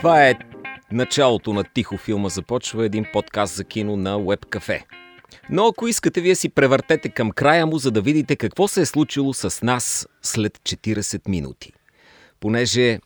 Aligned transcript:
Това 0.00 0.28
е 0.28 0.34
началото 0.92 1.52
на 1.52 1.64
Тихо 1.64 1.96
филма 1.96 2.28
започва 2.28 2.84
един 2.86 3.06
подкаст 3.12 3.54
за 3.54 3.64
кино 3.64 3.96
на 3.96 4.18
Web 4.18 4.46
Cafe. 4.46 4.82
Но 5.50 5.66
ако 5.66 5.88
искате, 5.88 6.20
вие 6.20 6.34
си 6.34 6.48
превъртете 6.48 7.08
към 7.08 7.30
края 7.30 7.66
му, 7.66 7.78
за 7.78 7.90
да 7.90 8.00
видите 8.00 8.36
какво 8.36 8.68
се 8.68 8.80
е 8.80 8.86
случило 8.86 9.34
с 9.34 9.62
нас 9.62 10.08
след 10.22 10.58
40 10.58 11.28
минути. 11.28 11.72
Понеже 12.40 12.98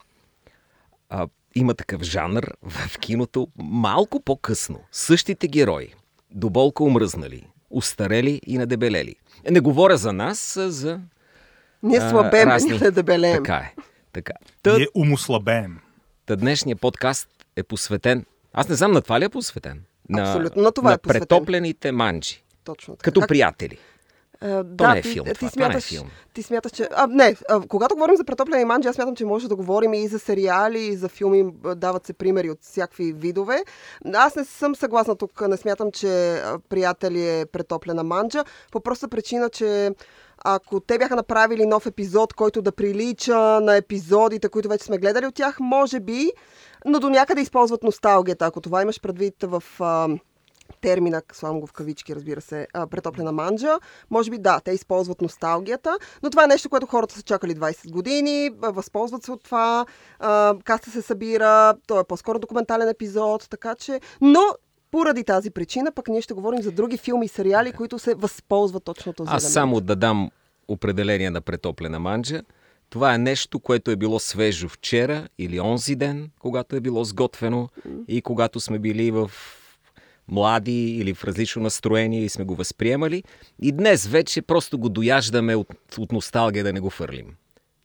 а, 1.09 1.27
има 1.55 1.73
такъв 1.73 2.01
жанр 2.01 2.43
в 2.63 2.99
киното 2.99 3.47
малко 3.57 4.21
по-късно. 4.21 4.79
Същите 4.91 5.47
герои, 5.47 5.93
до 6.31 6.49
болка 6.49 6.83
умръзнали, 6.83 7.47
устарели 7.69 8.41
и 8.47 8.57
надебелели. 8.57 9.15
Не 9.49 9.59
говоря 9.59 9.97
за 9.97 10.13
нас, 10.13 10.57
а 10.57 10.71
за... 10.71 10.99
Ние 11.83 11.99
слабеем, 11.99 12.49
разни- 12.49 12.71
ние 12.71 12.79
не 12.79 12.91
дебелеем. 12.91 13.37
Така 13.43 13.55
е. 13.55 13.73
Така. 14.13 14.33
Та, 14.63 14.77
Ние 14.77 14.87
умослабеем. 14.95 15.79
Та 16.25 16.35
днешният 16.35 16.81
подкаст 16.81 17.27
е 17.55 17.63
посветен... 17.63 18.25
Аз 18.53 18.69
не 18.69 18.75
знам 18.75 18.91
на 18.91 19.01
това 19.01 19.19
ли 19.19 19.25
е 19.25 19.29
посветен? 19.29 19.83
На, 20.09 20.21
Абсолютно, 20.21 20.61
на 20.61 20.71
това 20.71 20.89
е 20.89 20.93
на 20.93 20.97
посветен. 20.97 21.19
претоплените 21.19 21.91
манджи. 21.91 22.43
Точно 22.63 22.95
така. 22.95 23.03
Като 23.03 23.19
Как- 23.21 23.27
приятели. 23.27 23.77
То 24.39 24.63
да, 24.63 24.93
не 24.93 24.99
е 24.99 25.01
ти, 25.01 25.11
филм, 25.11 25.25
ти, 25.25 25.33
това, 25.33 25.49
това 25.49 25.61
не 25.61 25.65
е 25.67 25.69
смяташ, 25.69 25.83
филм. 25.89 26.09
ти 26.33 26.43
смяташ, 26.43 26.71
че... 26.71 26.89
А, 26.95 27.07
не, 27.07 27.35
а, 27.49 27.61
когато 27.67 27.95
говорим 27.95 28.15
за 28.15 28.23
претопляне 28.23 28.61
и 28.61 28.65
манджи, 28.65 28.87
аз 28.87 28.95
смятам, 28.95 29.15
че 29.15 29.25
може 29.25 29.47
да 29.47 29.55
говорим 29.55 29.93
и 29.93 30.07
за 30.07 30.19
сериали, 30.19 30.79
и 30.79 30.95
за 30.95 31.09
филми, 31.09 31.45
дават 31.75 32.05
се 32.05 32.13
примери 32.13 32.49
от 32.49 32.57
всякакви 32.61 33.13
видове. 33.13 33.63
Аз 34.13 34.35
не 34.35 34.45
съм 34.45 34.75
съгласна 34.75 35.15
тук, 35.15 35.47
не 35.47 35.57
смятам, 35.57 35.91
че 35.91 36.41
приятели 36.69 37.29
е 37.29 37.45
претоплена 37.45 38.03
манджа, 38.03 38.43
по 38.71 38.79
проста 38.79 39.07
причина, 39.07 39.49
че 39.49 39.91
ако 40.47 40.79
те 40.79 40.97
бяха 40.97 41.15
направили 41.15 41.65
нов 41.65 41.85
епизод, 41.85 42.33
който 42.33 42.61
да 42.61 42.71
прилича 42.71 43.37
на 43.61 43.75
епизодите, 43.75 44.49
които 44.49 44.69
вече 44.69 44.85
сме 44.85 44.97
гледали 44.97 45.25
от 45.25 45.35
тях, 45.35 45.57
може 45.59 45.99
би, 45.99 46.31
но 46.85 46.99
до 46.99 47.09
някъде 47.09 47.41
използват 47.41 47.83
носталгията. 47.83 48.45
Ако 48.45 48.61
това 48.61 48.81
имаш 48.81 49.01
предвид 49.01 49.35
в 49.43 49.63
а, 49.79 50.07
термина, 50.81 51.21
слагам 51.33 51.59
го 51.59 51.67
в 51.67 51.73
кавички, 51.73 52.15
разбира 52.15 52.41
се, 52.41 52.67
а, 52.73 52.87
претоплена 52.87 53.31
манджа, 53.31 53.79
може 54.09 54.31
би 54.31 54.37
да, 54.37 54.59
те 54.59 54.71
използват 54.71 55.21
носталгията, 55.21 55.97
но 56.23 56.29
това 56.29 56.43
е 56.43 56.47
нещо, 56.47 56.69
което 56.69 56.87
хората 56.87 57.15
са 57.15 57.23
чакали 57.23 57.55
20 57.55 57.91
години, 57.91 58.49
възползват 58.61 59.23
се 59.23 59.31
от 59.31 59.43
това, 59.43 59.85
а, 60.19 60.55
каста 60.63 60.91
се 60.91 61.01
събира, 61.01 61.75
то 61.87 61.99
е 61.99 62.03
по-скоро 62.03 62.39
документален 62.39 62.89
епизод, 62.89 63.49
така 63.49 63.75
че, 63.75 64.01
но 64.21 64.41
поради 64.95 65.23
тази 65.23 65.51
причина, 65.51 65.91
пък 65.91 66.07
ние 66.07 66.21
ще 66.21 66.33
говорим 66.33 66.61
за 66.61 66.71
други 66.71 66.97
филми 66.97 67.25
и 67.25 67.29
сериали, 67.29 67.71
които 67.71 67.99
се 67.99 68.15
възползват 68.15 68.83
точно 68.83 69.13
този 69.13 69.29
Аз 69.31 69.43
елемент. 69.43 69.53
само 69.53 69.81
да 69.81 69.95
дам 69.95 70.31
определение 70.67 71.29
на 71.29 71.41
претоплена 71.41 71.99
манджа. 71.99 72.41
Това 72.89 73.13
е 73.13 73.17
нещо, 73.17 73.59
което 73.59 73.91
е 73.91 73.95
било 73.95 74.19
свежо 74.19 74.69
вчера 74.69 75.27
или 75.37 75.59
онзи 75.59 75.95
ден, 75.95 76.29
когато 76.39 76.75
е 76.75 76.79
било 76.79 77.03
сготвено 77.03 77.69
и 78.07 78.21
когато 78.21 78.59
сме 78.59 78.79
били 78.79 79.11
в 79.11 79.31
млади 80.27 80.97
или 80.97 81.13
в 81.13 81.23
различно 81.23 81.61
настроение 81.61 82.23
и 82.23 82.29
сме 82.29 82.45
го 82.45 82.55
възприемали. 82.55 83.23
И 83.61 83.71
днес 83.71 84.07
вече 84.07 84.41
просто 84.41 84.77
го 84.77 84.89
дояждаме 84.89 85.55
от, 85.55 85.67
от 85.97 86.11
носталгия 86.11 86.63
да 86.63 86.73
не 86.73 86.79
го 86.79 86.89
фърлим. 86.89 87.35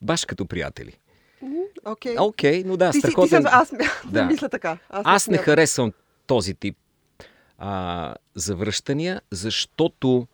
Баш 0.02 0.24
като 0.24 0.46
приятели. 0.46 0.92
Окей. 1.84 2.16
Окей, 2.18 2.62
но 2.66 2.76
да, 2.76 2.90
Ти, 2.90 2.98
си, 2.98 3.00
ти 3.00 3.10
страхотен... 3.10 3.42
съм, 3.42 3.50
аз 3.52 3.70
Да. 3.70 3.90
да. 4.12 4.24
мисля 4.24 4.48
така. 4.48 4.78
Аз, 4.90 5.02
Аз 5.04 5.28
не 5.28 5.38
харесвам 5.38 5.92
този 6.26 6.54
тип 6.54 6.76
а, 7.60 8.14
завръщания, 8.34 9.20
защото 9.30 10.26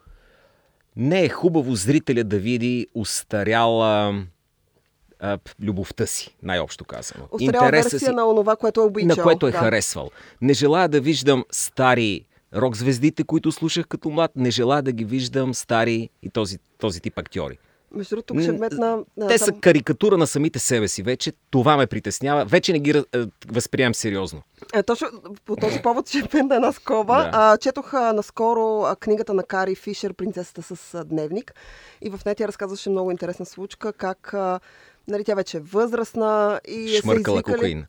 не 0.97 1.25
е 1.25 1.29
хубаво 1.29 1.75
зрителя 1.75 2.25
да 2.25 2.39
види 2.39 2.87
устаряла 2.95 4.25
а, 5.21 5.39
любовта 5.63 6.07
си, 6.07 6.37
най-общо 6.43 6.85
казано. 6.85 7.29
Остаряла 7.31 7.71
версия 7.71 8.12
на 8.12 8.27
онова, 8.27 8.56
което 8.56 8.81
е 8.81 8.84
обичал. 8.84 9.17
на 9.17 9.23
което 9.23 9.47
е 9.47 9.50
да. 9.50 9.59
харесвал. 9.59 10.11
Не 10.41 10.53
желая 10.53 10.89
да 10.89 11.00
виждам 11.00 11.45
стари 11.50 12.25
рок 12.55 12.77
звездите, 12.77 13.25
които 13.25 13.53
слушах 13.53 13.87
като 13.87 14.11
млад, 14.11 14.31
не 14.37 14.50
желая 14.50 14.83
да 14.83 14.93
ги 14.93 15.05
виждам 15.05 15.55
стари 15.55 16.11
и 16.23 16.31
този, 16.31 16.59
този 16.79 17.00
тип 17.00 17.19
актьори. 17.19 17.59
Между 17.97 18.11
другото, 18.11 18.34
тук 18.34 18.43
ще 18.43 18.53
М, 18.53 18.59
вметна... 18.59 18.99
а, 19.21 19.27
Те 19.29 19.39
там- 19.39 19.45
са 19.47 19.53
карикатура 19.53 20.17
на 20.17 20.27
самите 20.27 20.59
себе 20.59 20.89
си 20.89 21.03
вече. 21.03 21.33
Това 21.51 21.77
ме 21.77 21.87
притеснява. 21.87 22.45
Вече 22.45 22.73
не 22.73 22.79
ги 22.79 22.91
е, 22.91 23.03
възприемам 23.49 23.95
сериозно. 23.95 24.43
Е, 24.75 24.83
точно 24.83 25.09
по 25.45 25.57
този 25.57 25.83
повод 25.83 26.09
ще 26.09 26.23
пенда 26.23 26.55
една 26.55 26.73
скоба. 26.73 27.15
Да. 27.15 27.31
А, 27.33 27.56
четох 27.56 27.95
а, 27.95 28.12
наскоро 28.12 28.83
а, 28.83 28.97
книгата 28.97 29.35
на 29.35 29.43
Кари 29.43 29.75
Фишер 29.75 30.15
«Принцесата 30.15 30.62
с 30.62 30.95
а, 30.95 31.05
дневник» 31.05 31.55
и 32.03 32.11
в 32.11 32.21
нея 32.25 32.35
тя 32.35 32.49
разказваше 32.49 32.91
много 32.91 33.11
интересна 33.11 33.47
случка, 33.47 33.93
как 33.93 34.35
а, 34.35 34.61
нали, 35.09 35.25
тя 35.25 35.35
вече 35.35 35.56
е 35.56 35.61
възрастна 35.61 36.61
и 36.69 36.97
е 36.97 37.01
Шмъркала 37.01 37.37
се 37.37 37.41
извикали... 37.41 37.56
кокаин. 37.56 37.87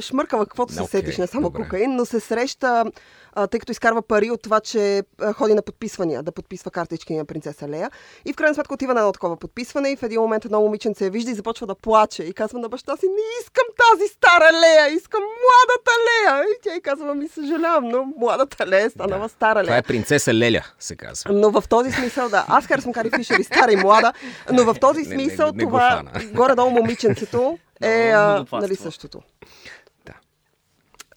Шмъркала, 0.00 0.46
каквото 0.46 0.72
се 0.72 0.82
Окей, 0.82 1.00
сетиш, 1.00 1.18
не 1.18 1.26
само 1.26 1.50
добре. 1.50 1.62
кокаин, 1.62 1.96
но 1.96 2.04
се 2.04 2.20
среща, 2.20 2.84
а, 3.32 3.46
тъй 3.46 3.60
като 3.60 3.72
изкарва 3.72 4.02
пари 4.02 4.30
от 4.30 4.42
това, 4.42 4.60
че 4.60 5.02
а, 5.20 5.32
ходи 5.32 5.54
на 5.54 5.62
подписвания, 5.62 6.22
да 6.22 6.32
подписва 6.32 6.70
картички 6.70 7.14
на 7.14 7.24
принцеса 7.24 7.68
Лея. 7.68 7.90
И 8.24 8.32
в 8.32 8.36
крайна 8.36 8.54
сметка 8.54 8.74
отива 8.74 8.94
на 8.94 9.00
едно 9.00 9.12
такова 9.12 9.36
подписване 9.36 9.90
и 9.90 9.96
в 9.96 10.02
един 10.02 10.20
момент 10.20 10.44
едно 10.44 10.60
момиченце 10.60 11.04
я 11.04 11.10
вижда 11.10 11.30
и 11.30 11.34
започва 11.34 11.66
да 11.66 11.74
плаче. 11.74 12.22
И 12.22 12.32
казва 12.32 12.58
на 12.58 12.68
баща 12.68 12.96
си, 12.96 13.06
не 13.06 13.42
искам 13.42 13.64
тази 13.90 14.08
стара 14.08 14.50
Лея, 14.52 14.88
искам 14.88 15.20
младата 15.22 15.90
Лея. 16.00 16.44
И 16.44 16.62
тя 16.62 16.74
й 16.74 16.80
казва, 16.80 17.14
ми 17.14 17.28
съжалявам, 17.28 17.88
но 17.88 18.04
младата 18.18 18.66
Лея 18.66 18.84
е 18.84 18.90
станала 18.90 19.28
стара 19.28 19.62
Това 19.62 19.72
Лея. 19.72 19.78
е 19.78 19.82
принцеса 19.82 20.34
Леля, 20.34 20.64
се 20.78 20.96
казва. 20.96 21.32
Но 21.32 21.50
в 21.50 21.64
този 21.68 21.92
смисъл, 21.92 22.28
да. 22.28 22.44
Аз 22.48 22.66
харесвам 22.66 22.92
Кари 22.92 23.10
Фишер 23.16 23.38
и 23.38 23.44
стара 23.44 23.72
и 23.72 23.76
млада, 23.76 24.12
но 24.52 24.64
в 24.64 24.80
този 24.80 25.02
Не, 25.02 25.08
не, 25.08 25.14
смисъл 25.14 25.46
не 25.54 25.64
го 25.64 25.70
това 25.70 26.02
горе-долу 26.32 26.70
момиченцето 26.70 27.58
е 27.82 28.10
а, 28.10 28.44
нали, 28.52 28.76
същото. 28.76 29.20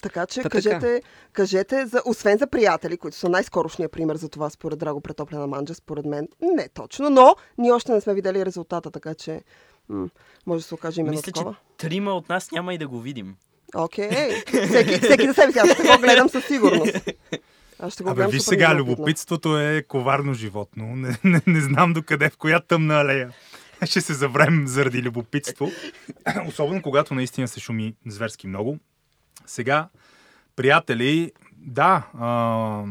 Така 0.03 0.25
че 0.25 0.41
Та 0.41 0.49
кажете, 0.49 1.01
кажете 1.33 1.85
за, 1.85 2.01
освен 2.05 2.37
за 2.37 2.47
приятели, 2.47 2.97
които 2.97 3.17
са 3.17 3.29
най-скорошния 3.29 3.89
пример 3.89 4.15
за 4.15 4.29
това, 4.29 4.49
според 4.49 4.79
Драго 4.79 5.01
Претоплена 5.01 5.47
манджа, 5.47 5.73
според 5.73 6.05
мен, 6.05 6.27
не 6.41 6.69
точно, 6.69 7.09
но 7.09 7.35
ние 7.57 7.71
още 7.71 7.91
не 7.91 8.01
сме 8.01 8.13
видели 8.13 8.45
резултата, 8.45 8.91
така 8.91 9.13
че 9.13 9.41
м- 9.89 10.07
може 10.45 10.63
да 10.63 10.67
се 10.67 10.73
окаже 10.73 11.01
именно 11.01 11.15
Мисля, 11.15 11.25
че 11.25 11.31
такова. 11.31 11.55
трима 11.77 12.11
от 12.11 12.29
нас 12.29 12.51
няма 12.51 12.73
и 12.73 12.77
да 12.77 12.87
го 12.87 12.99
видим. 12.99 13.35
Окей, 13.75 14.09
всеки, 14.47 14.99
всеки 14.99 15.27
за 15.27 15.33
себе 15.33 15.51
си, 15.51 15.59
аз 15.59 15.73
ще 15.73 15.83
го 15.83 16.01
гледам 16.01 16.29
със 16.29 16.45
сигурност. 16.45 17.09
Аз 17.79 17.93
ще 17.93 18.03
го 18.03 18.09
Абе, 18.09 18.27
виж 18.27 18.41
сега, 18.41 18.75
любопитството 18.75 19.59
е 19.59 19.83
коварно 19.87 20.33
животно. 20.33 20.85
Не, 20.95 21.17
не, 21.23 21.41
не 21.47 21.61
знам 21.61 21.93
докъде, 21.93 22.29
в 22.29 22.37
коя 22.37 22.59
тъмна 22.59 23.01
алея 23.01 23.33
ще 23.85 24.01
се 24.01 24.13
заврем 24.13 24.67
заради 24.67 25.01
любопитство. 25.01 25.71
Особено 26.47 26.81
когато 26.81 27.13
наистина 27.13 27.47
се 27.47 27.59
шуми 27.59 27.95
зверски 28.05 28.47
много. 28.47 28.77
Сега, 29.45 29.89
приятели, 30.55 31.31
да, 31.57 32.07
а, 32.19 32.83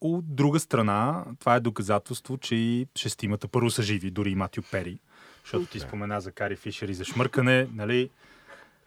от 0.00 0.34
друга 0.34 0.60
страна, 0.60 1.24
това 1.38 1.54
е 1.54 1.60
доказателство, 1.60 2.38
че 2.38 2.54
и 2.54 2.86
шестимата 2.96 3.48
първо 3.48 3.70
са 3.70 3.82
живи, 3.82 4.10
дори 4.10 4.30
и 4.30 4.34
Матю 4.34 4.62
Пери. 4.70 5.00
Защото 5.44 5.66
ти 5.66 5.80
спомена 5.80 6.20
за 6.20 6.32
Кари 6.32 6.56
Фишер 6.56 6.88
и 6.88 6.94
за 6.94 7.04
шмъркане, 7.04 7.68
нали? 7.74 8.10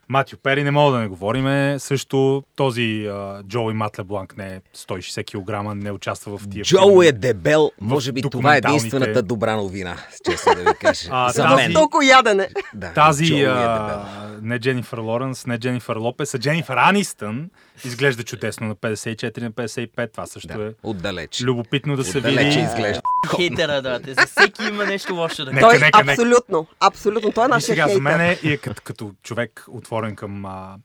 Матю 0.09 0.37
Пери 0.37 0.63
не 0.63 0.71
мога 0.71 0.91
да 0.91 0.99
не 0.99 1.07
говориме. 1.07 1.75
Също 1.79 2.43
този 2.55 3.05
а, 3.05 3.43
Джо 3.43 3.59
и 3.61 3.73
Мат 3.73 3.99
Лебланк 3.99 4.37
не 4.37 4.47
е 4.47 4.59
160 4.77 5.25
кг, 5.67 5.75
не 5.75 5.91
участва 5.91 6.37
в 6.37 6.49
тия 6.49 6.63
Джоу 6.63 7.01
е 7.01 7.11
дебел. 7.11 7.71
Може 7.81 8.11
би 8.11 8.21
това 8.23 8.55
е 8.55 8.57
единствената 8.57 9.21
добра 9.21 9.55
новина, 9.55 9.97
честно 10.25 10.53
да 10.55 10.61
ви 10.61 10.77
кажа. 10.77 11.07
А, 11.11 11.29
За 11.29 11.43
тази- 11.43 11.55
мен. 11.55 11.73
Толкова 11.73 12.05
ядене. 12.05 12.49
Да, 12.73 12.89
Тази, 12.89 13.25
Джоуи 13.25 13.39
е 13.39 13.45
дебел. 13.45 13.55
а, 13.55 14.05
не 14.41 14.59
Дженифър 14.59 14.97
Лоренс, 14.97 15.45
не 15.45 15.57
Дженифър 15.57 15.95
Лопес, 15.95 16.33
а 16.33 16.39
Дженифър 16.39 16.77
Анистън 16.79 17.49
изглежда 17.85 18.23
чудесно 18.23 18.67
на 18.67 18.75
54 18.75 19.37
на 19.39 19.51
55. 19.51 20.11
Това 20.11 20.25
също 20.25 20.47
Да, 20.49 20.63
е 20.63 20.71
отдалеч. 20.83 21.41
любопитно 21.41 21.95
да 21.95 22.03
се 22.03 22.17
Отдалече 22.17 22.43
види. 22.49 22.59
изглежда. 22.61 23.01
Хейтера, 23.35 23.81
да. 23.81 23.99
Те 23.99 24.13
за 24.13 24.25
всеки 24.27 24.63
има 24.63 24.85
нещо 24.85 25.13
лошо 25.13 25.45
да 25.45 25.51
Нека, 25.51 25.61
Той 25.61 25.73
нека, 25.75 25.97
нека. 25.97 26.11
абсолютно, 26.11 26.67
абсолютно. 26.79 27.31
Той 27.31 27.45
е 27.45 27.47
нашия 27.47 27.67
сега, 27.67 27.87
за 27.87 27.99
мен 27.99 28.21
е, 28.21 28.39
и 28.43 28.51
е 28.51 28.57
като, 28.57 28.81
като 28.83 29.11
човек 29.23 29.65
отворен 29.93 30.15
към 30.15 30.45
а, 30.45 30.77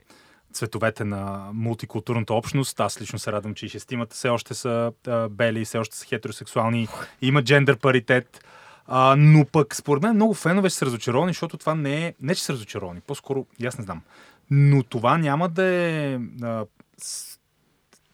цветовете 0.53 1.05
на 1.05 1.51
мултикултурната 1.53 2.35
общност. 2.35 2.81
Аз 2.81 3.01
лично 3.01 3.19
се 3.19 3.33
радвам, 3.33 3.55
че 3.55 3.67
и 3.67 3.69
шестимата 3.69 4.17
все 4.17 4.29
още 4.29 4.55
са 4.55 4.93
а, 5.07 5.29
бели, 5.29 5.65
все 5.65 5.79
още 5.79 5.97
са 5.97 6.07
хетеросексуални, 6.07 6.89
има 7.23 7.43
джендър 7.43 7.79
паритет. 7.79 8.45
А, 8.87 9.17
но 9.19 9.45
пък, 9.45 9.75
според 9.75 10.03
мен, 10.03 10.15
много 10.15 10.35
фенове 10.35 10.69
ще 10.69 10.79
са 10.79 10.87
разочаровани, 10.87 11.33
защото 11.33 11.57
това 11.57 11.75
не 11.75 12.07
е... 12.07 12.15
Не, 12.21 12.35
че 12.35 12.43
са 12.45 12.53
разочаровани, 12.53 13.01
по-скоро, 13.01 13.47
аз 13.65 13.79
не 13.79 13.85
знам. 13.85 14.03
Но 14.51 14.83
това 14.83 15.19
няма 15.19 15.49
да 15.49 15.65
е 15.65 16.19
а, 16.43 16.65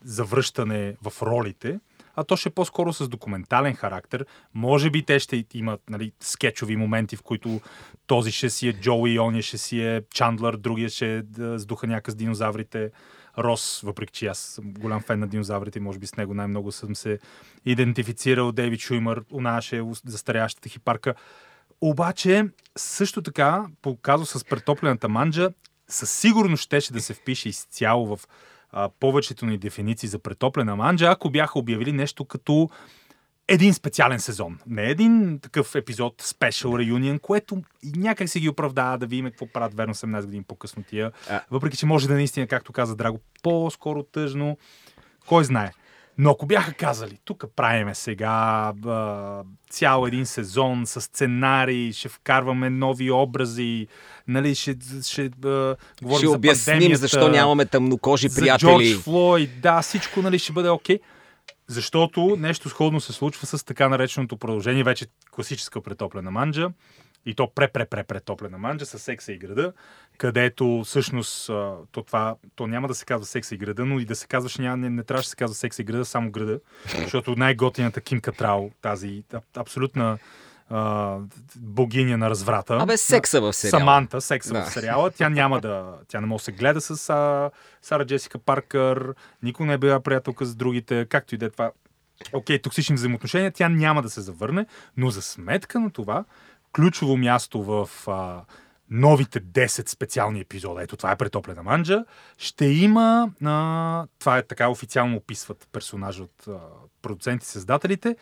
завръщане 0.05 0.97
в 1.03 1.23
ролите, 1.23 1.81
а 2.17 2.25
то 2.25 2.37
ще 2.37 2.49
е 2.49 2.53
по-скоро 2.53 2.93
с 2.93 3.09
документален 3.09 3.75
характер. 3.75 4.27
Може 4.55 4.91
би 4.91 5.03
те 5.03 5.19
ще 5.19 5.45
имат 5.55 5.81
нали, 5.91 6.13
скетчови 6.21 6.77
моменти, 6.77 7.17
в 7.17 7.23
които 7.23 7.61
този 8.07 8.33
ще 8.33 8.51
си 8.51 8.69
е 8.69 8.73
Джоуи, 8.73 9.19
ония 9.21 9.43
ще 9.43 9.59
си 9.59 9.81
е 9.81 10.03
Чандлър, 10.15 10.57
другия 10.57 10.89
ще 10.89 11.17
е 11.17 11.23
да, 11.23 11.59
с 11.59 11.67
духа 11.67 11.87
някак 11.87 12.13
с 12.13 12.15
динозаврите. 12.15 12.91
Рос, 13.39 13.81
въпреки 13.85 14.13
че 14.13 14.27
аз 14.27 14.39
съм 14.39 14.73
голям 14.73 15.01
фен 15.01 15.21
на 15.21 15.27
динозаврите 15.27 15.81
може 15.81 15.99
би 15.99 16.07
с 16.07 16.17
него 16.17 16.35
най-много 16.35 16.73
съм 16.73 16.97
се 16.97 17.19
идентифицирал. 17.65 18.53
Дейвид 18.53 18.81
Шуймър, 18.81 19.23
она 19.31 19.63
ще 19.63 19.77
е 19.79 19.83
застарящата 20.05 20.69
хипарка. 20.69 21.15
Обаче, 21.81 22.45
също 22.77 23.23
така, 23.23 23.67
показва 23.83 24.27
с 24.27 24.45
претоплената 24.45 25.09
манджа, 25.09 25.51
със 25.89 26.11
сигурност 26.11 26.63
щеше 26.63 26.93
да 26.93 27.01
се 27.01 27.15
впише 27.15 27.49
изцяло 27.49 28.17
в 28.17 28.29
а, 28.77 28.89
повечето 29.01 29.47
ни 29.47 29.59
дефиниции 29.59 30.09
за 30.09 30.19
претоплена 30.19 30.77
манджа, 30.77 31.07
ако 31.07 31.31
бяха 31.31 31.59
обявили 31.59 31.93
нещо 31.93 32.25
като 32.25 32.69
един 33.49 33.75
специален 33.75 34.21
сезон. 34.21 34.59
Не 34.67 34.83
един 34.83 35.39
такъв 35.43 35.75
епизод, 35.75 36.23
Special 36.23 36.67
Reunion, 36.67 37.21
което 37.21 37.63
някак 37.97 38.29
си 38.29 38.41
ги 38.41 38.49
оправдава 38.49 38.99
да 38.99 39.07
видим 39.07 39.25
какво 39.25 39.47
правят 39.47 39.75
верно 39.75 39.95
18 39.95 40.25
години 40.25 40.43
по-късно 40.43 40.83
тия. 40.83 41.13
А. 41.31 41.41
Въпреки, 41.51 41.77
че 41.77 41.87
може 41.87 42.09
да 42.09 42.13
е 42.13 42.17
наистина, 42.17 42.47
както 42.47 42.73
каза 42.73 42.97
Драго, 42.97 43.21
по-скоро 43.43 44.03
тъжно. 44.03 44.59
Кой 45.27 45.45
знае. 45.45 45.73
Но 46.19 46.31
ако 46.31 46.47
бяха 46.47 46.73
казали, 46.73 47.19
тук 47.25 47.45
правиме 47.57 47.95
сега 47.95 48.73
а, 48.87 49.43
цял 49.71 50.07
един 50.07 50.27
сезон 50.27 50.87
с 50.87 51.01
сценарии, 51.01 51.93
ще 51.93 52.09
вкарваме 52.09 52.71
нови 52.71 53.11
образи, 53.11 53.87
нали, 54.29 54.55
ще, 54.55 54.77
ще 55.03 55.31
а, 55.45 55.77
говорим 56.03 56.19
Ще 56.19 56.27
за 56.27 56.37
обясним 56.37 56.97
защо 56.97 57.29
нямаме 57.29 57.67
тъмнокожи 57.67 58.29
за 58.29 58.41
приятели. 58.41 58.71
Джордж 58.71 59.03
Флойд, 59.03 59.51
да, 59.61 59.83
всичко 59.83 60.23
нали, 60.23 60.39
ще 60.39 60.53
бъде 60.53 60.69
окей. 60.69 60.99
Защото 61.67 62.37
нещо 62.39 62.69
сходно 62.69 63.01
се 63.01 63.13
случва 63.13 63.47
с 63.47 63.65
така 63.65 63.89
нареченото 63.89 64.37
продължение, 64.37 64.85
вече 64.85 65.07
класическа 65.31 65.81
претоплена 65.81 66.31
манджа, 66.31 66.71
и 67.27 67.35
то 67.35 67.53
пре-пре-пре-претоплена 67.55 68.59
манджа 68.59 68.87
с 68.87 68.99
секса 68.99 69.33
и 69.33 69.39
града, 69.39 69.73
където 70.19 70.83
всъщност 70.85 71.47
то, 71.93 72.03
това, 72.07 72.37
то 72.55 72.67
няма 72.67 72.89
да 72.89 72.95
се 72.95 73.05
казва 73.05 73.27
секса 73.27 73.55
и 73.55 73.59
града, 73.59 73.85
но 73.85 74.01
и 74.01 74.05
да 74.05 74.15
се 74.15 74.27
казваше, 74.27 74.63
няма, 74.63 74.77
не, 74.77 74.91
не 74.91 75.03
трябваше 75.03 75.27
да 75.27 75.31
се 75.31 75.37
казва 75.37 75.55
секса 75.55 75.83
и 75.83 75.85
града, 75.85 76.05
само 76.05 76.31
града, 76.31 76.61
защото 77.03 77.37
най-готината 77.37 78.01
Ким 78.01 78.21
Катрал, 78.21 78.71
тази 78.83 79.23
абсолютна 79.57 80.19
а, 80.71 81.19
богиня 81.57 82.19
на 82.19 82.31
разврата. 82.31 82.77
Абе, 82.81 82.97
секса 82.97 83.41
в 83.41 83.53
сериала. 83.53 83.81
Саманта, 83.81 84.21
секса 84.21 84.53
Да. 84.53 84.65
в 84.65 84.73
сериала. 84.73 85.11
Тя 85.11 85.29
няма 85.29 85.61
да, 85.61 85.95
тя 86.09 86.21
не 86.21 86.27
може 86.27 86.41
да 86.41 86.45
се 86.45 86.53
гледа 86.53 86.81
с 86.81 87.11
а, 87.11 87.51
Сара 87.83 88.07
Джесика 88.07 88.39
Паркър, 88.39 89.15
никой 89.43 89.67
не 89.67 89.73
е 89.73 89.79
била 89.79 90.01
приятелка 90.01 90.45
с 90.45 90.55
другите, 90.55 91.07
както 91.11 91.35
и 91.35 91.39
да 91.39 91.47
е 91.47 91.51
това. 91.51 91.73
Окей, 92.33 92.59
токсични 92.59 92.95
взаимоотношения, 92.95 93.53
тя 93.53 93.69
няма 93.69 94.03
да 94.03 94.11
се 94.11 94.21
завърне, 94.21 94.67
но 94.97 95.11
за 95.11 95.23
сметка 95.23 95.81
на 95.81 95.91
това, 95.91 96.25
ключово 96.75 97.17
място 97.17 97.63
в 97.63 97.91
а, 98.07 98.45
новите 98.91 99.41
10 99.41 99.89
специални 99.89 100.41
епизода, 100.41 100.83
ето 100.83 100.97
това 100.97 101.13
е 101.13 101.17
претоплена 101.17 101.63
манджа, 101.63 102.05
ще 102.39 102.67
има, 102.67 103.31
а, 103.45 104.07
това 104.19 104.39
е 104.39 104.47
така 104.47 104.69
официално 104.69 105.17
описват 105.17 105.69
персонажа 105.73 106.23
от 106.23 106.49
а, 106.49 106.59
продуценти 107.03 107.47
създателите, 107.47 108.17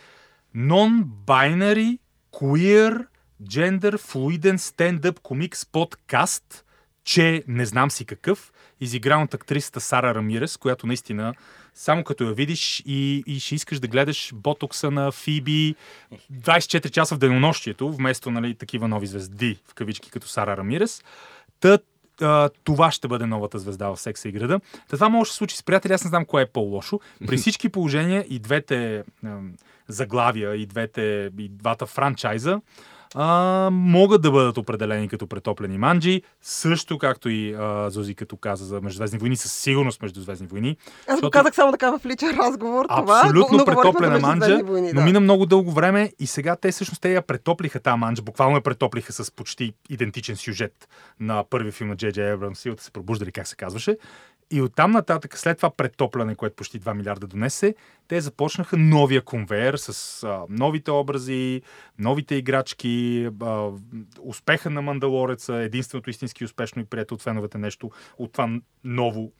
non-binary, 0.57 1.99
queer, 2.33 3.07
gender, 3.43 3.97
fluiden 3.97 4.57
stand-up 4.57 5.21
комикс 5.21 5.67
подкаст, 5.67 6.65
че 7.05 7.45
не 7.49 7.67
знам 7.67 7.91
си 7.91 8.05
какъв, 8.05 8.53
изигран 8.81 9.23
от 9.23 9.35
актрисата 9.35 9.81
Сара 9.81 10.15
Рамирес, 10.15 10.57
която 10.57 10.87
наистина 10.87 11.35
само 11.75 12.05
като 12.05 12.25
я 12.25 12.33
видиш 12.33 12.83
и, 12.87 13.23
и 13.27 13.41
ще 13.41 13.55
искаш 13.55 13.81
да 13.81 13.89
гледаш 13.89 14.31
ботокса 14.35 14.91
на 14.91 15.13
Фиби 15.13 15.75
24 16.33 16.91
часа 16.91 17.15
в 17.15 17.19
денонощието, 17.19 17.93
вместо 17.93 18.31
нали, 18.31 18.55
такива 18.55 18.89
нови 18.89 19.07
звезди, 19.07 19.59
в 19.69 19.75
кавички 19.75 20.11
като 20.11 20.29
Сара 20.29 20.57
Рамирес. 20.57 21.05
Та, 21.61 21.79
а, 22.21 22.51
това 22.65 22.91
ще 22.91 23.09
бъде 23.09 23.27
новата 23.27 23.59
звезда 23.59 23.89
в 23.89 24.01
секса 24.01 24.29
и 24.29 24.33
града. 24.33 24.61
Та 24.89 24.97
това 24.97 25.09
може 25.09 25.29
да 25.29 25.33
се 25.33 25.37
случи 25.37 25.57
с 25.57 25.63
приятели, 25.63 25.93
аз 25.93 26.05
не 26.05 26.09
знам 26.09 26.25
кое 26.25 26.43
е 26.43 26.47
по-лошо. 26.47 27.01
При 27.27 27.37
всички 27.39 27.69
положения 27.69 28.25
и 28.29 28.39
двете 28.39 29.05
ам, 29.25 29.53
заглавия, 29.89 30.57
и, 30.57 30.67
двете, 30.67 31.31
и 31.39 31.49
двата 31.49 31.87
франчайза 31.87 32.61
а, 33.15 33.69
могат 33.73 34.23
да 34.23 34.31
бъдат 34.31 34.59
определени 34.59 35.09
като 35.09 35.27
претоплени 35.27 35.79
манджи, 35.79 36.23
също 36.43 36.99
както 36.99 37.29
и 37.29 37.55
а, 37.55 37.91
Зози 37.91 38.15
като 38.15 38.37
каза 38.37 38.65
за 38.65 38.81
Междузвездни 38.81 39.19
войни, 39.19 39.37
със 39.37 39.53
сигурност 39.53 40.03
Междузвездни 40.03 40.47
войни. 40.47 40.77
Аз 41.09 41.21
го 41.21 41.31
казах 41.31 41.55
само 41.55 41.73
така 41.73 41.99
в 41.99 42.07
личен 42.07 42.39
разговор. 42.39 42.87
Това, 42.97 43.21
Абсолютно 43.21 43.59
но 43.59 43.65
претоплена 43.65 44.19
манджа, 44.19 44.63
войни, 44.65 44.93
но 44.93 45.01
да. 45.01 45.05
мина 45.05 45.21
много 45.21 45.47
дълго 45.47 45.71
време 45.71 46.13
и 46.19 46.27
сега 46.27 46.57
те 46.57 46.73
всъщност 46.73 47.03
те 47.03 47.13
я 47.13 47.23
претоплиха 47.23 47.81
тази 47.81 47.99
манджа, 47.99 48.23
буквално 48.23 48.57
я 48.57 48.63
претоплиха 48.63 49.13
с 49.13 49.33
почти 49.33 49.75
идентичен 49.91 50.37
сюжет 50.37 50.89
на 51.21 51.45
първи 51.51 51.73
филм 51.73 51.91
на 51.91 51.97
Джей 51.97 52.13
Джей 52.13 52.33
Абрамс, 52.33 52.59
силата 52.59 52.83
се 52.83 52.91
пробуждали, 52.91 53.33
как 53.33 53.47
се 53.47 53.57
казваше. 53.57 53.97
И 54.53 54.63
оттам 54.63 54.91
нататък, 54.91 55.39
след 55.39 55.57
това 55.57 55.71
претопляне, 55.71 56.35
което 56.35 56.57
почти 56.57 56.81
2 56.81 56.95
милиарда 56.95 57.27
донесе, 57.27 57.75
те 58.09 58.21
започнаха 58.21 58.77
новия 58.77 59.23
конвейер 59.23 59.75
с 59.77 60.23
а, 60.23 60.43
новите 60.49 60.91
образи, 60.91 61.63
новите 61.99 62.35
играчки, 62.35 63.29
а, 63.43 63.71
успеха 64.21 64.71
на 64.71 64.83
Мандалореца, 64.83 65.55
единственото 65.55 66.11
истински 66.11 66.45
успешно 66.45 66.83
и 66.83 66.85
прието 66.85 67.15
от 67.15 67.23
феновете 67.23 67.59
нещо 67.59 67.91
от 68.19 68.33
това 68.33 68.49
ново 68.85 69.33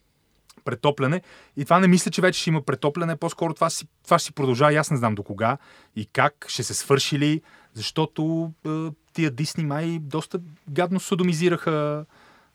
претопляне. 0.65 1.21
И 1.57 1.63
това 1.63 1.79
не 1.79 1.87
мисля, 1.87 2.11
че 2.11 2.21
вече 2.21 2.41
ще 2.41 2.49
има 2.49 2.61
претопляне. 2.61 3.15
По-скоро 3.15 3.53
това, 3.53 3.69
си, 3.69 3.87
това 4.03 4.19
ще 4.19 4.25
си 4.25 4.33
продължава. 4.33 4.73
Аз 4.73 4.91
не 4.91 4.97
знам 4.97 5.15
до 5.15 5.23
кога 5.23 5.57
и 5.95 6.05
как 6.05 6.45
ще 6.49 6.63
се 6.63 6.73
свърши 6.73 7.19
ли, 7.19 7.41
защото 7.73 8.51
е, 8.65 8.69
тия 9.13 9.31
Дисни 9.31 9.65
май 9.65 9.99
доста 10.01 10.39
гадно 10.69 10.99
содомизираха 10.99 12.05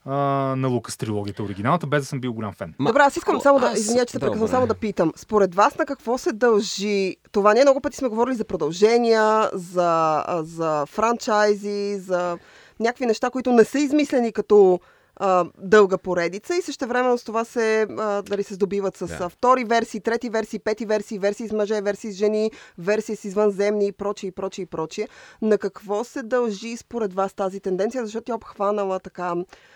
е, 0.06 0.10
на 0.10 0.68
Лукас 0.68 0.96
трилогията 0.96 1.42
оригиналната, 1.42 1.86
без 1.86 2.02
да 2.02 2.06
съм 2.06 2.20
бил 2.20 2.32
голям 2.32 2.52
фен. 2.52 2.74
Ма, 2.78 2.90
Добре, 2.90 3.02
аз 3.02 3.16
искам 3.16 3.40
само 3.40 3.58
да, 3.58 3.72
извиня, 3.72 4.06
че 4.06 4.12
се 4.12 4.18
прекъсвам, 4.18 4.48
само 4.48 4.66
да 4.66 4.74
питам. 4.74 5.12
Според 5.16 5.54
вас 5.54 5.78
на 5.78 5.86
какво 5.86 6.18
се 6.18 6.32
дължи 6.32 7.16
това? 7.32 7.54
Ние 7.54 7.62
много 7.62 7.80
пъти 7.80 7.96
сме 7.96 8.08
говорили 8.08 8.34
за 8.34 8.44
продължения, 8.44 9.50
за, 9.52 10.22
а, 10.26 10.42
за 10.42 10.86
франчайзи, 10.86 11.98
за 11.98 12.38
някакви 12.80 13.06
неща, 13.06 13.30
които 13.30 13.52
не 13.52 13.64
са 13.64 13.78
измислени 13.78 14.32
като 14.32 14.80
а, 15.18 15.44
дълга 15.58 15.98
поредица 15.98 16.56
и 16.56 16.62
също 16.62 16.86
време 16.86 17.18
с 17.18 17.24
това 17.24 17.44
се, 17.44 17.86
а, 17.90 18.22
дали 18.22 18.42
се 18.42 18.54
здобиват 18.54 18.96
с 18.96 19.06
Да. 19.06 19.18
да. 19.18 19.28
втори 19.28 19.64
версии, 19.64 20.00
трети 20.00 20.30
версии, 20.30 20.58
пети 20.58 20.86
версии, 20.86 21.18
версии 21.18 21.48
с 21.48 21.52
мъже, 21.52 21.80
версии 21.80 22.12
с 22.12 22.16
жени, 22.16 22.50
версии 22.78 23.16
с 23.16 23.24
извънземни 23.24 23.86
и 23.86 23.92
прочие, 23.92 24.28
и 24.28 24.32
прочие, 24.32 24.62
и 24.62 24.66
прочие. 24.66 25.08
На 25.42 25.58
какво 25.58 26.04
се 26.04 26.22
дължи 26.22 26.76
според 26.76 27.14
вас 27.14 27.34
тази 27.34 27.60
тенденция? 27.60 28.04
Защото 28.04 28.24
тя 28.24 28.32
е 28.32 28.36
обхванала 28.36 29.00
така 29.00 29.34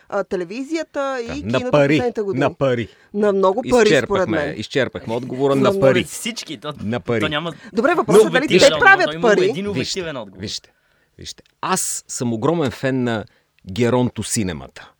а, 0.08 0.24
телевизията 0.24 1.18
и 1.22 1.28
на 1.28 1.34
киното 1.34 1.66
в 1.66 1.70
пари. 1.70 1.88
последните 1.88 2.22
години. 2.22 2.40
На 2.40 2.54
пари. 2.54 2.88
На 3.14 3.32
много 3.32 3.62
пари, 3.62 3.68
според 3.70 3.86
Изчерпахме, 3.86 4.38
мен. 4.38 4.54
изчерпахме 4.58 5.14
отговора 5.14 5.54
На 5.54 5.72
на 5.72 5.80
пари. 5.80 6.04
Всички. 6.04 6.56
То, 6.56 6.72
На 6.84 7.00
пари. 7.00 7.20
То 7.20 7.28
няма... 7.28 7.52
Добре, 7.72 7.94
въпросът 7.94 8.26
е 8.26 8.30
дали 8.30 8.58
те 8.58 8.70
правят 8.70 9.22
пари. 9.22 9.44
един 9.44 9.68
обективен 9.68 10.16
отговор. 10.16 10.40
Вижте, 10.40 10.72
вижте. 11.18 11.42
Аз 11.60 12.04
съм 12.08 12.32
огромен 12.32 12.70
фен 12.70 13.04
на 13.04 13.24
геронто 13.66 14.22
синемата. 14.22 14.91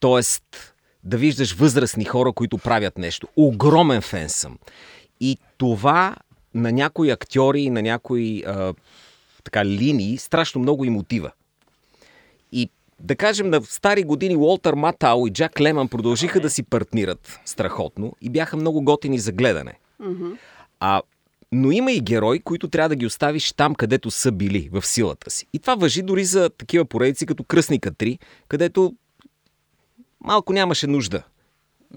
Тоест, 0.00 0.74
да 1.04 1.16
виждаш 1.16 1.54
възрастни 1.54 2.04
хора, 2.04 2.32
които 2.32 2.58
правят 2.58 2.98
нещо. 2.98 3.28
Огромен 3.36 4.00
фен 4.00 4.28
съм. 4.28 4.58
И 5.20 5.38
това 5.58 6.16
на 6.54 6.72
някои 6.72 7.10
актьори 7.10 7.60
и 7.60 7.70
на 7.70 7.82
някои 7.82 8.44
а, 8.46 8.74
така, 9.44 9.64
линии 9.64 10.18
страшно 10.18 10.60
много 10.60 10.84
им 10.84 10.96
отива. 10.96 11.32
И 12.52 12.70
да 13.00 13.16
кажем, 13.16 13.50
на 13.50 13.62
стари 13.62 14.02
години 14.02 14.36
Уолтер 14.36 14.74
Матау 14.74 15.26
и 15.26 15.30
Джак 15.30 15.60
Леман 15.60 15.88
продължиха 15.88 16.40
да 16.40 16.50
си 16.50 16.62
партнират 16.62 17.40
страхотно 17.44 18.12
и 18.20 18.30
бяха 18.30 18.56
много 18.56 18.82
готини 18.82 19.18
за 19.18 19.32
гледане. 19.32 19.74
А, 20.80 21.02
но 21.52 21.70
има 21.70 21.92
и 21.92 22.00
герои, 22.00 22.40
които 22.40 22.68
трябва 22.68 22.88
да 22.88 22.96
ги 22.96 23.06
оставиш 23.06 23.52
там, 23.52 23.74
където 23.74 24.10
са 24.10 24.32
били, 24.32 24.68
в 24.72 24.86
силата 24.86 25.30
си. 25.30 25.46
И 25.52 25.58
това 25.58 25.74
въжи 25.74 26.02
дори 26.02 26.24
за 26.24 26.50
такива 26.50 26.84
поредици 26.84 27.26
като 27.26 27.44
Кръсника 27.44 27.92
3, 27.92 28.18
където 28.48 28.94
малко 30.20 30.52
нямаше 30.52 30.86
нужда 30.86 31.22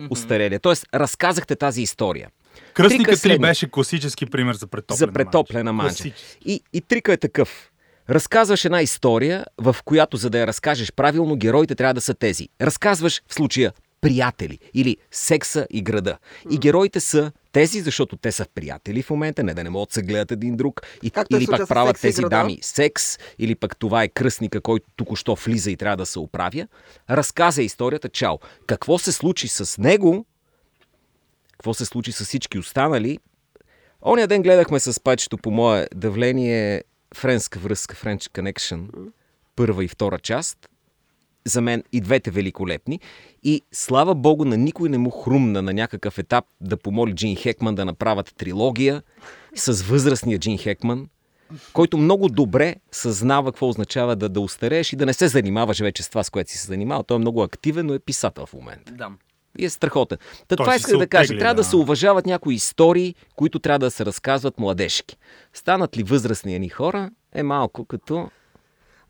устарелия. 0.10 0.60
Тоест, 0.60 0.86
разказахте 0.94 1.56
тази 1.56 1.82
история. 1.82 2.30
Кръстника 2.74 3.04
Трика 3.04 3.18
3 3.18 3.20
следния. 3.20 3.50
беше 3.50 3.72
класически 3.72 4.26
пример 4.26 4.54
за 4.54 4.68
претоплена 4.68 4.98
За 4.98 5.14
претоплена 5.14 5.74
манджа. 5.74 5.90
Класически. 5.90 6.38
И, 6.46 6.62
и 6.74 6.82
трика 6.82 7.14
е 7.14 7.18
такъв. 7.18 7.72
Разказваш 8.10 8.66
една 8.66 8.82
история, 8.82 9.46
в 9.58 9.76
която, 9.86 10.18
за 10.18 10.30
да 10.30 10.40
я 10.40 10.48
разкажеш 10.48 10.94
правилно, 10.94 11.36
героите 11.36 11.76
трябва 11.76 11.94
да 11.94 12.02
са 12.02 12.14
тези. 12.14 12.50
Разказваш 12.62 13.22
в 13.28 13.34
случая 13.34 13.74
приятели 14.02 14.60
или 14.74 14.98
секса 15.12 15.68
и 15.70 15.82
града. 15.82 16.18
И 16.50 16.58
героите 16.58 17.00
са 17.00 17.32
тези, 17.52 17.82
защото 17.82 18.18
те 18.18 18.32
са 18.32 18.46
приятели 18.56 19.02
в 19.02 19.10
момента, 19.10 19.44
не 19.44 19.54
да 19.54 19.64
не 19.64 19.70
могат 19.70 19.90
да 19.90 19.94
се 19.94 20.02
гледат 20.02 20.32
един 20.32 20.58
друг. 20.58 20.82
И, 21.04 21.10
Както 21.10 21.36
е 21.36 21.40
или 21.40 21.48
пък 21.48 21.68
правят 21.68 22.02
тези 22.02 22.22
града. 22.22 22.36
дами 22.36 22.60
секс, 22.62 23.18
или 23.40 23.56
пък 23.56 23.78
това 23.78 24.04
е 24.04 24.08
кръстника, 24.08 24.62
който 24.62 24.90
току-що 24.96 25.36
влиза 25.36 25.72
и 25.72 25.78
трябва 25.78 25.98
да 25.98 26.06
се 26.06 26.20
оправя. 26.20 26.68
Разказа 27.10 27.64
историята, 27.64 28.10
чао. 28.10 28.38
Какво 28.68 28.98
се 28.98 29.12
случи 29.12 29.48
с 29.48 29.78
него, 29.78 30.26
какво 31.52 31.74
се 31.74 31.86
случи 31.86 32.12
с 32.12 32.26
всички 32.26 32.60
останали, 32.60 33.20
Оня 34.06 34.28
ден 34.28 34.42
гледахме 34.42 34.80
с 34.80 35.00
пачето 35.04 35.38
по 35.38 35.52
мое 35.52 35.88
давление 35.96 36.84
френска 37.16 37.60
връзка, 37.60 37.96
French 37.96 38.30
Connection, 38.30 38.88
първа 39.56 39.86
и 39.86 39.88
втора 39.88 40.20
част. 40.20 40.71
За 41.46 41.62
мен 41.62 41.84
и 41.92 42.02
двете 42.02 42.32
великолепни. 42.32 43.00
И 43.44 43.62
слава 43.72 44.16
богу, 44.16 44.46
на 44.46 44.58
никой 44.58 44.90
не 44.90 44.98
му 44.98 45.10
хрумна 45.10 45.62
на 45.62 45.74
някакъв 45.74 46.18
етап 46.18 46.46
да 46.62 46.78
помоли 46.78 47.16
Джин 47.16 47.36
Хекман 47.36 47.76
да 47.76 47.86
направят 47.86 48.34
трилогия 48.38 49.04
с 49.56 49.82
възрастния 49.82 50.40
Джин 50.40 50.58
Хекман. 50.58 51.08
който 51.74 51.98
много 51.98 52.30
добре 52.30 52.76
съзнава 52.92 53.52
какво 53.52 53.70
означава 53.70 54.16
да, 54.16 54.30
да 54.30 54.40
устарееш 54.40 54.94
и 54.94 54.96
да 54.96 55.06
не 55.06 55.14
се 55.14 55.28
занимаваш 55.28 55.80
вече 55.80 56.04
с 56.04 56.10
това, 56.10 56.24
с 56.24 56.30
което 56.30 56.52
си 56.52 56.58
се 56.58 56.68
занимава. 56.68 57.04
Той 57.04 57.16
е 57.16 57.20
много 57.20 57.44
активен, 57.44 57.86
но 57.86 57.94
е 57.94 58.00
писател 58.00 58.46
в 58.46 58.54
момента. 58.54 58.92
Да. 58.92 59.10
И 59.60 59.66
е 59.66 59.70
страхотен. 59.70 60.18
Та, 60.48 60.56
Той 60.56 60.66
това 60.66 60.76
исках 60.76 60.90
се 60.90 60.98
да 60.98 61.08
кажа. 61.08 61.38
Трябва 61.38 61.54
да. 61.54 61.62
да. 61.62 61.64
се 61.64 61.76
уважават 61.76 62.26
някои 62.26 62.56
истории, 62.56 63.16
които 63.36 63.60
трябва 63.60 63.80
да 63.80 63.92
се 63.92 64.06
разказват 64.06 64.60
младежки. 64.60 65.18
Станат 65.54 65.98
ли 65.98 66.04
възрастни 66.04 66.60
ни 66.60 66.70
хора, 66.70 67.10
е 67.34 67.44
малко 67.44 67.86
като... 67.86 68.30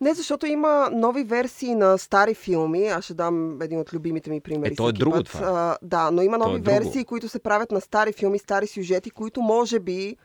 Не, 0.01 0.13
защото 0.13 0.45
има 0.45 0.89
нови 0.93 1.23
версии 1.23 1.75
на 1.75 1.97
стари 1.97 2.33
филми. 2.33 2.87
Аз 2.87 3.03
ще 3.03 3.13
дам 3.13 3.61
един 3.61 3.79
от 3.79 3.93
любимите 3.93 4.29
ми 4.29 4.41
примери. 4.41 4.73
Е, 4.73 4.75
то 4.75 4.89
е 4.89 4.93
друго 4.93 5.15
път. 5.15 5.25
това. 5.25 5.47
А, 5.47 5.77
да, 5.81 6.11
но 6.11 6.21
има 6.21 6.37
То 6.37 6.43
е 6.43 6.47
нови 6.47 6.61
друго. 6.61 6.75
версии, 6.75 7.03
които 7.05 7.29
се 7.29 7.39
правят 7.39 7.71
на 7.71 7.81
стари 7.81 8.13
филми, 8.13 8.39
стари 8.39 8.67
сюжети, 8.67 9.09
които 9.09 9.41
може 9.41 9.79
би 9.79 10.15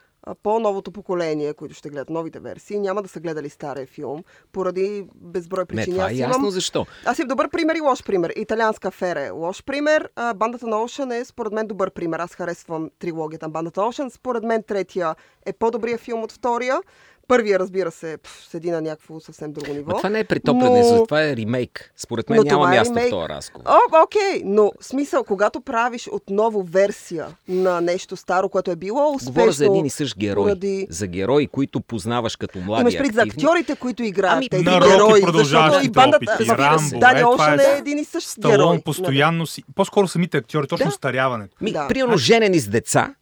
по-новото 0.42 0.92
поколение, 0.92 1.54
които 1.54 1.75
ще 1.75 1.88
гледат 1.88 2.11
новите 2.11 2.40
версии, 2.40 2.78
няма 2.78 3.02
да 3.02 3.09
са 3.09 3.21
гледали 3.21 3.49
стария 3.49 3.87
филм, 3.87 4.23
поради 4.52 5.06
безброй 5.14 5.62
Не, 5.62 5.66
причини. 5.66 5.97
това 5.97 6.04
е 6.04 6.12
Аз 6.12 6.18
ясно 6.18 6.35
имам 6.35 6.50
защо. 6.50 6.87
аз 7.04 7.18
имам 7.18 7.28
добър 7.28 7.49
пример 7.49 7.75
и 7.75 7.80
лош 7.80 8.04
пример. 8.04 8.33
Италианска 8.37 8.88
афера 8.88 9.21
е 9.21 9.30
лош 9.30 9.64
пример. 9.64 10.09
А, 10.16 10.35
бандата 10.35 10.66
на 10.66 10.76
Ocean 10.76 11.21
е 11.21 11.25
според 11.25 11.52
мен 11.52 11.66
добър 11.66 11.90
пример. 11.90 12.18
Аз 12.18 12.35
харесвам 12.35 12.90
трилогията 12.99 13.47
на 13.47 13.50
бандата 13.50 13.80
на 13.80 13.87
Ocean. 13.87 14.09
Според 14.09 14.42
мен 14.42 14.62
третия 14.62 15.14
е 15.47 15.52
по-добрия 15.52 15.99
филм 15.99 16.23
от 16.23 16.33
втория. 16.33 16.80
Първия, 17.28 17.59
разбира 17.59 17.90
се, 17.90 18.16
пф, 18.16 18.47
седи 18.50 18.71
на 18.71 18.80
някакво 18.80 19.21
съвсем 19.21 19.52
друго 19.52 19.73
ниво. 19.73 19.90
Но 19.90 19.97
това 19.97 20.09
не 20.09 20.18
е 20.18 20.25
претопляне, 20.25 20.80
Но- 20.83 21.04
това 21.04 21.23
е 21.23 21.37
ремейк. 21.37 21.92
Според 21.97 22.30
мен 22.30 22.37
Но 22.38 22.45
няма 22.45 22.66
е 22.66 22.71
място 22.71 22.92
в 22.92 22.97
ремейк. 22.97 23.11
този 23.11 23.28
разговор. 23.28 23.64
О, 23.66 24.02
окей, 24.04 24.42
но 24.45 24.73
смисъл, 24.80 25.25
когато 25.25 25.61
правиш 25.61 26.09
отново 26.09 26.62
версия 26.62 27.26
на 27.49 27.80
нещо 27.80 28.16
старо, 28.16 28.49
което 28.49 28.71
е 28.71 28.76
било 28.76 29.11
успешно... 29.11 29.33
Говоря 29.33 29.52
за 29.52 29.66
един 29.66 29.87
и 29.87 29.90
същ 29.90 30.18
герой. 30.18 30.45
поради- 30.45 30.87
За 30.90 31.06
герои, 31.06 31.47
които 31.47 31.80
познаваш 31.80 32.37
като 32.37 32.59
млади 32.59 32.80
Имаш 32.83 32.97
пред 32.97 33.14
за 33.14 33.23
актьорите, 33.23 33.76
които 33.76 34.02
играят 34.02 34.37
Ами, 34.37 34.49
тези 34.49 34.64
на 34.64 34.80
герои. 34.80 35.21
защото 35.35 35.85
и 35.85 35.88
бандата... 35.88 36.16
опити, 36.28 36.45
в- 36.45 36.52
Рамбо, 36.52 36.99
Дани 36.99 37.21
е, 37.21 37.25
Олшън 37.25 37.61
е 37.61 37.64
е 37.64 37.78
един 37.78 37.99
и 37.99 38.04
същ 38.04 38.28
Сталон 38.28 38.56
герой. 38.56 38.80
постоянно 38.80 39.47
си... 39.47 39.62
По-скоро 39.75 40.09
самите 40.09 40.37
актьори, 40.37 40.66
точно 40.66 40.87
Да. 40.87 40.92
старяването. 40.92 41.56
Ми, 41.61 41.73
Да. 41.73 41.88
примерно, 41.88 42.16
женени 42.16 42.59
с 42.59 42.68
деца, 42.68 43.14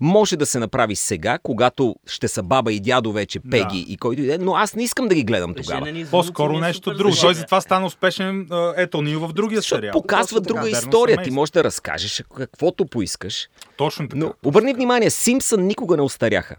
може 0.00 0.36
да 0.36 0.46
се 0.46 0.58
направи 0.58 0.96
сега, 0.96 1.38
когато 1.42 1.96
ще 2.06 2.28
са 2.28 2.42
баба 2.42 2.72
и 2.72 2.80
дядо 2.80 3.12
вече, 3.12 3.40
Пеги 3.40 3.86
и 3.88 3.96
който 3.96 4.22
и 4.22 4.26
да 4.26 4.34
е, 4.34 4.38
но 4.38 4.54
аз 4.54 4.74
не 4.74 4.82
искам 4.82 5.08
да 5.08 5.14
ги 5.14 5.24
гледам 5.24 5.54
тогава. 5.54 6.06
По-скоро 6.10 6.56
е 6.56 6.60
нещо 6.60 6.94
друго. 6.94 7.16
Той 7.20 7.34
затова 7.34 7.60
стана 7.60 7.86
успешен 7.86 8.46
а, 8.50 8.74
ето 8.76 9.02
ни 9.02 9.16
в 9.16 9.32
другия 9.32 9.58
Защото 9.60 9.80
сериал. 9.80 9.92
показва 9.92 10.40
друга 10.40 10.60
Модерно 10.60 10.78
история. 10.78 11.22
Ти 11.22 11.30
можеш 11.30 11.50
да 11.50 11.64
разкажеш 11.64 12.24
каквото 12.36 12.86
поискаш. 12.86 13.48
Точно 13.76 14.08
така. 14.08 14.18
Но 14.18 14.32
обърни 14.44 14.74
внимание, 14.74 15.10
Симпсън 15.10 15.66
никога 15.66 15.96
не 15.96 16.02
устаряха. 16.02 16.56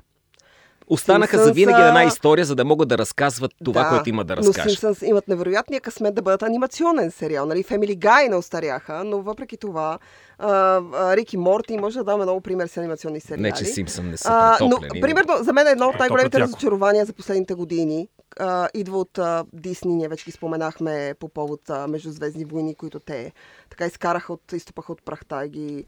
Останаха 0.90 1.30
Симпсънс 1.32 1.48
за 1.48 1.54
винаги 1.54 1.82
една 1.82 2.04
история, 2.04 2.46
за 2.46 2.56
да 2.56 2.66
могат 2.66 2.90
да 2.90 2.98
разказват 2.98 3.52
това, 3.64 3.90
което 3.90 4.10
има 4.10 4.24
да 4.26 4.36
Но 4.36 4.38
разкажат. 4.38 4.70
Симпсънс 4.70 5.02
имат 5.02 5.28
невероятния 5.28 5.82
късмет 5.82 6.16
да 6.16 6.22
бъдат 6.22 6.44
анимационен 6.44 7.12
сериал. 7.12 7.46
Нали? 7.46 7.64
Family 7.64 7.98
Guy 7.98 8.28
не 8.30 8.36
остаряха, 8.36 9.04
но 9.04 9.22
въпреки 9.22 9.58
това 9.58 10.00
а, 10.38 10.82
а, 10.94 11.18
Рик 11.18 11.34
и 11.34 11.38
Морти 11.38 11.78
може 11.78 11.98
да 11.98 12.04
даме 12.04 12.24
много 12.24 12.42
пример 12.42 12.68
с 12.68 12.78
анимационни 12.78 13.20
сериали. 13.20 13.42
Не, 13.42 13.52
че 13.52 13.66
Симпсън 13.66 14.10
не 14.10 14.18
са 14.18 14.30
А, 14.32 14.58
но, 14.62 14.70
претоплени. 14.70 15.02
примерно, 15.02 15.34
за 15.42 15.54
мен 15.54 15.68
е 15.68 15.72
едно 15.72 15.86
от 15.86 16.00
най-големите 16.00 16.40
разочарования 16.40 17.06
за 17.06 17.14
последните 17.14 17.54
години. 17.54 18.08
А, 18.40 18.70
идва 18.74 18.98
от 18.98 19.18
а, 19.18 19.46
Дисни, 19.54 19.96
ние 19.96 20.08
вече 20.08 20.26
ги 20.26 20.32
споменахме 20.32 21.14
по 21.20 21.30
повод 21.30 21.70
а, 21.70 21.88
Междузвездни 21.88 22.46
войни, 22.46 22.76
които 22.76 23.00
те 23.00 23.32
така 23.70 23.86
изкараха 23.86 24.34
от, 24.34 24.54
изтопаха 24.54 24.92
от 24.92 25.06
прахта 25.06 25.46
и 25.46 25.50
ги 25.50 25.86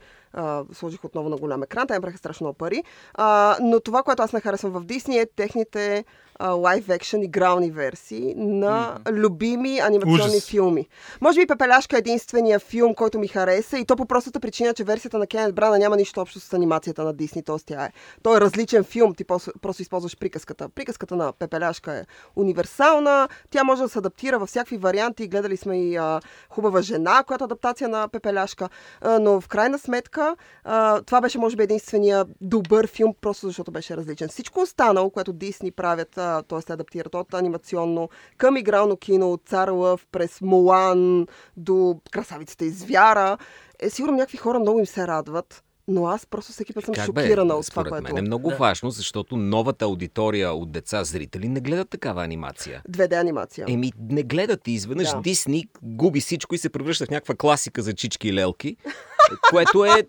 сложих 0.74 1.06
отново 1.06 1.30
на 1.30 1.38
голям 1.38 1.64
екран. 1.64 1.88
Те 1.88 1.94
набраха 1.94 2.18
страшно 2.18 2.54
пари. 2.54 2.84
А, 3.14 3.58
но 3.62 3.80
това, 3.80 4.04
което 4.04 4.24
аз 4.24 4.34
не 4.34 4.42
харесвам 4.42 4.72
в 4.72 4.86
Дисни 4.86 5.18
е 5.18 5.26
техните 5.26 6.06
лайв 6.50 6.90
екшен 6.90 7.24
игрални 7.24 7.72
версии 7.72 8.34
на 8.38 8.98
любими 9.12 9.80
анимационни 9.80 10.36
Ужас. 10.36 10.46
филми. 10.46 10.88
Може 11.22 11.40
би 11.40 11.48
Пепеляшка 11.48 11.98
е 11.98 12.00
единствения 12.00 12.60
филм, 12.60 12.96
който 12.96 13.20
ми 13.20 13.28
хареса 13.28 13.78
и 13.78 13.86
то 13.86 13.96
по 13.96 14.06
простата 14.06 14.40
причина, 14.40 14.74
че 14.74 14.84
версията 14.84 15.18
на 15.18 15.28
Кенет 15.28 15.56
Брана 15.56 15.80
няма 15.80 15.96
нищо 15.96 16.22
общо 16.22 16.40
с 16.40 16.54
анимацията 16.54 17.04
на 17.04 17.14
Дисни, 17.14 17.44
т.е. 17.44 17.56
тя 17.66 17.86
е. 17.86 17.90
Той 18.24 18.38
е 18.38 18.42
различен 18.42 18.84
филм, 18.84 19.16
ти 19.16 19.24
просто, 19.24 19.52
просто 19.62 19.82
използваш 19.82 20.18
приказката. 20.18 20.70
Приказката 20.70 21.16
на 21.16 21.34
Пепеляшка 21.34 21.94
е 21.94 22.06
универсална, 22.36 23.28
тя 23.50 23.64
може 23.64 23.82
да 23.82 23.90
се 23.90 24.00
адаптира 24.00 24.40
във 24.40 24.50
всякакви 24.50 24.78
варианти. 24.78 25.28
Гледали 25.28 25.58
сме 25.58 25.84
и 25.84 25.96
а, 25.96 26.22
Хубава 26.50 26.82
жена, 26.82 27.24
която 27.28 27.44
е 27.44 27.46
адаптация 27.46 27.90
на 27.90 28.08
Пепеляшка, 28.08 28.70
а, 29.02 29.20
но 29.20 29.42
в 29.42 29.48
крайна 29.48 29.80
сметка 29.80 30.36
а, 30.64 31.02
това 31.02 31.22
беше 31.22 31.38
може 31.38 31.56
би 31.56 31.64
единствения 31.64 32.26
добър 32.42 32.88
филм, 32.88 33.14
просто 33.22 33.48
защото 33.48 33.72
беше 33.72 33.98
различен. 33.98 34.30
Всичко 34.30 34.60
останало, 34.60 35.10
което 35.10 35.34
Дисни 35.34 35.72
правят, 35.72 36.18
т.е. 36.48 36.62
се 36.62 36.74
адаптират 36.74 37.16
от 37.16 37.34
анимационно 37.34 38.10
към 38.38 38.58
игрално 38.58 38.98
кино, 38.98 39.32
от 39.32 39.42
Цар 39.46 39.68
Лъв, 39.68 40.08
през 40.12 40.42
Мулан 40.42 41.28
до 41.58 42.00
Красавицата 42.12 42.66
и 42.66 42.70
звяра, 42.70 43.38
е 43.80 43.90
сигурно 43.90 44.16
някакви 44.16 44.38
хора 44.38 44.60
много 44.60 44.80
им 44.80 44.86
се 44.86 45.08
радват. 45.08 45.64
Но 45.88 46.08
аз 46.08 46.26
просто 46.26 46.52
всеки 46.52 46.74
път 46.74 46.86
съм 46.86 46.94
Как 46.94 47.06
шокирана 47.06 47.54
бе? 47.54 47.60
от 47.60 47.66
това, 47.66 47.84
което... 47.84 48.04
мен 48.04 48.18
е 48.18 48.22
много 48.22 48.50
Да. 48.50 48.56
важно, 48.56 48.90
защото 48.90 49.38
новата 49.38 49.86
аудитория 49.86 50.54
от 50.54 50.72
деца 50.72 51.04
зрители 51.04 51.50
не 51.50 51.60
гледат 51.60 51.90
такава 51.90 52.24
анимация. 52.24 52.82
2D 52.90 53.22
анимация. 53.22 53.66
Еми, 53.70 53.92
не 54.00 54.24
гледат 54.24 54.68
и 54.68 54.72
изведнъж 54.72 55.12
Да. 55.12 55.22
Дисни 55.22 55.66
губи 55.82 56.22
всичко 56.22 56.56
и 56.56 56.58
се 56.58 56.70
превръща 56.70 57.06
в 57.06 57.10
някаква 57.10 57.36
класика 57.36 57.82
за 57.82 57.94
чички 57.94 58.28
и 58.28 58.34
лелки, 58.34 58.76
което 59.50 59.86
е 59.86 60.04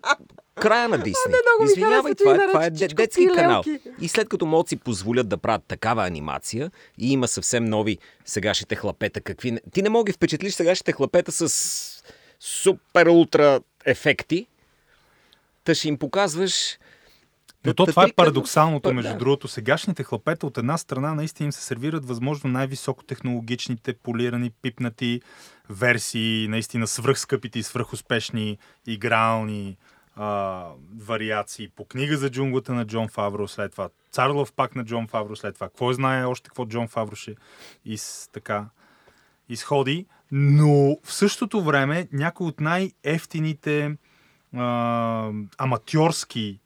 края 0.63 0.89
на 0.89 0.97
Дисни. 0.97 1.33
Извинявай, 1.63 2.15
това, 2.15 2.35
е- 2.35 2.47
това 2.47 2.65
е 2.65 2.71
чичковци 2.71 2.95
детски 2.95 3.27
канал. 3.35 3.63
И 4.01 4.07
след 4.07 4.29
като 4.29 4.45
могат 4.45 4.69
си 4.69 4.77
позволят 4.77 5.29
да 5.29 5.37
правят 5.37 5.63
такава 5.67 6.07
анимация 6.07 6.71
и 6.97 7.11
има 7.11 7.27
съвсем 7.27 7.65
нови 7.65 7.97
сегашните 8.25 8.75
хлапета, 8.75 9.21
какви... 9.21 9.57
Ти 9.73 9.81
не 9.81 9.89
мога 9.89 10.03
да 10.03 10.11
ги 10.11 10.15
впечатлиш 10.15 10.53
сегашните 10.53 10.91
хлапета 10.91 11.31
с 11.31 12.03
супер 12.39 13.05
ултра 13.05 13.59
ефекти, 13.85 14.47
та 15.63 15.75
ще 15.75 15.87
им 15.87 15.97
показваш 15.97 16.77
Но 17.65 17.73
то 17.73 17.85
това 17.85 18.03
е 18.03 18.13
парадоксалното, 18.13 18.89
Па, 18.89 18.93
между 18.93 19.17
другото. 19.17 19.47
Сегашните 19.47 20.03
хлапета 20.03 20.47
от 20.47 20.57
една 20.57 20.77
страна 20.77 21.13
наистина 21.13 21.45
им 21.45 21.51
се 21.51 21.61
сервират 21.61 22.05
възможно 22.05 22.49
най-високотехнологичните, 22.49 23.93
полирани, 23.93 24.51
пипнати 24.61 25.21
версии, 25.69 26.47
наистина 26.47 26.87
свръхскъпите 26.87 27.59
и 27.59 27.63
свръхуспешни 27.63 28.57
игрални 28.87 29.77
а, 30.15 30.67
вариации 30.97 31.69
по 31.75 31.85
книга 31.85 32.17
за 32.17 32.29
джунглата 32.29 32.73
на 32.73 32.85
Джон 32.85 33.07
Фавро, 33.07 33.47
след 33.47 33.71
това 33.71 33.89
Царлов 34.11 34.53
пак 34.53 34.75
на 34.75 34.85
Джон 34.85 35.07
Фавро, 35.07 35.35
след 35.35 35.55
това 35.55 35.67
какво 35.67 35.93
знае 35.93 36.25
още 36.25 36.49
какво 36.49 36.65
Джон 36.65 36.87
Фавро 36.87 37.15
ще 37.15 37.35
из, 37.85 38.29
така, 38.33 38.65
изходи, 39.49 40.05
но 40.31 40.97
в 41.03 41.13
същото 41.13 41.63
време 41.63 42.07
някои 42.11 42.47
от 42.47 42.59
най-ефтините 42.59 43.97
а, 44.55 45.31
аматьорски 45.57 46.59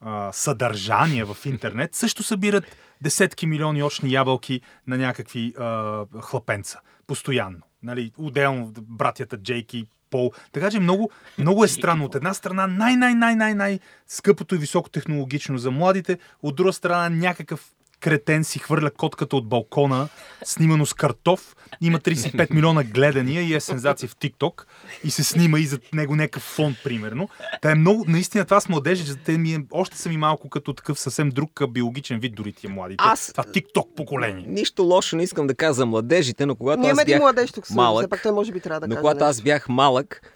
а, 0.00 0.32
съдържания 0.32 1.26
в 1.26 1.46
интернет 1.46 1.94
също 1.94 2.22
събират 2.22 2.64
десетки 3.02 3.46
милиони 3.46 3.82
очни 3.82 4.12
ябълки 4.12 4.60
на 4.86 4.98
някакви 4.98 5.54
а, 5.58 6.04
хлапенца. 6.20 6.80
Постоянно. 7.06 7.60
Нали, 7.82 8.12
отделно 8.18 8.72
братята 8.80 9.36
Джейки, 9.42 9.86
Пол. 10.10 10.32
Така 10.52 10.70
че 10.70 10.80
много, 10.80 11.10
много 11.38 11.64
е 11.64 11.68
странно. 11.68 12.04
От 12.04 12.14
една 12.14 12.34
страна 12.34 12.66
най-най-най-най-най 12.66 13.78
скъпото 14.06 14.54
и 14.54 14.58
високотехнологично 14.58 15.58
за 15.58 15.70
младите, 15.70 16.18
от 16.42 16.56
друга 16.56 16.72
страна 16.72 17.08
някакъв 17.08 17.72
кретен 18.00 18.44
си 18.44 18.58
хвърля 18.58 18.90
котката 18.90 19.36
от 19.36 19.48
балкона, 19.48 20.08
снимано 20.44 20.86
с 20.86 20.94
картоф, 20.94 21.56
има 21.80 21.98
35 21.98 22.54
милиона 22.54 22.84
гледания 22.84 23.42
и 23.42 23.54
е 23.54 23.60
сензация 23.60 24.08
в 24.08 24.16
ТикТок 24.16 24.66
и 25.04 25.10
се 25.10 25.24
снима 25.24 25.58
и 25.58 25.66
за 25.66 25.78
него 25.92 26.16
някакъв 26.16 26.42
фон, 26.42 26.76
примерно. 26.84 27.28
Та 27.62 27.70
е 27.70 27.74
много, 27.74 28.04
наистина 28.08 28.44
това 28.44 28.60
с 28.60 28.68
младежи, 28.68 29.16
те 29.16 29.38
ми 29.38 29.54
е, 29.54 29.60
още 29.70 29.98
са 29.98 30.08
ми 30.08 30.16
малко 30.16 30.48
като 30.48 30.72
такъв 30.72 31.00
съвсем 31.00 31.28
друг 31.28 31.62
биологичен 31.68 32.18
вид, 32.20 32.34
дори 32.34 32.52
тия 32.52 32.70
младите. 32.70 33.04
Аз- 33.06 33.30
Това 33.32 33.44
ТикТок 33.44 33.88
поколение. 33.96 34.44
Нищо 34.48 34.82
лошо 34.82 35.16
не 35.16 35.22
искам 35.22 35.46
да 35.46 35.54
кажа 35.54 35.72
за 35.72 35.86
младежите, 35.86 36.46
но 36.46 36.56
когато 36.56 36.80
Ние 36.80 36.90
аз 36.90 37.04
бях 37.06 37.20
младеж 37.20 37.52
тук, 37.52 37.70
малък, 37.70 38.10
пак 38.10 38.22
той 38.22 38.32
може 38.32 38.52
би 38.52 38.60
трябва 38.60 38.80
да 38.80 38.88
но 38.88 38.96
когато 38.96 39.16
нещо. 39.16 39.24
аз 39.24 39.40
бях 39.40 39.68
малък, 39.68 40.34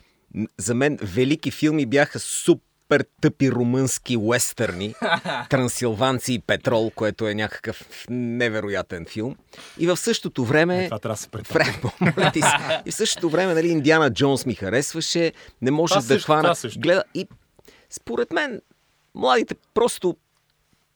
за 0.58 0.74
мен 0.74 0.98
велики 1.02 1.50
филми 1.50 1.86
бяха 1.86 2.18
супер 2.18 2.71
тъпи 3.20 3.50
румънски 3.50 4.16
уестърни, 4.16 4.94
Трансилванци 5.50 6.32
и 6.32 6.38
Петрол, 6.38 6.90
което 6.94 7.28
е 7.28 7.34
някакъв 7.34 8.06
невероятен 8.10 9.06
филм. 9.06 9.36
И 9.78 9.86
в 9.86 9.96
същото 9.96 10.44
време... 10.44 10.84
Е, 10.84 10.84
това 10.84 10.98
трябва 10.98 11.14
да 11.14 11.20
се. 11.20 11.52
Време. 11.52 12.32
И 12.86 12.90
в 12.90 12.94
същото 12.94 13.30
време, 13.30 13.54
нали, 13.54 13.68
Индиана 13.68 14.12
Джонс 14.12 14.46
ми 14.46 14.54
харесваше, 14.54 15.32
не 15.62 15.70
може 15.70 15.94
да 15.94 16.02
също, 16.02 16.24
хвана. 16.24 16.54
Гледа 16.76 17.04
и 17.14 17.28
според 17.90 18.32
мен, 18.32 18.60
младите 19.14 19.54
просто 19.74 20.16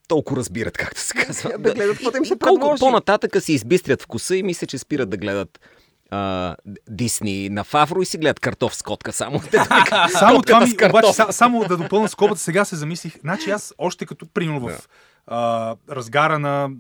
толкова 0.09 0.37
разбират, 0.41 0.77
както 0.77 1.01
се 1.01 1.15
казва. 1.15 1.59
Да 1.59 1.75
гледат 1.75 1.97
каквото 1.97 2.17
им 2.17 2.25
се 2.25 2.39
Колко 2.39 2.77
по-нататъка 2.79 3.41
си 3.41 3.53
избистрят 3.53 4.03
вкуса 4.03 4.37
и 4.37 4.43
мисля, 4.43 4.67
че 4.67 4.79
спират 4.79 5.11
да 5.11 5.17
гледат 5.17 5.61
а, 6.11 6.57
Дисни 6.89 7.49
на 7.49 7.65
Фавро 7.65 8.03
и 8.03 8.07
си 8.07 8.19
гледат 8.19 8.41
картоф 8.41 8.75
с 8.75 8.83
котка 8.83 9.13
само. 9.13 9.41
Само 10.19 10.43
това 10.43 10.61
ми, 10.61 10.75
обаче, 10.89 11.13
са, 11.13 11.27
само 11.31 11.65
да 11.65 11.77
допълня 11.77 12.09
скобата, 12.09 12.41
сега 12.41 12.65
се 12.65 12.77
замислих. 12.77 13.21
Значи 13.21 13.51
аз 13.51 13.75
още 13.79 14.07
като 14.07 14.27
примерно 14.27 14.61
в 14.61 14.89
а, 15.27 15.77
разгара 15.91 16.39
на 16.39 16.71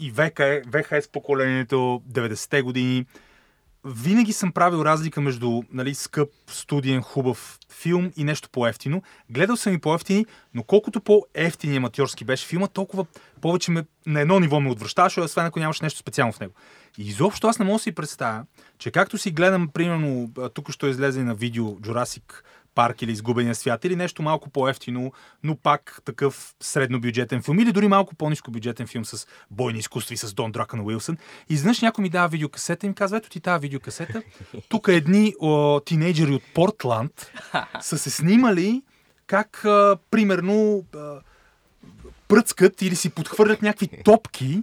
и 0.00 0.10
ВК, 0.10 0.40
ВХС 0.66 1.08
поколението, 1.08 2.02
90-те 2.12 2.62
години, 2.62 3.06
винаги 3.84 4.32
съм 4.32 4.52
правил 4.52 4.84
разлика 4.84 5.20
между 5.20 5.62
нали, 5.72 5.94
скъп, 5.94 6.28
студиен, 6.46 7.02
хубав 7.02 7.58
филм 7.70 8.12
и 8.16 8.24
нещо 8.24 8.48
по-ефтино. 8.50 9.02
Гледал 9.30 9.56
съм 9.56 9.74
и 9.74 9.78
по-ефтини, 9.78 10.26
но 10.54 10.62
колкото 10.62 11.00
по-ефтини 11.00 11.76
аматьорски 11.76 12.24
беше 12.24 12.46
филма, 12.46 12.66
толкова 12.66 13.06
повече 13.40 13.70
ме, 13.70 13.84
на 14.06 14.20
едно 14.20 14.40
ниво 14.40 14.60
ме 14.60 14.70
отвръщаваше, 14.70 15.20
освен 15.20 15.46
ако 15.46 15.58
нямаше 15.58 15.84
нещо 15.84 15.98
специално 15.98 16.32
в 16.32 16.40
него. 16.40 16.54
И 16.98 17.08
изобщо 17.08 17.46
аз 17.46 17.58
не 17.58 17.64
мога 17.64 17.76
да 17.76 17.82
си 17.82 17.92
представя, 17.92 18.44
че 18.78 18.90
както 18.90 19.18
си 19.18 19.30
гледам, 19.30 19.68
примерно, 19.68 20.30
тук 20.54 20.70
що 20.70 20.86
излезе 20.86 21.22
на 21.22 21.34
видео 21.34 21.64
Jurassic 21.64 22.22
парк 22.74 23.02
или 23.02 23.12
изгубения 23.12 23.54
свят, 23.54 23.84
или 23.84 23.96
нещо 23.96 24.22
малко 24.22 24.50
по-ефтино, 24.50 25.12
но 25.42 25.56
пак 25.56 26.00
такъв 26.04 26.54
среднобюджетен 26.60 27.42
филм, 27.42 27.58
или 27.58 27.72
дори 27.72 27.88
малко 27.88 28.14
по-низко 28.14 28.50
бюджетен 28.50 28.86
филм 28.86 29.04
с 29.04 29.26
бойни 29.50 29.78
изкуства 29.78 30.14
и 30.14 30.16
с 30.16 30.34
Дон 30.34 30.52
Дракън 30.52 30.80
Уилсън. 30.80 31.16
И 31.50 31.54
изведнъж 31.54 31.80
някой 31.80 32.02
ми 32.02 32.08
дава 32.08 32.28
видеокасета 32.28 32.86
и 32.86 32.88
ми 32.88 32.94
казва, 32.94 33.16
ето 33.16 33.28
ти 33.28 33.40
тази 33.40 33.62
видеокасета. 33.62 34.22
Тук 34.68 34.88
едни 34.88 35.34
о, 35.40 35.80
тинейджери 35.80 36.32
от 36.32 36.42
Портланд 36.54 37.32
са 37.80 37.98
се 37.98 38.10
снимали 38.10 38.82
как, 39.26 39.64
а, 39.64 39.96
примерно, 40.10 40.84
а, 40.96 41.20
пръцкат 42.28 42.82
или 42.82 42.96
си 42.96 43.10
подхвърлят 43.10 43.62
някакви 43.62 43.88
топки 44.04 44.62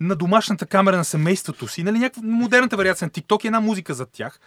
на 0.00 0.16
домашната 0.16 0.66
камера 0.66 0.96
на 0.96 1.04
семейството 1.04 1.68
си. 1.68 1.82
Нали, 1.82 1.98
някаква 1.98 2.22
модерната 2.24 2.76
вариация 2.76 3.06
на 3.06 3.10
TikTok 3.10 3.44
и 3.44 3.46
една 3.46 3.60
музика 3.60 3.94
зад 3.94 4.08
тях. 4.12 4.40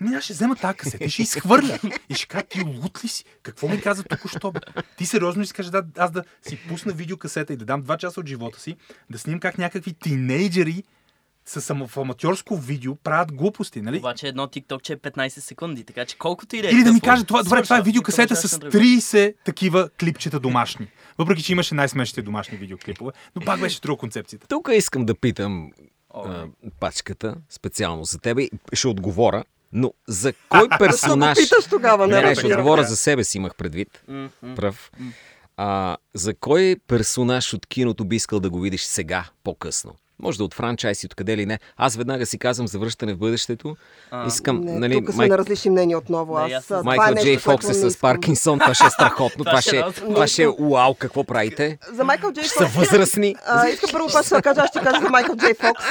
Ми, 0.00 0.20
ще 0.20 0.32
взема 0.32 0.56
тази 0.56 0.76
касета 0.76 1.04
и 1.04 1.10
ще 1.10 1.22
изхвърля. 1.22 1.78
И 2.08 2.14
ще 2.14 2.26
кажа, 2.26 2.44
ти 2.44 2.60
лут 2.60 3.04
ли 3.04 3.08
си? 3.08 3.24
Какво 3.42 3.68
ми 3.68 3.80
каза 3.80 4.02
току-що? 4.02 4.52
бе? 4.52 4.60
Ти 4.98 5.06
сериозно 5.06 5.42
искаш 5.42 5.66
да, 5.66 5.84
аз 5.98 6.10
да 6.10 6.24
си 6.42 6.58
пусна 6.68 6.92
видеокасета 6.92 7.52
и 7.52 7.56
да 7.56 7.64
дам 7.64 7.82
два 7.82 7.96
часа 7.96 8.20
от 8.20 8.28
живота 8.28 8.60
си, 8.60 8.76
да 9.10 9.18
снимам 9.18 9.40
как 9.40 9.58
някакви 9.58 9.92
тинейджери 9.92 10.82
с 11.46 11.70
ама- 11.70 11.86
в 11.86 11.96
аматьорско 11.96 12.56
видео 12.56 12.94
правят 12.96 13.32
глупости, 13.32 13.82
нали? 13.82 13.98
Обаче 13.98 14.28
едно 14.28 14.46
TikTok, 14.46 14.82
че 14.82 14.92
е 14.92 14.96
15 14.96 15.28
секунди, 15.28 15.84
така 15.84 16.04
че 16.04 16.18
колкото 16.18 16.56
и 16.56 16.62
да 16.62 16.68
е. 16.68 16.70
Или 16.70 16.82
да 16.84 16.92
ми 16.92 17.00
каже, 17.00 17.24
това, 17.24 17.42
добре, 17.42 17.62
това 17.62 17.78
е 17.78 17.82
видеокасета 17.82 18.36
с 18.36 18.42
не 18.42 18.48
кажеш 18.48 18.52
на 18.52 18.70
друго. 18.70 18.84
30 18.84 19.34
такива 19.44 19.88
клипчета 20.00 20.40
домашни. 20.40 20.88
Въпреки, 21.18 21.42
че 21.42 21.52
имаше 21.52 21.74
най-смешните 21.74 22.22
домашни 22.22 22.58
видеоклипове, 22.58 23.12
но 23.36 23.42
пак 23.42 23.60
беше 23.60 23.80
друга 23.80 24.00
концепцията. 24.00 24.46
Тук 24.46 24.68
искам 24.72 25.04
да 25.04 25.14
питам 25.14 25.70
а, 26.14 26.44
пачката, 26.80 27.34
специално 27.50 28.04
за 28.04 28.18
тебе. 28.18 28.42
и 28.42 28.50
Ще 28.72 28.88
отговоря, 28.88 29.44
но 29.72 29.92
за 30.08 30.32
кой 30.48 30.68
персонаж... 30.78 31.38
Питаш 31.38 31.66
тогава? 31.70 32.06
Не, 32.08 32.22
не, 32.22 32.34
ще 32.34 32.46
отговоря 32.46 32.84
за 32.84 32.96
себе 32.96 33.24
си, 33.24 33.36
имах 33.38 33.54
предвид. 33.54 34.04
Пръв. 34.56 34.90
А, 35.56 35.96
за 36.14 36.34
кой 36.34 36.76
персонаж 36.86 37.54
от 37.54 37.66
киното 37.66 38.04
би 38.04 38.16
искал 38.16 38.40
да 38.40 38.50
го 38.50 38.60
видиш 38.60 38.82
сега, 38.82 39.24
по-късно? 39.44 39.94
Може 40.22 40.38
да 40.38 40.44
от 40.44 40.54
франчайз 40.54 41.02
и 41.02 41.06
откъде 41.06 41.36
ли 41.36 41.46
не. 41.46 41.58
Аз 41.76 41.96
веднага 41.96 42.26
си 42.26 42.38
казвам 42.38 42.68
за 42.68 42.78
връщане 42.78 43.14
в 43.14 43.18
бъдещето. 43.18 43.76
А, 44.10 44.26
Искам, 44.26 44.60
Не, 44.60 44.78
нали, 44.78 44.94
тук 44.94 45.10
сме 45.10 45.16
Майк... 45.16 45.30
на 45.30 45.38
различни 45.38 45.70
мнения 45.70 45.98
отново. 45.98 46.36
Аз, 46.36 46.50
и 46.50 46.52
аз 46.52 46.70
Майкъл 46.84 47.12
е 47.12 47.22
Джей 47.22 47.38
Фокс 47.38 47.64
е 47.64 47.68
не 47.68 47.90
с. 47.90 47.98
Паркинсон, 48.00 48.58
това 48.58 48.74
ще 48.74 48.86
е 48.86 48.90
страхотно. 48.90 49.44
това, 49.44 49.60
ще, 49.60 49.68
ще 49.70 49.78
е 49.78 49.82
това 49.92 50.26
ще 50.26 50.42
е 50.42 50.48
уау, 50.48 50.94
какво 50.94 51.24
правите? 51.24 51.78
За 51.92 52.04
Майкъл 52.04 52.32
Джей 52.32 52.44
Ще 52.44 52.52
са 52.54 52.66
Фокс. 52.66 52.90
възрастни. 52.90 53.36
А, 53.46 53.68
искам 53.68 53.90
първо 53.92 54.08
пак 54.12 54.28
да 54.28 54.42
кажа, 54.42 54.60
аз 54.60 54.68
ще 54.68 54.80
кажа 54.80 55.00
за 55.00 55.10
Майкъл 55.10 55.36
Джей 55.36 55.54
Фокс. 55.54 55.84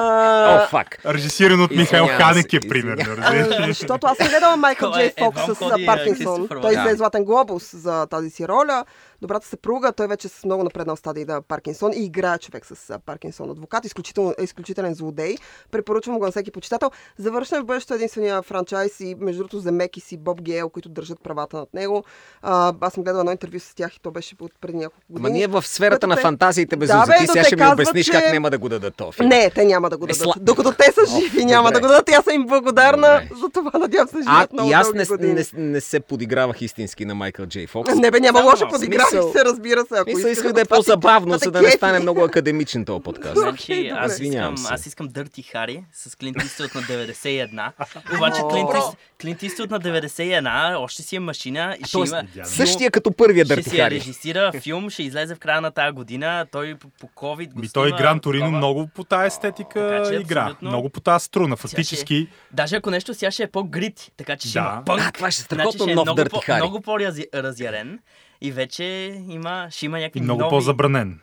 О, 0.00 0.66
фак. 0.66 0.98
Режисиран 1.06 1.60
от 1.60 1.70
Михаил 1.70 2.06
Ханеке, 2.06 2.60
извинявам. 2.64 2.96
примерно. 3.06 3.66
защото 3.66 4.06
аз 4.06 4.16
съм 4.16 4.28
гледала 4.28 4.56
Майкъл 4.56 4.92
Джей 4.92 5.06
е? 5.06 5.14
Фокс 5.18 5.40
с 5.58 5.86
Паркинсон. 5.86 6.48
Той 6.62 6.76
взе 6.76 6.96
Златен 6.96 7.24
глобус 7.24 7.76
за 7.76 8.06
тази 8.06 8.30
си 8.30 8.48
роля. 8.48 8.84
Добрата 9.20 9.46
съпруга, 9.46 9.92
той 9.92 10.06
вече 10.06 10.26
е 10.26 10.30
с 10.30 10.44
много 10.44 10.64
напреднал 10.64 10.96
стадий 10.96 11.24
на 11.24 11.42
Паркинсон 11.42 11.92
и 11.92 12.04
играе 12.04 12.38
човек 12.38 12.66
с 12.66 12.98
Паркинсон 13.00 13.50
адвокат. 13.50 13.84
Изключително, 13.84 14.34
е 14.38 14.44
изключителен 14.44 14.94
злодей. 14.94 15.36
Препоръчвам 15.70 16.18
го 16.18 16.24
на 16.24 16.30
всеки 16.30 16.50
почитател. 16.50 16.90
Завършване 17.18 17.62
в 17.62 17.66
бъдещето 17.66 17.94
е 17.94 17.96
единствения 17.96 18.42
франчайз 18.42 19.00
и 19.00 19.16
между 19.16 19.38
другото 19.38 19.58
Земекис 19.58 20.12
и 20.12 20.16
Боб 20.16 20.40
Гейл, 20.40 20.68
които 20.68 20.88
държат 20.88 21.18
правата 21.20 21.56
над 21.56 21.74
него. 21.74 22.04
А, 22.42 22.74
аз 22.80 22.92
съм 22.92 23.02
гледала 23.02 23.20
едно 23.20 23.32
интервю 23.32 23.60
с 23.60 23.74
тях 23.74 23.96
и 23.96 24.00
то 24.00 24.10
беше 24.10 24.34
от 24.40 24.52
преди 24.60 24.76
няколко 24.76 25.04
години. 25.10 25.28
Ама 25.28 25.30
ние 25.30 25.46
в 25.48 25.62
сферата 25.64 26.06
на 26.06 26.16
те- 26.16 26.22
фантазиите 26.22 26.76
без 26.76 26.88
Да, 26.88 27.06
бе, 27.06 27.18
Ти 27.18 27.26
сега 27.26 27.44
ще 27.44 27.56
ми 27.56 27.66
обясниш 27.66 28.06
че- 28.06 28.12
как 28.12 28.32
няма 28.32 28.50
да 28.50 28.58
го 28.58 28.68
дадат 28.68 28.94
филм. 29.12 29.28
Не, 29.28 29.50
те 29.50 29.64
няма 29.64 29.90
да 29.90 29.98
го 29.98 30.04
Е, 30.04 30.08
дадат. 30.08 30.22
сла- 30.26 30.38
Докато 30.38 30.72
те 30.72 30.92
са 30.92 31.00
живи, 31.12 31.44
няма 31.44 31.68
добре. 31.68 31.74
да 31.74 31.80
го 31.80 31.88
дадат. 31.88 32.08
И 32.08 32.12
Аз 32.12 32.24
съм 32.24 32.34
им 32.34 32.46
благодарна 32.46 33.20
Добре. 33.22 33.36
за 33.36 33.48
това. 33.50 33.70
Надявам 33.74 34.08
се, 34.08 34.14
да 34.14 34.20
А, 34.20 34.32
живеят 34.32 34.52
много 34.52 34.70
и 34.70 34.72
аз 34.72 34.92
не, 34.92 35.04
години. 35.06 35.34
не, 35.34 35.62
не 35.62 35.80
се 35.80 36.00
подигравах 36.00 36.62
истински 36.62 37.04
на 37.04 37.14
Майкъл 37.14 37.46
Джей 37.46 37.66
Фокс. 37.66 37.94
Не 37.94 38.10
бе, 38.10 38.20
няма 38.20 38.40
лошо 38.42 38.66
в 38.66 38.70
подигравай 38.70 39.09
смисъл- 39.12 39.32
се, 39.32 39.44
разбира 39.44 39.80
се. 39.82 39.94
Ако 39.94 40.10
искаш 40.10 40.32
исках 40.32 40.52
да 40.52 40.60
е 40.60 40.64
по-забавно, 40.66 41.38
за 41.38 41.50
да 41.50 41.62
не 41.62 41.70
стане 41.70 41.98
много 41.98 42.24
академичен 42.24 42.84
този 42.84 43.02
подкаст. 43.02 43.36
Значи, 43.36 43.88
аз 43.88 44.12
Извинявам 44.12 44.54
искам, 44.54 44.66
се. 44.66 44.74
аз 44.74 44.86
искам 44.86 45.08
Дърти 45.08 45.42
Хари 45.42 45.84
с 45.92 46.16
Клинт 46.16 46.36
Иствуд 46.38 46.74
на 46.74 46.82
91. 46.82 47.72
Обаче. 48.16 48.40
Клинт, 48.42 48.70
Ист- 48.70 48.96
Клинт 49.20 49.42
Иствуд 49.42 49.70
на 49.70 49.80
91 49.80 50.40
още 50.76 51.02
си 51.02 51.16
е 51.16 51.20
машина 51.20 51.76
и 51.76 51.84
ще 51.84 51.98
има... 51.98 52.22
Същия 52.44 52.90
като 52.90 53.12
първия 53.12 53.44
ще 53.44 53.54
Дърти 53.54 53.70
си 53.70 53.76
я 53.76 53.84
Хари. 53.84 53.94
режисира 53.94 54.52
филм, 54.54 54.90
ще 54.90 55.02
излезе 55.02 55.34
в 55.34 55.38
края 55.38 55.60
на 55.60 55.70
тази 55.70 55.92
година. 55.92 56.46
Той 56.52 56.74
по, 57.00 57.06
COVID 57.08 57.52
го 57.52 57.62
той 57.74 57.90
Гран 57.92 58.20
Торино 58.20 58.50
много 58.50 58.88
по 58.88 59.04
тази 59.04 59.26
естетика 59.26 60.10
игра. 60.14 60.56
Много 60.62 60.88
по 60.90 61.00
тази 61.00 61.24
струна. 61.24 61.56
Фактически, 61.56 62.28
Даже 62.52 62.76
ако 62.76 62.90
нещо 62.90 63.14
сега 63.14 63.30
ще 63.30 63.42
е 63.42 63.46
по-грит, 63.48 64.10
така 64.16 64.36
че 64.36 64.48
ще 64.48 64.58
има 64.58 64.82
пънк. 64.86 65.12
Това 65.12 65.30
ще 65.30 65.40
е 65.40 65.42
значи 65.42 65.42
страхотно 65.42 65.72
ще 65.74 65.90
е 65.90 65.94
нов 65.94 66.04
много, 66.04 66.16
Дърти 66.16 66.38
Хари. 66.42 66.56
много 66.56 66.80
по-разярен 66.80 67.98
и 68.40 68.52
вече 68.52 68.84
има, 69.28 69.68
ще 69.70 69.86
има 69.86 69.98
някакви 69.98 70.18
и 70.18 70.22
много 70.22 70.40
нови... 70.40 70.50
по-забранен. 70.50 71.20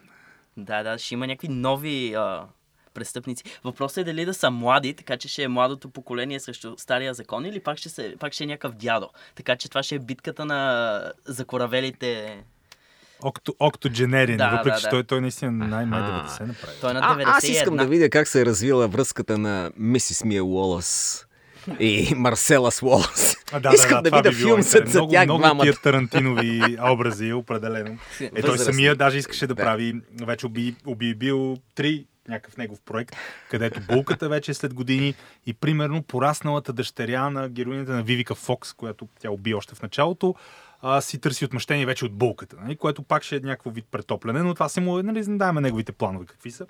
Да, 0.58 0.84
да, 0.84 0.98
ще 0.98 1.14
има 1.14 1.28
някакви 1.28 1.48
нови 1.48 2.14
а, 2.14 2.44
престъпници. 2.94 3.44
Въпросът 3.64 3.98
е 3.98 4.04
дали 4.04 4.26
да 4.26 4.34
са 4.34 4.52
млади, 4.52 4.94
така 4.94 5.18
че 5.18 5.28
ще 5.28 5.44
е 5.44 5.48
младото 5.48 5.90
поколение 5.90 6.40
срещу 6.40 6.74
стария 6.78 7.14
закон 7.14 7.46
или 7.46 7.60
пак 7.60 7.78
ще, 7.78 7.90
се, 7.90 8.16
пак 8.20 8.34
ще 8.34 8.44
е 8.44 8.48
някакъв 8.48 8.72
дядо. 8.76 9.10
Така 9.36 9.56
че 9.56 9.70
това 9.70 9.84
ще 9.84 9.96
е 9.96 10.00
битката 10.00 10.46
на 10.46 11.12
закоравелите. 11.26 12.44
Окто, 13.24 13.56
октодженерин, 13.60 14.38
Да, 14.38 14.50
въпреки 14.50 14.76
да, 14.76 14.80
че 14.80 14.84
да. 14.84 14.90
той, 14.90 15.04
той 15.04 15.22
наистина 15.22 15.52
най- 15.52 15.86
май 15.86 16.00
Аха. 16.02 16.44
90 16.44 16.48
направи. 16.48 16.74
Той 16.82 16.92
е 16.92 16.94
на 16.94 17.00
А, 17.04 17.16
91. 17.18 17.24
аз 17.28 17.44
искам 17.44 17.78
да 17.78 17.86
видя 17.86 18.10
как 18.10 18.28
се 18.28 18.42
е 18.42 18.46
развила 18.46 18.88
връзката 18.88 19.38
на 19.38 19.72
Мисис 19.78 20.24
Мия 20.24 20.44
Уолъс 20.44 21.27
и 21.80 22.14
Марселас 22.16 22.82
Уолъс. 22.82 23.36
А, 23.52 23.60
да, 23.60 23.72
Искам 23.74 23.98
да, 23.98 24.02
да 24.02 24.10
това 24.10 24.18
видя 24.18 24.30
би 24.30 24.36
филм 24.36 24.62
за, 24.62 24.82
много, 24.86 25.12
тях 25.12 25.24
много 25.26 25.40
двамата. 25.40 25.64
тия 25.64 25.74
Тарантинови 25.84 26.78
образи, 26.82 27.34
определено. 27.34 27.98
Е, 28.22 28.30
той 28.30 28.42
Възрастни. 28.42 28.74
самия 28.74 28.96
даже 28.96 29.18
искаше 29.18 29.48
да, 29.48 29.56
Да. 29.56 29.64
прави, 29.64 29.94
вече 30.22 30.46
оби, 30.46 30.76
оби 30.86 31.16
бил 31.16 31.58
три 31.76 32.06
някакъв 32.28 32.58
негов 32.58 32.80
проект, 32.86 33.16
където 33.52 33.82
булката 33.90 34.30
вече 34.30 34.52
е 34.52 34.54
след 34.54 34.74
години 34.74 35.14
и 35.46 35.54
примерно 35.54 36.04
порасналата 36.04 36.74
дъщеря 36.74 37.30
на 37.30 37.50
героинята 37.50 37.92
на 37.92 38.04
Вивика 38.04 38.36
Фокс, 38.36 38.74
която 38.74 39.08
тя 39.20 39.32
уби 39.32 39.54
още 39.54 39.76
в 39.76 39.82
началото, 39.82 40.36
а, 40.82 41.02
си 41.02 41.20
търси 41.20 41.46
отмъщение 41.46 41.86
вече 41.86 42.06
от 42.06 42.14
булката, 42.14 42.56
нали? 42.64 42.76
което 42.76 43.04
пак 43.04 43.24
ще 43.24 43.36
е 43.36 43.40
някакво 43.40 43.70
вид 43.70 43.86
претопляне, 43.92 44.44
но 44.44 44.54
това 44.54 44.70
си 44.70 44.80
му, 44.80 45.04
нали, 45.04 45.24
знаем 45.24 45.56
неговите 45.56 45.92
планове 45.92 46.26
какви 46.26 46.52
са. 46.52 46.66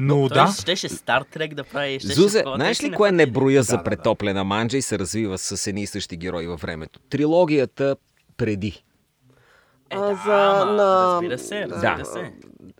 Но 0.00 0.28
Той 0.28 0.34
да, 0.36 0.52
щеше 0.52 0.88
Стар 0.88 1.22
Трек 1.22 1.54
да 1.54 1.64
прави. 1.64 2.00
Щеше 2.00 2.14
Зузе, 2.14 2.44
знаеш 2.46 2.82
ли 2.82 2.92
кое 2.92 3.12
не 3.12 3.26
броя 3.26 3.62
за 3.62 3.68
Да, 3.68 3.72
да, 3.72 3.78
да. 3.78 3.84
претоплена 3.86 4.44
манджа 4.44 4.76
и 4.76 4.82
се 4.82 4.98
развива 4.98 5.38
с 5.38 5.66
едни 5.66 5.82
и 5.82 5.86
същи 5.86 6.16
герои 6.16 6.46
във 6.46 6.60
времето? 6.60 7.00
Трилогията 7.00 7.96
преди. 8.36 8.84
Е, 9.90 9.96
А, 9.96 10.00
да, 10.00 10.14
за- 10.16 10.60
ама, 10.62 10.72
на- 10.72 11.12
разбира 11.14 11.38
се, 11.38 11.54
да. 11.56 11.74
разбира 11.74 11.98
Да. 11.98 12.04
се. 12.04 12.32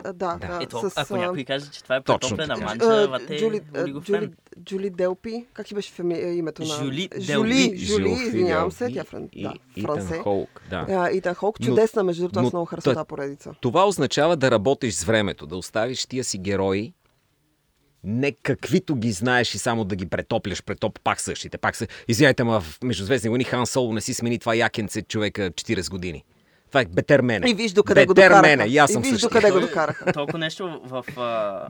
Да, 0.05 0.13
Да. 0.13 0.37
да. 0.39 0.59
Ето, 0.63 0.81
с, 0.81 0.93
ако 0.97 1.17
някой 1.17 1.45
каже, 1.45 1.71
че 1.71 1.83
това 1.83 1.97
е 1.97 2.01
претоплена 2.01 2.55
така. 2.55 2.65
манча, 2.67 2.85
а, 2.87 3.07
вате, 3.09 3.37
Джули, 3.39 3.61
Джули, 3.77 4.01
Джули, 4.03 4.31
Джули 4.61 4.91
Делпи, 4.91 5.47
как 5.53 5.67
ти 5.67 5.75
беше 5.75 5.93
фами... 5.93 6.15
името 6.15 6.63
на... 6.63 6.69
Жули 6.69 7.09
Жули, 7.13 7.27
Делпи. 7.27 7.77
Жули, 7.79 8.11
извинявам 8.11 8.73
се, 8.73 8.89
тя 8.89 9.01
е 9.01 9.05
фран... 9.05 9.29
и 9.33 9.43
да, 9.43 9.53
Итан. 9.77 10.09
Хоук, 10.23 10.63
да. 10.71 10.87
А, 10.91 11.11
Итан 11.11 11.35
Холк, 11.35 11.61
чудесна, 11.61 12.03
между 12.03 12.23
другото, 12.23 12.41
аз 12.41 12.53
много 12.53 12.67
харесвам 12.67 12.95
тази 12.95 13.07
поредица. 13.07 13.51
Това 13.61 13.87
означава 13.87 14.37
да 14.37 14.51
работиш 14.51 14.95
с 14.95 15.05
времето, 15.05 15.47
да 15.47 15.57
оставиш 15.57 16.07
тия 16.07 16.25
си 16.25 16.39
герои 16.39 16.93
не 18.09 18.33
каквито 18.33 18.97
ги 18.97 19.13
знаеш 19.13 19.55
и 19.55 19.59
само 19.59 19.85
да 19.85 19.97
ги 19.97 20.07
претопляш, 20.07 20.63
претоп 20.63 21.01
пак 21.01 21.21
същите. 21.21 21.59
Пак 21.59 21.77
са... 21.77 21.87
Извинявайте, 22.09 22.45
ма 22.45 22.61
в 22.61 22.79
Междузвездни 22.83 23.29
войни 23.31 23.45
Хан 23.45 23.67
Соло 23.67 23.93
не 23.93 24.01
си 24.01 24.15
смени 24.15 24.39
това 24.39 24.55
якенце 24.55 25.03
човека 25.03 25.51
40 25.51 25.91
години. 25.91 26.25
Това 26.69 26.81
е 26.81 26.85
бетер 26.87 27.21
мене. 27.21 27.51
И 27.51 27.55
виж 27.55 27.73
докъде 27.73 28.07
го 28.07 28.15
докараха. 28.15 28.43
мене, 28.43 28.65
и 28.65 28.79
аз 28.79 28.93
съм 28.93 29.05
и 29.05 29.11
виж 29.11 29.21
докъде 29.21 29.51
го 29.51 29.53
Той- 29.53 29.69
докараха. 29.69 30.13
Толкова 30.13 30.39
нещо 30.39 30.81
в 30.85 31.05
а, 31.17 31.23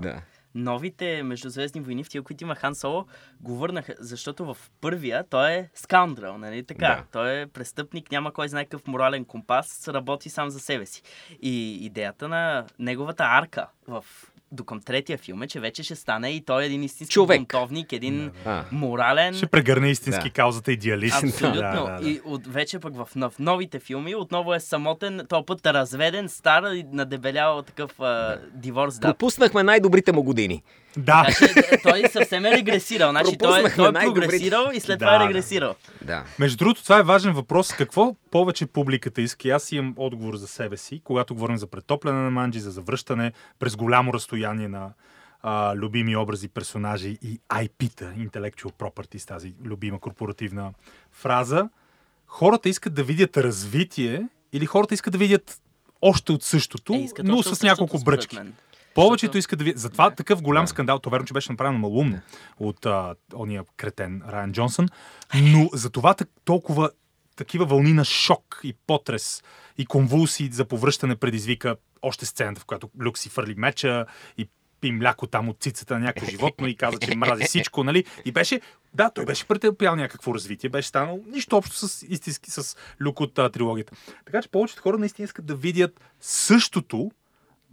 Да. 0.02 0.20
новите 0.54 1.22
междузвездни 1.22 1.80
войни, 1.80 2.04
в 2.04 2.08
тия, 2.08 2.22
които 2.22 2.44
има 2.44 2.54
Хан 2.54 2.74
Соло, 2.74 3.04
го 3.40 3.56
върнаха, 3.56 3.94
защото 4.00 4.44
в 4.44 4.56
първия 4.80 5.24
той 5.30 5.50
е 5.50 5.68
скаундрал, 5.74 6.38
нали 6.38 6.64
така? 6.64 6.86
Да. 6.86 7.04
Той 7.12 7.40
е 7.40 7.46
престъпник, 7.46 8.10
няма 8.12 8.32
кой 8.32 8.48
знае 8.48 8.64
какъв 8.64 8.86
морален 8.86 9.24
компас, 9.24 9.88
работи 9.88 10.30
сам 10.30 10.50
за 10.50 10.60
себе 10.60 10.86
си. 10.86 11.02
И 11.42 11.84
идеята 11.84 12.28
на 12.28 12.66
неговата 12.78 13.24
арка 13.26 13.66
в 13.88 14.04
до 14.52 14.64
към 14.64 14.80
третия 14.80 15.18
филм 15.18 15.42
е, 15.42 15.46
че 15.46 15.60
вече 15.60 15.82
ще 15.82 15.94
стане 15.94 16.30
и 16.30 16.40
той 16.40 16.62
е 16.62 16.66
един 16.66 16.82
истински 16.82 17.12
Човек. 17.12 17.38
бунтовник, 17.40 17.92
един 17.92 18.30
А. 18.44 18.64
морален. 18.72 19.34
Ще 19.34 19.46
прегърне 19.46 19.90
истински 19.90 20.24
Да. 20.24 20.30
каузата 20.30 20.72
идеалист. 20.72 21.24
Абсолютно. 21.24 21.60
Да, 21.60 21.84
да, 21.86 21.98
да. 22.00 22.08
И 22.10 22.20
от, 22.24 22.46
вече 22.46 22.78
пък 22.78 22.96
в, 22.96 23.08
в 23.14 23.32
новите 23.38 23.78
филми 23.78 24.14
отново 24.14 24.54
е 24.54 24.60
самотен, 24.60 25.20
този 25.28 25.44
път 25.46 25.66
разведен, 25.66 26.28
стар 26.28 26.62
и 26.72 26.84
надебелял 26.92 27.62
такъв 27.62 28.00
а, 28.00 28.38
диворс 28.54 28.98
дат. 28.98 29.02
Пропуснахме 29.10 29.62
най-добрите 29.62 30.12
му 30.12 30.22
години. 30.22 30.62
Да. 30.98 31.24
Така 31.24 31.46
че 31.46 31.74
е, 31.74 31.82
той 31.82 32.02
съвсем 32.12 32.44
е 32.44 32.50
регресирал. 32.50 33.10
Значи 33.10 33.38
той, 33.38 33.60
е- 33.60 33.74
той 33.74 33.88
е 33.88 33.92
прогресирал 33.92 34.70
и 34.74 34.80
след 34.80 34.98
Да, 34.98 35.06
това 35.06 35.16
е 35.16 35.28
регресирал. 35.28 35.74
Да. 36.02 36.24
Между 36.38 36.56
другото, 36.56 36.82
това 36.82 36.98
е 36.98 37.02
важен 37.02 37.32
въпрос. 37.32 37.68
Какво 37.68 38.14
повече 38.30 38.66
публиката 38.66 39.20
иска? 39.22 39.48
И 39.48 39.50
Аз 39.50 39.72
имам 39.72 39.94
отговор 39.96 40.36
за 40.36 40.46
себе 40.48 40.76
си, 40.76 41.00
когато 41.04 41.34
говорим 41.34 41.56
за 41.56 41.66
претопляне 41.66 42.18
на 42.18 42.30
манджи, 42.30 42.60
за 42.60 42.70
завръщане 42.70 43.32
през 43.58 43.76
голямо 43.76 44.12
разстояние 44.12 44.68
на 44.68 44.90
а, 45.42 45.74
любими 45.76 46.16
образи, 46.16 46.48
персонажи 46.48 47.18
и 47.22 47.40
IP-та, 47.50 48.04
Intellectual 48.04 48.72
Property, 48.72 49.28
тази 49.28 49.54
любима 49.64 49.98
корпоративна 50.00 50.72
фраза. 51.12 51.68
Хората 52.26 52.68
искат 52.68 52.94
да 52.94 53.02
видят 53.02 53.36
развитие 53.36 54.22
или 54.52 54.66
хората 54.66 54.94
искат 54.94 55.12
да 55.12 55.18
видят 55.18 55.60
още 56.02 56.32
от 56.32 56.42
същото, 56.42 56.92
Е, 56.92 56.96
искат 56.96 57.26
но 57.26 57.38
още 57.38 57.54
с 57.54 57.62
няколко 57.62 57.98
бръчки. 57.98 58.36
мен. 58.36 58.54
Повечето 59.06 59.38
искат 59.38 59.58
да 59.58 59.64
видят. 59.64 59.80
Затова 59.80 60.10
Да. 60.10 60.16
такъв 60.16 60.42
голям 60.42 60.64
Да. 60.64 60.68
скандал, 60.68 60.98
то 60.98 61.10
верно, 61.10 61.26
че 61.26 61.34
беше 61.34 61.52
направено 61.52 61.78
малумно 61.78 62.20
от 62.58 62.86
а, 62.86 63.14
ония 63.34 63.64
кретен 63.76 64.22
Райан 64.28 64.52
Джонсън, 64.52 64.88
но 65.42 65.68
за 65.72 65.90
това 65.90 66.14
толкова 66.44 66.90
такива 67.36 67.64
вълни 67.64 67.92
на 67.92 68.04
шок 68.04 68.60
и 68.64 68.74
потрес 68.86 69.42
и 69.78 69.86
конвулсии 69.86 70.48
за 70.52 70.64
повръщане 70.64 71.16
предизвика 71.16 71.76
още 72.02 72.26
сцената, 72.26 72.60
в 72.60 72.64
която 72.64 72.90
Люк 73.04 73.18
си 73.18 73.28
фърли 73.28 73.54
меча 73.54 74.06
и 74.38 74.48
пи 74.80 74.92
мляко 74.92 75.26
там 75.26 75.48
от 75.48 75.56
цицата 75.60 75.94
на 75.94 76.00
някакво 76.00 76.30
животно 76.30 76.66
и 76.66 76.76
каза, 76.76 76.98
че 76.98 77.16
мрази 77.16 77.44
всичко, 77.44 77.84
нали? 77.84 78.04
И 78.24 78.32
беше, 78.32 78.60
да, 78.94 79.10
той 79.10 79.24
беше 79.24 79.46
претърпял 79.46 79.96
някакво 79.96 80.34
развитие, 80.34 80.70
беше 80.70 80.88
станал 80.88 81.20
нищо 81.26 81.56
общо 81.56 81.76
с 81.88 82.06
истински, 82.08 82.50
с 82.50 82.76
Люк 83.00 83.20
от 83.20 83.38
а, 83.38 83.50
трилогията. 83.50 83.92
Така 84.26 84.42
че 84.42 84.48
повечето 84.48 84.82
хора 84.82 84.98
наистина 84.98 85.24
искат 85.24 85.46
да 85.46 85.54
видят 85.54 86.00
същото, 86.20 87.10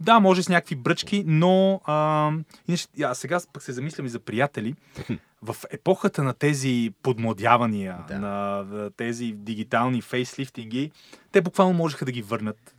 да, 0.00 0.20
може 0.20 0.42
с 0.42 0.48
някакви 0.48 0.76
бръчки, 0.76 1.24
но 1.26 1.80
а, 1.84 2.30
иначе, 2.68 2.86
а 3.02 3.14
сега 3.14 3.40
пък 3.52 3.62
се 3.62 3.72
замислям 3.72 4.06
и 4.06 4.10
за 4.10 4.20
приятели. 4.20 4.74
В 5.42 5.56
епохата 5.70 6.22
на 6.22 6.34
тези 6.34 6.92
подмладявания, 7.02 7.98
Да. 8.08 8.18
на 8.18 8.64
тези 8.90 9.26
дигитални 9.26 10.02
фейслифтинги, 10.02 10.90
те 11.32 11.40
буквално 11.40 11.72
можеха 11.72 12.04
да 12.04 12.12
ги 12.12 12.22
върнат 12.22 12.74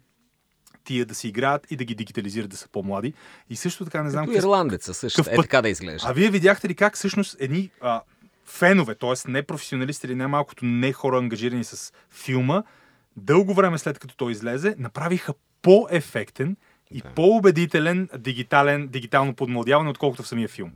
тия 0.84 1.06
да 1.06 1.16
си 1.16 1.28
играят 1.28 1.72
и 1.72 1.76
да 1.76 1.84
ги 1.84 1.96
дигитализират 1.96 2.50
да 2.50 2.58
са 2.58 2.68
по-млади. 2.70 3.14
И 3.50 3.56
също 3.56 3.86
така 3.86 4.04
не 4.04 4.10
знам 4.10 4.26
Като 4.26 4.38
ирландеца 4.38 4.94
също. 4.94 5.22
какъв 5.24 5.34
Е 5.34 5.42
така 5.42 5.62
да 5.62 5.70
изглежда. 5.70 6.08
а 6.10 6.14
вие 6.14 6.30
видяхте 6.30 6.70
ли 6.70 6.76
как 6.76 6.96
всъщност 6.96 7.38
едни 7.40 7.70
а, 7.82 8.02
фенове, 8.46 8.96
т.е. 8.96 9.32
не 9.32 9.44
професионалисти 9.44 10.08
или 10.08 10.16
най-малкото 10.16 10.66
не 10.66 10.94
хора 10.94 11.18
ангажирани 11.18 11.64
с 11.64 11.94
филма, 12.12 12.64
дълго 13.18 13.54
време 13.54 13.78
след 13.78 14.00
като 14.00 14.16
той 14.16 14.32
излезе, 14.32 14.76
направиха 14.78 15.34
по-ефектен 15.62 16.56
и 16.92 17.02
Да. 17.02 17.10
по-убедителен 17.10 18.10
дигитален, 18.18 18.88
дигитално 18.88 19.34
подмладяване, 19.34 19.90
отколкото 19.90 20.24
в 20.24 20.28
самия 20.28 20.48
филм. 20.48 20.72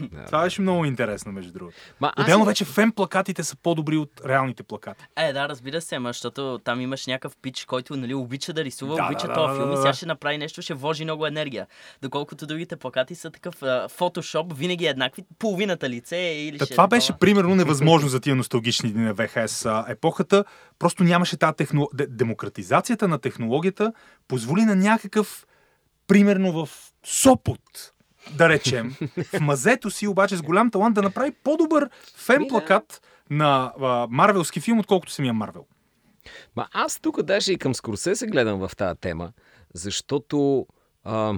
Да. 0.00 0.24
Това 0.26 0.42
беше 0.42 0.60
много 0.62 0.84
интересно, 0.84 1.32
между 1.32 1.52
другото. 1.52 1.76
Ма, 2.00 2.12
аз 2.16 2.24
Отделно 2.24 2.44
си- 2.44 2.48
вече 2.48 2.64
фен 2.64 2.92
плакатите 2.92 3.44
са 3.44 3.56
по-добри 3.56 3.96
от 3.96 4.20
реалните 4.26 4.62
плакати. 4.62 5.04
Е, 5.18 5.32
да, 5.32 5.48
разбира 5.48 5.80
се, 5.80 5.94
ама, 5.94 6.08
защото 6.08 6.60
там 6.64 6.80
имаш 6.80 7.06
някакъв 7.06 7.36
пич, 7.36 7.64
който 7.64 7.96
нали, 7.96 8.14
обича 8.14 8.52
да 8.52 8.64
рисува, 8.64 8.96
Да, 8.96 9.06
обича 9.06 9.26
да, 9.26 9.34
този 9.34 9.48
да, 9.48 9.54
филм 9.54 9.66
да, 9.66 9.72
и 9.72 9.76
да. 9.76 9.82
сега 9.82 9.92
ще 9.92 10.06
направи 10.06 10.38
нещо, 10.38 10.62
ще 10.62 10.74
вложи 10.74 11.04
много 11.04 11.26
енергия. 11.26 11.66
Доколкото 12.02 12.46
другите 12.46 12.76
плакати 12.76 13.14
са 13.14 13.30
такъв 13.30 13.54
фотошоп, 13.88 14.52
винаги 14.52 14.86
еднакви, 14.86 15.24
половината 15.38 15.90
лице 15.90 16.16
е 16.18 16.38
или 16.38 16.58
Та, 16.58 16.64
ще 16.64 16.74
това 16.74 16.84
е 16.84 16.88
беше 16.88 17.06
такова. 17.06 17.18
примерно 17.20 17.54
невъзможно 17.54 18.08
за 18.08 18.20
тия 18.20 18.36
носталгични 18.36 18.92
дни 18.92 19.02
на 19.02 19.14
ВХС 19.16 19.66
епохата. 19.88 20.44
Просто 20.78 21.04
нямаше 21.04 21.36
тази 21.36 21.54
техно... 21.54 21.88
де- 21.94 22.06
демократизацията 22.06 23.08
на 23.08 23.18
технологията 23.18 23.92
позволи 24.28 24.62
на 24.62 24.76
някакъв, 24.76 25.46
примерно 26.12 26.52
в 26.52 26.68
Сопот, 27.04 27.92
да 28.36 28.48
речем, 28.48 28.94
в 29.34 29.40
мазето 29.40 29.90
си 29.90 30.06
обаче 30.06 30.36
с 30.36 30.42
голям 30.42 30.70
талант 30.70 30.94
да 30.94 31.02
направи 31.02 31.32
по-добър 31.44 31.90
фен 32.16 32.38
Ми, 32.38 32.44
да. 32.44 32.48
плакат 32.48 33.02
на 33.30 33.72
а, 33.80 34.06
марвелски 34.10 34.60
филм, 34.60 34.78
отколкото 34.78 35.12
самия 35.12 35.32
Марвел. 35.34 35.64
Ма 36.56 36.68
аз 36.72 37.00
тук 37.00 37.22
даже 37.22 37.52
и 37.52 37.58
към 37.58 37.74
Скорсезе 37.74 38.26
гледам 38.26 38.68
в 38.68 38.76
тази 38.76 39.00
тема, 39.00 39.32
защото 39.74 40.66
а, 41.04 41.34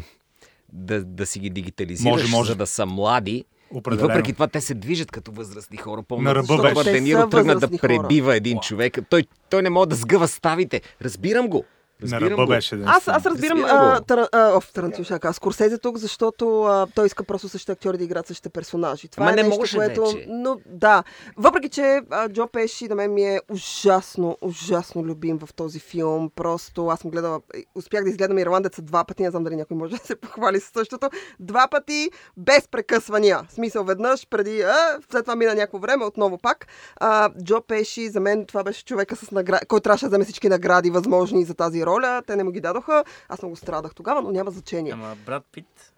да, 0.73 1.05
да 1.05 1.27
си 1.27 1.39
ги 1.39 1.51
дигитализираш, 1.51 2.13
Може, 2.13 2.31
може. 2.31 2.53
за 2.53 2.57
да 2.57 2.67
са 2.67 2.87
млади, 2.87 3.45
Определено. 3.71 4.09
И 4.09 4.09
въпреки 4.09 4.33
това 4.33 4.47
те 4.47 4.61
се 4.61 4.75
движат 4.75 5.11
като 5.11 5.33
възрастни 5.33 5.77
хора. 5.77 6.03
Помня, 6.03 6.29
На 6.29 6.35
ръба 6.35 6.57
беше. 6.57 6.71
Робърт 6.71 6.85
Те 6.85 6.93
Де 6.93 7.01
Ниро 7.01 7.29
тръгна 7.29 7.55
да 7.59 7.79
пребива 7.79 8.37
един 8.37 8.59
човек. 8.61 8.99
Той, 9.11 9.25
той 9.51 9.63
не 9.63 9.71
може 9.71 9.89
да 9.89 9.97
сгъва 9.97 10.29
ставите. 10.29 10.83
Разбирам 11.03 11.49
го. 11.49 11.65
На 12.05 12.21
Разбирам 12.21 12.33
ръба 12.33 12.47
го. 12.47 12.49
беше. 12.49 12.77
Да. 12.77 12.85
Аз, 12.87 13.09
аз 13.09 13.27
разбирам 13.27 13.65
а, 13.65 14.01
тара, 14.01 14.29
а, 14.33 14.57
оф, 14.57 14.73
Тарантино, 14.73 15.07
Скорсезе 15.33 15.79
тук, 15.79 15.99
защото 15.99 16.63
а, 16.63 16.87
той 16.95 17.07
иска 17.07 17.25
просто 17.25 17.49
същите 17.49 17.73
актьори 17.73 17.99
да 17.99 18.05
играят 18.05 18.27
същите 18.27 18.49
персонажи. 18.49 19.09
Това 19.09 19.25
Ма 19.25 19.33
е 19.33 19.35
не 19.35 19.43
нещо, 19.43 19.59
може 19.61 19.77
което... 19.77 20.05
вече. 20.05 20.27
Но, 20.29 20.59
да. 20.67 21.05
Въпреки, 21.37 21.69
че 21.69 22.01
а, 22.11 22.29
Джо 22.29 22.47
Пеши 22.47 22.89
на 22.89 22.95
мен 22.95 23.15
ми 23.15 23.23
е 23.23 23.41
ужасно, 23.51 24.39
ужасно 24.41 25.05
любим 25.05 25.39
в 25.39 25.55
този 25.55 25.79
филм. 25.79 26.31
Просто 26.37 26.89
аз 26.89 27.01
съм 27.01 27.11
гледала... 27.11 27.41
Успях 27.75 28.05
да 28.05 28.11
изгледам 28.11 28.39
Ирландеца 28.39 28.83
два 28.83 29.05
пъти. 29.05 29.23
Не 29.23 29.31
знам 29.31 29.45
дали 29.45 29.57
някой 29.57 29.77
може 29.77 29.97
да 29.97 30.05
се 30.05 30.17
похвали 30.17 30.61
с 30.61 30.71
същото. 30.73 31.11
Два 31.41 31.69
пъти 31.71 32.11
без 32.37 32.69
прекъсвания. 32.69 33.41
В 33.49 33.53
смисъл 33.53 33.85
веднъж, 33.85 34.27
преди... 34.31 34.63
А, 34.63 34.99
след 35.11 35.25
това 35.25 35.37
мина 35.37 35.55
някакво 35.55 35.79
време, 35.79 36.05
отново 36.05 36.39
пак. 36.39 36.67
А, 36.97 37.31
Джо 37.45 37.61
Пеши, 37.69 38.09
за 38.09 38.21
мен 38.21 38.47
това 38.47 38.65
беше 38.65 38.85
човека, 38.85 39.17
с 39.17 39.31
награ... 39.31 39.61
който 39.69 39.83
трябваше 39.83 40.05
да 40.05 40.09
вземе 40.09 40.25
всички 40.25 40.49
награди 40.49 40.91
възможни 40.91 41.45
за 41.45 41.55
тази 41.55 41.87
роля. 41.87 41.94
Те 42.27 42.37
не 42.37 42.45
му 42.45 42.51
ги 42.51 42.61
дадоха. 42.61 43.05
Аз 43.29 43.43
много 43.43 43.57
страдах 43.57 43.95
тогава, 43.95 44.23
но 44.23 44.31
няма 44.31 44.51
значение. 44.51 44.93
Ама 44.93 45.17
брат 45.27 45.45
Пит... 45.53 45.91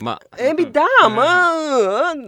Ма, 0.00 0.18
Еми 0.38 0.64
да, 0.64 0.86
ама... 1.02 1.48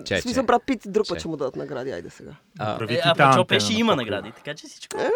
Че, 0.04 0.20
смисъл, 0.20 0.44
брат 0.44 0.62
Пит, 0.66 0.82
друг 0.86 1.08
път 1.08 1.16
Че. 1.16 1.20
ще 1.20 1.28
му 1.28 1.36
дадат 1.36 1.56
награди, 1.56 1.90
айде 1.90 2.10
сега. 2.10 2.32
а, 2.58 2.86
Е, 2.88 3.00
а 3.04 3.44
Пеши 3.44 3.72
на 3.72 3.78
има 3.78 3.96
награди, 3.96 4.32
така 4.32 4.54
че 4.54 4.66
всичко. 4.66 5.00
Е, 5.00 5.10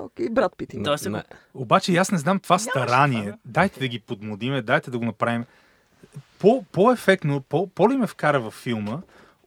Окей, 0.00 0.28
брат 0.28 0.52
Пит 0.56 0.74
има. 0.74 0.98
Се 0.98 1.22
Обаче 1.54 1.92
и 1.92 1.96
аз 1.96 2.10
не 2.10 2.18
знам 2.18 2.40
това 2.40 2.58
старание. 2.58 3.34
Дайте 3.44 3.80
да 3.80 3.88
ги 3.88 3.98
подмодиме, 4.00 4.62
дайте 4.62 4.90
да 4.90 4.98
го 4.98 5.04
направим 5.04 5.44
по, 6.38 6.64
по-ефектно, 6.72 7.40
по, 7.40 7.66
по-ли 7.66 7.96
ме 7.96 8.06
вкара 8.06 8.40
във 8.40 8.54
филма 8.54 8.98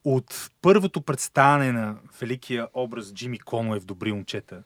от 0.03 0.49
първото 0.61 1.01
представяне 1.01 1.71
на 1.71 1.95
великия 2.21 2.67
образ 2.73 3.13
Джимми 3.13 3.39
Конуей 3.39 3.79
в 3.79 3.85
Добри 3.85 4.11
момчета, 4.11 4.63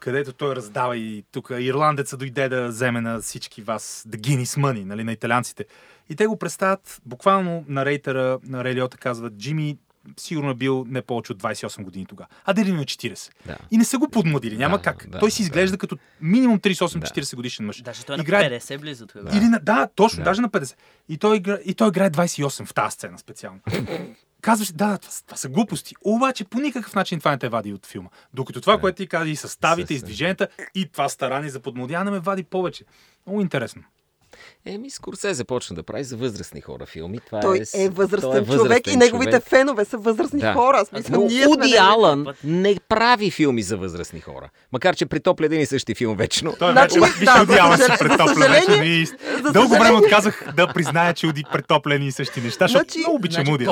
където 0.00 0.32
той 0.32 0.56
раздава 0.56 0.96
и 0.96 1.24
тук 1.32 1.50
ирландеца 1.50 2.16
дойде 2.16 2.48
да 2.48 2.68
вземе 2.68 3.00
на 3.00 3.20
всички 3.20 3.62
вас 3.62 4.04
the 4.08 4.16
Guinness 4.16 4.60
Money, 4.60 4.84
нали, 4.84 5.04
на 5.04 5.12
италианците. 5.12 5.64
И 6.08 6.16
те 6.16 6.26
го 6.26 6.38
представят 6.38 7.00
буквално 7.06 7.64
на 7.68 7.84
рейтера, 7.84 8.38
на 8.44 8.64
Релиота 8.64 8.98
казват, 8.98 9.32
Джимми 9.34 9.78
сигурно 10.16 10.50
е 10.50 10.54
бил 10.54 10.86
не 10.88 11.02
повече 11.02 11.32
от 11.32 11.42
28 11.42 11.82
години 11.82 12.06
тогава. 12.06 12.28
А 12.44 12.52
дали 12.52 12.72
на 12.72 12.84
40. 12.84 13.30
Да. 13.46 13.56
И 13.70 13.76
не 13.78 13.84
са 13.84 13.98
го 13.98 14.08
подмладили, 14.08 14.56
няма 14.56 14.76
Да, 14.76 14.82
как. 14.82 15.06
да, 15.08 15.18
той 15.18 15.30
си 15.30 15.42
да. 15.42 15.44
изглежда 15.44 15.78
като 15.78 15.98
минимум 16.20 16.58
38-40 16.58 17.36
годишен 17.36 17.66
мъж. 17.66 17.82
Даже 17.82 18.04
той 18.04 18.14
е 18.14 18.16
на 18.16 18.22
Играе- 18.22 18.50
50 18.50 18.78
близо 18.78 19.06
тогава. 19.06 19.30
Да. 19.30 19.36
Или 19.36 19.44
на, 19.44 19.58
да, 19.58 19.88
точно, 19.94 20.16
Да. 20.16 20.22
да. 20.24 20.30
даже 20.30 20.40
на 20.42 20.48
50. 20.50 20.74
И 21.08 21.18
той, 21.18 21.36
игра, 21.36 21.58
и 21.64 21.74
той 21.74 21.88
играе 21.88 22.10
28 22.10 22.66
в 22.66 22.74
тази 22.74 22.94
сцена 22.94 23.18
специално. 23.18 23.60
Казваш, 24.40 24.68
да, 24.68 24.86
да, 24.86 24.98
това, 24.98 25.12
това 25.26 25.36
са 25.36 25.48
глупости. 25.48 25.94
Обаче 26.02 26.44
по 26.44 26.60
никакъв 26.60 26.94
начин 26.94 27.18
това 27.18 27.30
не 27.30 27.38
те 27.38 27.48
вади 27.48 27.72
от 27.72 27.86
филма. 27.86 28.08
Докато 28.34 28.60
това, 28.60 28.74
Да. 28.74 28.80
което 28.80 28.96
ти 28.96 29.06
каза 29.06 29.30
и 29.30 29.36
съставите, 29.36 29.94
и 29.94 29.98
С- 29.98 30.02
движенията, 30.02 30.48
и 30.74 30.86
това 30.86 31.08
старание 31.08 31.50
за 31.50 31.60
подмодяване 31.60 32.10
ме 32.10 32.18
вади 32.18 32.42
повече. 32.44 32.84
Много 33.26 33.40
интересно. 33.40 33.82
Еми, 34.66 34.90
Скорсезе 34.90 35.44
почна 35.44 35.76
да 35.76 35.82
прави 35.82 36.04
за 36.04 36.16
възрастни 36.16 36.60
хора 36.60 36.86
филми. 36.86 37.18
Това 37.20 37.40
Той 37.40 37.58
е, 37.58 37.60
е 37.76 37.88
възрастен, 37.88 38.30
той 38.30 38.40
е 38.40 38.44
човек 38.46 38.52
и 38.78 38.90
възрастен 38.90 38.98
неговите 38.98 39.30
човек. 39.30 39.44
фенове 39.44 39.84
са 39.84 39.96
възрастни 39.98 40.40
Да. 40.40 40.52
хора. 40.52 40.84
Смисъл, 40.86 41.14
Но 41.14 41.26
ние 41.26 41.46
Уди 41.48 41.76
Алън 41.76 42.26
не 42.44 42.76
прави 42.88 43.30
филми 43.30 43.62
за 43.62 43.76
възрастни 43.76 44.20
хора. 44.20 44.48
Макар, 44.72 44.96
че 44.96 45.06
притопля 45.06 45.46
един 45.46 45.60
и 45.60 45.66
същи 45.66 45.94
филм 45.94 46.16
вечно. 46.16 46.54
Той 46.58 46.72
Значи, 46.72 47.00
вече, 47.00 47.12
виж, 47.12 47.24
да, 47.24 47.36
надявам 47.36 47.76
за 47.76 47.84
се 47.84 47.92
претопля 47.98 48.34
съжаление- 48.34 48.84
И 48.92 49.06
за 49.42 49.52
дълго 49.52 49.70
време 49.70 49.92
отказах 49.92 50.44
да 50.56 50.66
призная, 50.68 51.14
че 51.14 51.26
Уди 51.26 51.44
претоплени 51.52 52.06
и 52.06 52.12
същи 52.12 52.40
неща, 52.40 52.64
защото 52.64 52.84
Значи- 52.84 52.98
много 52.98 53.16
обичам 53.16 53.44
значи 53.44 53.52
Уди. 53.54 53.66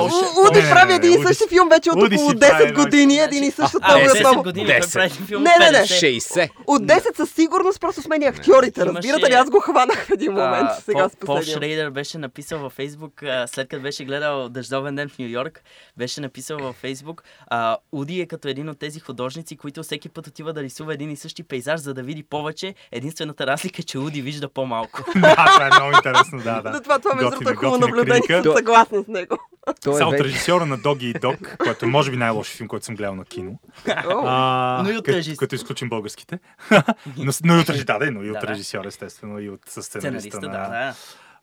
Уди 0.49 0.59
прави 0.61 0.93
един 0.93 1.13
и 1.13 1.23
същи 1.23 1.43
филм 1.49 1.69
вече 1.69 1.89
от 1.89 1.95
Уди 1.97 2.15
около 2.15 2.29
прави 2.29 2.39
10 2.53 2.61
една- 2.61 2.83
години. 2.83 3.19
Един 3.19 3.43
и 3.43 3.51
А, 3.81 3.93
му 3.93 3.99
е 3.99 4.03
10 4.03 4.19
много- 4.21 4.43
години 4.43 4.65
той 4.65 4.75
10. 4.75 4.93
прави 4.93 5.09
филм 5.09 5.43
Не, 5.43 5.55
не, 5.59 5.71
не. 5.71 5.77
50. 5.77 5.99
60. 5.99 6.49
От 6.67 6.81
10 6.83 7.15
със 7.15 7.29
сигурност 7.31 7.81
просто 7.81 8.01
сменя 8.01 8.25
актьорите. 8.27 8.85
Разбирате 8.85 9.29
ли? 9.29 9.33
Аз 9.33 9.49
го 9.49 9.59
хванах 9.59 10.05
в 10.05 10.11
един 10.11 10.31
момент. 10.33 10.69
Сега 10.81 10.99
Пол, 10.99 11.09
с 11.09 11.15
Пол. 11.25 11.41
Шрейдер 11.41 11.89
беше 11.89 12.17
написал 12.17 12.59
във 12.59 12.73
Фейсбук, 12.73 13.23
след 13.47 13.69
като 13.69 13.81
беше 13.81 14.05
гледал 14.05 14.49
Дъждовен 14.49 14.95
ден 14.95 15.09
в 15.09 15.19
Нью 15.19 15.27
Йорк, 15.27 15.63
беше 15.97 16.21
написал 16.21 16.57
във 16.57 16.75
Фейсбук, 16.75 17.23
а, 17.47 17.77
Уди 17.91 18.21
е 18.21 18.25
като 18.25 18.47
един 18.47 18.69
от 18.69 18.79
тези 18.79 18.99
художници, 18.99 19.57
които 19.57 19.83
всеки 19.83 20.09
път 20.09 20.27
отива 20.27 20.53
да 20.53 20.63
рисува 20.63 20.93
един 20.93 21.11
и 21.11 21.15
същи 21.15 21.43
пейзаж, 21.43 21.79
за 21.79 21.93
да 21.93 22.03
види 22.03 22.23
повече. 22.23 22.75
Единствената 22.91 23.47
разлика 23.47 23.81
е, 23.81 23.83
че 23.83 23.99
Уди 23.99 24.21
вижда 24.21 24.49
по-малко. 24.49 25.03
да, 25.15 25.35
това 25.35 25.67
е 25.67 25.79
много 25.79 25.95
интересно, 25.95 26.37
да, 26.37 26.61
да. 26.61 26.81
Това, 26.81 26.99
това 26.99 27.15
между 27.15 27.29
другото 27.29 27.49
е 27.49 27.55
хубаво 27.55 27.77
наблюдение, 27.77 28.43
съм 28.43 28.55
съгласна 28.55 29.03
с 29.03 29.07
него. 29.07 29.37
Той 29.83 29.93
Само 29.93 30.03
е 30.03 30.07
от 30.07 30.11
вече... 30.11 30.23
режисьора 30.23 30.65
на 30.65 30.77
Доги 30.77 31.09
и 31.09 31.13
Дог, 31.13 31.57
който 31.57 31.85
е 31.85 31.87
може 31.87 32.11
би 32.11 32.17
най-лоши 32.17 32.57
филм, 32.57 32.67
който 32.67 32.85
съм 32.85 32.95
гледал 32.95 33.15
на 33.15 33.25
кино. 33.25 33.59
А, 33.87 34.81
Но 34.83 34.89
и 34.91 34.97
от 34.97 35.05
като, 35.05 35.17
режисьор. 35.17 35.39
като 35.39 35.55
изключим 35.55 35.89
българските. 35.89 36.39
но, 37.17 37.31
но 37.43 37.57
и 37.57 37.59
от 37.59 37.69
режисьор, 37.69 37.85
да, 37.85 37.99
да, 37.99 38.11
но 38.11 38.23
и 38.23 38.31
от 38.31 38.33
Да, 38.33 38.39
да. 38.39 38.47
режисьор, 38.47 38.85
естествено, 38.85 39.39
и 39.39 39.49
от 39.49 39.61
Сценариста, 39.67 40.41
на... 40.41 40.68
да. 40.69 40.95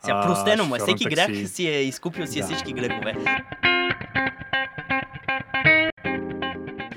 Сега 0.04 0.22
простено 0.22 0.64
му 0.64 0.76
е. 0.76 0.78
Всеки 0.78 1.04
такси. 1.04 1.14
грях 1.14 1.48
си 1.48 1.68
е 1.68 1.82
изкупил 1.82 2.26
си 2.26 2.38
е 2.38 2.42
Да. 2.42 2.46
всички 2.46 2.72
грехове. 2.72 3.14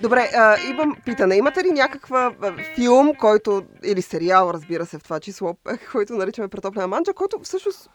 Добре, 0.02 0.30
а, 0.36 0.58
имам 0.70 0.96
питане. 1.06 1.36
Имате 1.36 1.64
ли 1.64 1.72
някаква 1.72 2.34
а, 2.42 2.54
филм, 2.76 3.16
който, 3.16 3.64
или 3.84 4.02
сериал, 4.02 4.52
разбира 4.54 4.86
се, 4.86 4.98
в 4.98 5.04
това 5.04 5.20
число, 5.20 5.56
който 5.92 6.14
наричаме 6.14 6.48
Претоплена 6.48 6.88
манджа, 6.88 7.14
който 7.14 7.40
всъщност 7.44 7.90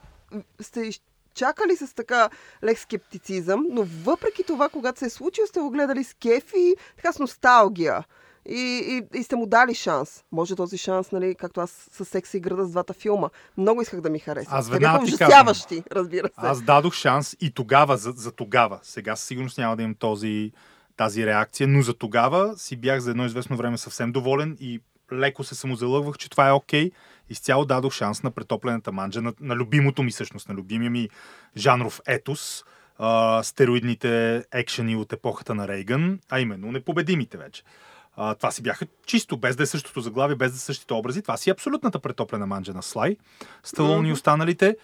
сте 0.61 0.81
изчакали 0.81 1.77
с 1.77 1.95
така 1.95 2.29
лек 2.65 2.79
скептицизъм, 2.79 3.67
но 3.71 3.87
въпреки 4.05 4.45
това, 4.45 4.69
когато 4.69 4.99
се 4.99 5.07
е 5.07 5.11
случил, 5.11 5.47
сте 5.47 5.61
го 5.61 5.71
гледали 5.71 6.05
с 6.05 6.15
кеф 6.15 6.53
и 6.57 6.75
така 6.97 7.13
с 7.13 7.19
носталгия. 7.19 8.05
И, 8.49 9.03
и, 9.15 9.19
и 9.19 9.23
сте 9.23 9.37
му 9.37 9.47
дали 9.47 9.75
шанс. 9.75 10.25
Може 10.33 10.57
този 10.57 10.79
шанс, 10.79 11.13
нали, 11.13 11.35
както 11.35 11.61
аз 11.61 11.89
с 11.93 12.05
секса 12.05 12.37
и 12.37 12.41
града 12.41 12.65
с 12.65 12.71
двата 12.71 12.93
филма. 12.93 13.29
Много 13.57 13.83
исках 13.83 14.01
да 14.01 14.11
ми 14.11 14.19
хареса. 14.19 14.51
Аз 14.53 14.69
веднага 14.69 15.07
ти 15.07 15.19
казвам. 15.19 15.55
разбира 15.93 16.27
се. 16.27 16.35
Аз 16.37 16.63
дадох 16.63 16.95
шанс 16.95 17.37
и 17.41 17.51
тогава, 17.51 17.97
за, 17.97 18.13
за 18.17 18.33
тогава. 18.33 18.79
Сега 18.83 19.17
със 19.17 19.27
сигурност 19.27 19.59
няма 19.59 19.77
да 19.77 19.83
имам 19.83 19.95
този, 19.95 20.53
тази 20.97 21.27
реакция, 21.27 21.69
но 21.69 21.83
за 21.83 21.95
тогава 21.95 22.59
си 22.59 22.77
бях 22.77 23.01
за 23.01 23.11
едно 23.11 23.25
известно 23.25 23.57
време 23.57 23.79
съвсем 23.79 24.13
доволен 24.13 24.57
и 24.61 24.81
леко 25.13 25.45
се 25.45 25.55
самозалъгвах, 25.55 26.19
че 26.19 26.31
това 26.31 26.49
е 26.49 26.53
окей. 26.53 26.91
Изцяло 27.31 27.65
дадох 27.65 27.93
шанс 27.93 28.23
на 28.23 28.31
претоплената 28.31 28.93
манджа, 28.93 29.23
на, 29.23 29.33
на 29.41 29.57
любимото 29.57 30.03
ми 30.03 30.11
всъщност, 30.11 30.49
на 30.49 30.55
любимия 30.55 30.91
ми 30.91 31.09
жанров 31.57 32.01
етос, 32.07 32.65
а, 32.99 33.43
стероидните 33.43 34.45
екшени 34.53 34.97
от 34.97 35.13
епохата 35.13 35.55
на 35.55 35.69
Рейган, 35.69 36.21
а 36.31 36.41
именно 36.41 36.73
непобедимите 36.73 37.39
вече. 37.39 37.63
А, 38.17 38.35
това 38.35 38.51
си 38.51 38.63
бяха 38.63 38.87
чисто, 39.07 39.37
без 39.37 39.57
да 39.57 39.63
е 39.63 39.67
същото 39.67 40.01
заглавие, 40.01 40.37
без 40.37 40.53
да 40.53 40.59
са 40.59 40.65
същите 40.65 40.95
образи. 40.95 41.23
Това 41.23 41.37
си 41.37 41.51
е 41.51 41.53
абсолютната 41.53 41.99
претоплена 41.99 42.47
манджа 42.47 42.75
на 42.75 42.83
Слай. 42.83 43.17
Сталон 43.63 44.07
и 44.07 44.13
останалите. 44.13 44.77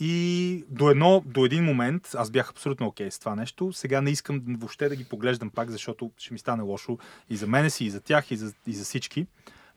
И 0.00 0.64
до, 0.68 0.90
едно, 0.90 1.22
до 1.26 1.44
един 1.44 1.64
момент 1.64 2.10
аз 2.14 2.30
бях 2.30 2.50
абсолютно 2.50 2.86
окей 2.86 3.10
с 3.10 3.18
това 3.18 3.34
нещо. 3.34 3.72
Сега 3.72 4.00
не 4.00 4.10
искам 4.10 4.42
въобще 4.48 4.88
да 4.88 4.96
ги 4.96 5.04
поглеждам 5.04 5.50
пак, 5.50 5.70
защото 5.70 6.10
ще 6.18 6.32
ми 6.32 6.38
стане 6.38 6.62
лошо 6.62 6.98
и 7.30 7.36
за 7.36 7.46
мене 7.46 7.70
си, 7.70 7.84
и 7.84 7.90
за 7.90 8.00
тях, 8.00 8.30
и 8.30 8.36
за, 8.36 8.52
и 8.66 8.74
за 8.74 8.84
всички. 8.84 9.26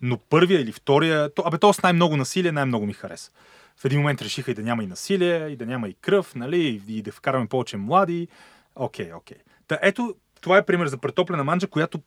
Но 0.01 0.17
първия 0.17 0.61
или 0.61 0.71
втория, 0.71 1.33
то, 1.33 1.43
абе, 1.45 1.57
то 1.57 1.73
с 1.73 1.83
най-много 1.83 2.17
насилие 2.17 2.51
най-много 2.51 2.85
ми 2.85 2.93
хареса. 2.93 3.31
В 3.77 3.85
един 3.85 3.99
момент 3.99 4.21
решиха 4.21 4.51
и 4.51 4.53
да 4.53 4.61
няма 4.61 4.83
и 4.83 4.87
насилие, 4.87 5.47
и 5.47 5.55
да 5.55 5.65
няма 5.65 5.89
и 5.89 5.93
кръв, 5.93 6.35
нали, 6.35 6.81
и 6.87 7.01
да 7.01 7.11
вкараме 7.11 7.47
повече 7.47 7.77
млади. 7.77 8.27
Окей, 8.75 9.13
окей. 9.13 9.37
Та 9.67 9.79
ето, 9.81 10.15
това 10.41 10.57
е 10.57 10.65
пример 10.65 10.87
за 10.87 10.97
претоплена 10.97 11.43
манджа, 11.43 11.67
която 11.67 12.01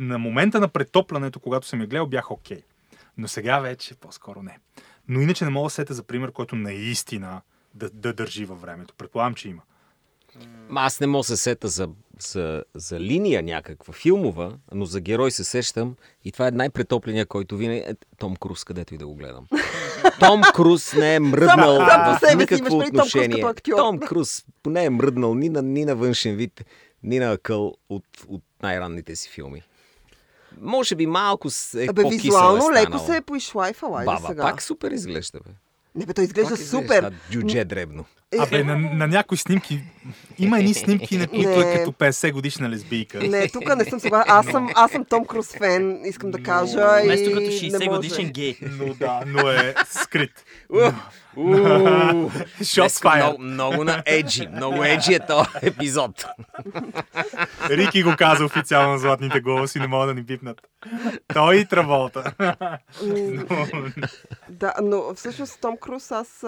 на 0.00 0.18
момента 0.18 0.60
на 0.60 0.68
претоплянето, 0.68 1.40
когато 1.40 1.66
съм 1.66 1.80
я 1.80 1.86
гледал, 1.86 2.06
бях 2.06 2.30
окей. 2.30 2.62
Но 3.18 3.28
сега 3.28 3.58
вече 3.58 3.94
по-скоро 3.94 4.42
не. 4.42 4.58
Но 5.08 5.20
иначе 5.20 5.44
не 5.44 5.50
мога 5.50 5.66
да 5.66 5.70
сета 5.70 5.94
за 5.94 6.02
пример, 6.02 6.32
който 6.32 6.56
наистина 6.56 7.40
да, 7.74 7.90
да 7.90 8.12
държи 8.12 8.44
във 8.44 8.60
времето. 8.60 8.94
Предполагам, 8.98 9.34
че 9.34 9.48
има. 9.48 9.62
Ма 10.68 10.80
Аз 10.80 11.00
не 11.00 11.06
мога 11.06 11.20
да 11.20 11.24
се 11.24 11.36
сета 11.36 11.68
за, 11.68 11.88
за, 12.18 12.64
за 12.74 13.00
линия 13.00 13.42
някаква 13.42 13.94
филмова, 13.94 14.58
но 14.74 14.84
за 14.84 15.00
герой 15.00 15.30
се 15.30 15.44
сещам 15.44 15.96
и 16.24 16.32
това 16.32 16.48
е 16.48 16.50
най-претопления, 16.50 17.26
който 17.26 17.56
винаги 17.56 17.80
е 17.80 17.94
Том 18.18 18.36
Круз, 18.36 18.64
където 18.64 18.94
и 18.94 18.98
да 18.98 19.06
го 19.06 19.14
гледам. 19.14 19.46
Том 20.20 20.42
Круз 20.54 20.92
не 20.92 21.14
е 21.14 21.20
мръднал 21.20 21.78
в 21.78 22.20
никакво 22.36 22.48
преди 22.48 22.68
Том 22.68 22.80
Круз 22.80 22.88
отношение. 22.88 23.44
Том 23.76 23.98
Круз 23.98 24.44
не 24.66 24.84
е 24.84 24.90
мръднал 24.90 25.34
ни 25.34 25.48
на, 25.48 25.62
ни 25.62 25.84
на 25.84 25.96
външен 25.96 26.36
вид, 26.36 26.64
ни 27.02 27.18
на 27.18 27.32
акъл 27.32 27.74
от, 27.88 28.04
от 28.28 28.42
най-ранните 28.62 29.16
си 29.16 29.30
филми. 29.30 29.62
Може 30.60 30.94
би 30.94 31.06
малко 31.06 31.50
с- 31.50 31.74
е 31.74 31.86
Абе, 31.86 32.02
по-кисел 32.02 32.22
визуално 32.22 32.70
е 32.70 32.72
леко 32.72 32.98
се 32.98 33.16
е 33.16 33.20
поишлайфала, 33.20 34.02
Баба, 34.04 34.26
сега. 34.28 34.42
пак 34.42 34.62
супер 34.62 34.90
изглежда, 34.90 35.38
бе. 35.38 35.50
Не 35.94 36.06
бе, 36.06 36.14
той 36.14 36.24
изглежда 36.24 36.50
Пак 36.50 36.58
супер. 36.60 37.12
Джудже 37.30 37.64
дребно. 37.64 38.04
Абе, 38.38 38.64
на, 38.64 38.78
на 38.78 39.06
някои 39.06 39.38
снимки, 39.38 39.80
има 40.38 40.58
едни 40.58 40.74
снимки, 40.74 41.16
на 41.16 41.28
които 41.28 41.48
Не. 41.48 41.72
е 41.72 41.78
като 41.78 41.92
50 41.92 42.32
годишна 42.32 42.70
лесбийка. 42.70 43.18
Не, 43.18 43.48
тук 43.48 43.76
не 43.76 43.84
съм 43.84 44.00
съгласна. 44.00 44.34
Аз 44.34 44.46
съм, 44.46 44.68
аз 44.74 44.90
съм 44.90 45.04
Том 45.04 45.24
Круз 45.24 45.56
фен, 45.56 46.00
искам 46.04 46.30
да 46.30 46.42
кажа. 46.42 47.00
Вместо 47.04 47.30
и 47.30 47.32
като 47.32 47.40
не 47.40 47.46
60 47.46 47.72
може. 47.72 47.88
годишен 47.88 48.30
гей. 48.32 48.56
Но 48.62 48.94
да, 48.94 49.22
но 49.26 49.50
е 49.50 49.74
скрит. 49.86 50.44
Fired. 51.36 53.38
много, 53.38 53.42
много 53.42 53.84
на 53.84 54.02
еджи. 54.06 54.48
Много 54.48 54.84
еджи 54.84 55.14
е 55.14 55.26
този 55.26 55.48
епизод. 55.62 56.26
Рики 57.70 58.02
го 58.02 58.14
каза 58.18 58.44
официално 58.44 58.92
на 58.92 58.98
златните 58.98 59.40
голоси, 59.40 59.78
не 59.78 59.86
могат 59.86 60.08
да 60.08 60.14
ни 60.14 60.26
пипнат. 60.26 60.60
Той 61.34 61.56
и 61.56 61.64
Траволта. 61.64 62.32
Да, 64.48 64.74
но 64.82 65.14
всъщност 65.14 65.60
Том 65.60 65.76
Круз, 65.76 66.12
аз... 66.12 66.44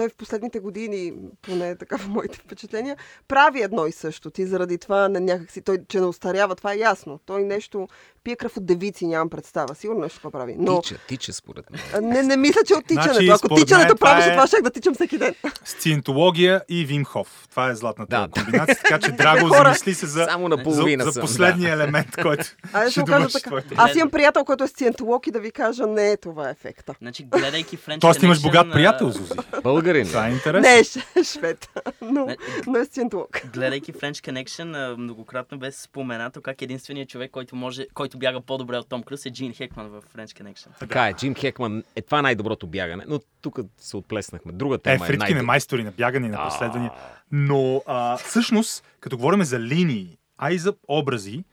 Той 0.00 0.08
в 0.08 0.14
последните 0.14 0.60
години, 0.60 1.12
поне 1.42 1.76
така 1.76 1.98
в 1.98 2.08
моите 2.08 2.38
впечатления, 2.38 2.96
прави 3.28 3.62
едно 3.62 3.86
и 3.86 3.92
също. 3.92 4.30
Ти 4.30 4.46
заради 4.46 4.78
това 4.78 5.08
някакси, 5.08 5.62
той, 5.62 5.78
че 5.88 6.00
не 6.00 6.06
остарява, 6.06 6.56
това 6.56 6.72
е 6.72 6.78
ясно. 6.78 7.20
Той 7.26 7.44
нещо 7.44 7.88
пие 8.24 8.36
кръв 8.36 8.56
от 8.56 8.66
девици, 8.66 9.06
нямам 9.06 9.30
представа. 9.30 9.74
Сигурно 9.74 10.00
нещо 10.00 10.16
какво 10.16 10.30
прави. 10.30 10.56
Но 10.58 10.80
Тича, 10.82 10.96
тича 11.08 11.32
според 11.32 11.70
мен. 11.70 11.80
а, 11.94 12.00
не, 12.00 12.22
не 12.22 12.36
мисля, 12.36 12.60
че 12.66 12.74
от 12.74 12.84
тичането. 12.86 13.12
Значи, 13.14 13.30
Ако 13.30 13.54
тичането 13.54 13.96
правеше 13.96 14.28
е- 14.28 14.32
това, 14.32 14.46
щях 14.46 14.62
да 14.62 14.70
тичам 14.70 14.94
всеки 14.94 15.18
ден. 15.18 15.34
Сциентология 15.64 16.62
и 16.68 16.84
Вимхов. 16.84 17.46
Това 17.50 17.70
е 17.70 17.74
златната 17.74 18.16
Да. 18.20 18.28
комбинация. 18.32 18.76
Така 18.76 18.98
че, 18.98 19.12
Драго, 19.12 19.48
замисли 19.48 19.94
се 19.94 20.06
за, 20.06 20.24
Само 20.24 20.48
наполовина 20.48 21.04
за, 21.04 21.10
за 21.10 21.12
съм, 21.12 21.20
последния 21.20 21.74
елемент, 21.74 22.16
който 22.22 22.44
да 22.72 22.90
ще 22.90 23.02
довърши 23.02 23.32
така. 23.32 23.62
Аз 23.76 23.96
имам 23.96 24.10
приятел, 24.10 24.44
който 24.44 24.64
е 24.64 24.68
сциентолог 24.68 25.26
и 25.26 25.30
да 25.30 25.40
ви 25.40 25.50
кажа, 25.50 25.86
не 25.86 26.10
е 26.10 26.16
това 26.16 26.50
ефекта. 26.50 26.94
Значи, 27.00 27.24
гледайки 27.24 27.78
French 27.78 28.00
Тоест 28.00 28.22
имаш 28.22 28.42
богат 28.42 28.66
а, 28.66 28.72
приятел, 28.72 29.10
Зузи. 29.10 29.34
Да. 29.52 29.60
Българин. 29.60 30.06
Това 30.06 30.26
е 30.26 30.30
е. 30.30 30.32
интересно. 30.32 30.70
Не 30.70 30.78
е 30.78 30.84
швед, 31.24 31.68
но, 32.02 32.28
но 32.66 32.78
е 32.78 32.84
сциентолог. 32.84 33.28
Гледайки 33.52 33.92
French 33.92 34.30
Connection, 34.30 34.92
а, 34.92 34.96
многократно 34.96 35.58
бе 35.58 35.72
споменато 35.72 36.40
как 36.40 36.62
единственият 36.62 37.08
човек, 37.08 37.30
който, 37.30 37.56
може, 37.56 37.86
който 37.94 38.09
бяга 38.18 38.40
по-добре 38.40 38.76
от 38.76 38.88
Том 38.88 39.02
Круз 39.02 39.26
е 39.26 39.30
Джин 39.30 39.54
Хекман 39.54 39.88
в 39.88 40.02
French 40.16 40.42
Connection. 40.42 40.78
Така 40.78 41.08
е, 41.08 41.14
Джим 41.14 41.34
Хекман 41.34 41.84
е 41.96 42.02
това 42.02 42.22
най-доброто 42.22 42.66
бягане, 42.66 43.04
но 43.08 43.20
тук 43.40 43.58
се 43.78 43.96
отплеснахме. 43.96 44.52
Друга 44.52 44.74
Е, 44.74 44.78
тема 44.78 45.04
е, 45.04 45.08
Фриткин 45.08 45.30
е 45.30 45.34
най 45.34 45.42
майстори 45.42 45.84
на 45.84 45.90
бягане 45.90 46.26
и 46.26 46.30
на 46.30 46.44
преследвания. 46.44 46.90
Но 47.32 47.82
а, 47.86 48.16
всъщност, 48.16 48.84
като 49.00 49.16
говорим 49.16 49.44
за 49.44 49.60
линии, 49.60 50.18
а 50.38 50.52
и 50.52 50.58
за 50.58 50.74
образи, 50.88 51.44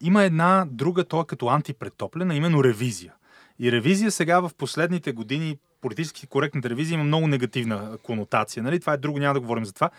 има 0.00 0.24
една 0.24 0.66
друга, 0.70 1.04
то 1.04 1.20
е 1.20 1.26
като 1.26 1.48
антипретоплена, 1.48 2.34
именно 2.34 2.64
ревизия. 2.64 3.14
И 3.58 3.72
ревизия 3.72 4.10
сега 4.10 4.40
в 4.40 4.50
последните 4.58 5.12
години, 5.12 5.58
политически 5.80 6.26
коректната 6.26 6.70
ревизия 6.70 6.94
има 6.94 7.04
много 7.04 7.26
негативна 7.26 7.98
конотация. 8.02 8.62
Нали? 8.62 8.80
Това 8.80 8.92
е 8.92 8.96
друго, 8.96 9.18
няма 9.18 9.34
да 9.34 9.40
говорим 9.40 9.64
за 9.64 9.72
това. 9.72 9.90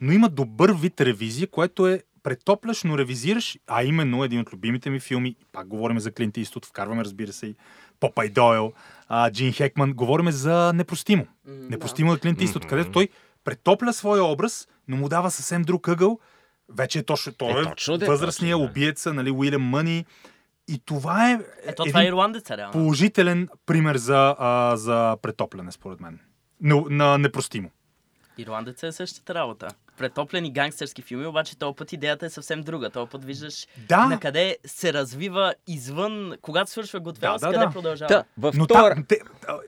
Но 0.00 0.12
има 0.12 0.28
добър 0.28 0.72
вид 0.72 1.00
ревизия, 1.00 1.48
което 1.48 1.88
е 1.88 2.02
претопляш, 2.22 2.84
но 2.84 2.98
ревизираш, 2.98 3.58
а 3.66 3.84
именно 3.84 4.24
един 4.24 4.40
от 4.40 4.52
любимите 4.52 4.90
ми 4.90 5.00
филми, 5.00 5.36
пак 5.52 5.68
говорим 5.68 6.00
за 6.00 6.12
Клинт 6.12 6.36
Истот, 6.36 6.66
вкарваме, 6.66 7.04
разбира 7.04 7.32
се, 7.32 7.46
и 7.46 7.54
Попай 8.00 8.28
Дойл, 8.28 8.72
а, 9.08 9.30
Джин 9.30 9.52
Хекман, 9.52 9.92
говорим 9.92 10.30
за 10.30 10.72
Непростимо. 10.74 11.26
Непростимо 11.46 12.14
е 12.14 12.18
Клинт 12.18 12.40
Истот, 12.40 12.66
където 12.66 12.92
той 12.92 13.08
претопля 13.44 13.92
своя 13.92 14.24
образ, 14.24 14.68
но 14.88 14.96
му 14.96 15.08
дава 15.08 15.30
съвсем 15.30 15.62
друг 15.62 15.88
ъгъл. 15.88 16.18
Вече 16.68 16.98
е 16.98 17.02
точно, 17.02 17.32
той 17.32 17.58
Е, 17.58 17.60
е, 17.60 17.64
точно 17.64 17.98
да, 17.98 18.06
възрастния 18.06 18.56
точно 18.56 18.66
да. 18.66 18.70
убиеца, 18.70 19.14
нали, 19.14 19.30
Уилям 19.30 19.62
Мъни. 19.62 20.04
И 20.68 20.78
това 20.84 21.30
е 21.30 21.40
Ето, 21.64 21.82
един 21.82 21.90
това 21.90 22.02
е 22.02 22.06
ирландеца, 22.06 22.56
реално. 22.56 22.72
положителен 22.72 23.48
пример 23.66 23.96
за, 23.96 24.36
а, 24.38 24.76
за 24.76 25.16
претопляне, 25.22 25.72
според 25.72 26.00
мен. 26.00 26.18
Но, 26.60 26.86
на 26.90 27.18
непростимо. 27.18 27.70
Ирландеца 28.38 28.86
е 28.86 28.92
същата 28.92 29.34
работа. 29.34 29.68
Претоплени 30.00 30.52
гангстерски 30.52 31.02
филми, 31.02 31.26
обаче 31.26 31.58
този 31.58 31.76
път 31.76 31.92
идеята 31.92 32.26
е 32.26 32.30
съвсем 32.30 32.62
друга. 32.62 32.90
Този 32.90 33.10
път 33.10 33.24
виждаш 33.24 33.66
Да. 33.88 34.06
на 34.06 34.20
къде 34.20 34.56
се 34.66 34.92
развива 34.92 35.54
извън, 35.66 36.32
когато 36.42 36.70
свършва 36.70 37.00
Goodfellas, 37.00 37.38
Да, 37.40 37.46
да, 37.46 37.52
къде 37.52 37.58
да. 37.66 37.70
продължава. 37.70 38.08
Та, 38.08 38.24
във 38.38 38.54
Но 38.56 38.64
втора... 38.64 38.94
та, 38.94 39.02
те, 39.08 39.18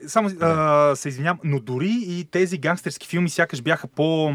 само 0.07 0.29
а, 0.41 0.95
се 0.95 1.09
извинявам, 1.09 1.39
но 1.43 1.59
дори 1.59 2.03
и 2.07 2.25
тези 2.31 2.57
гангстерски 2.57 3.07
филми 3.07 3.29
сякаш 3.29 3.61
бяха 3.61 3.87
по 3.87 4.33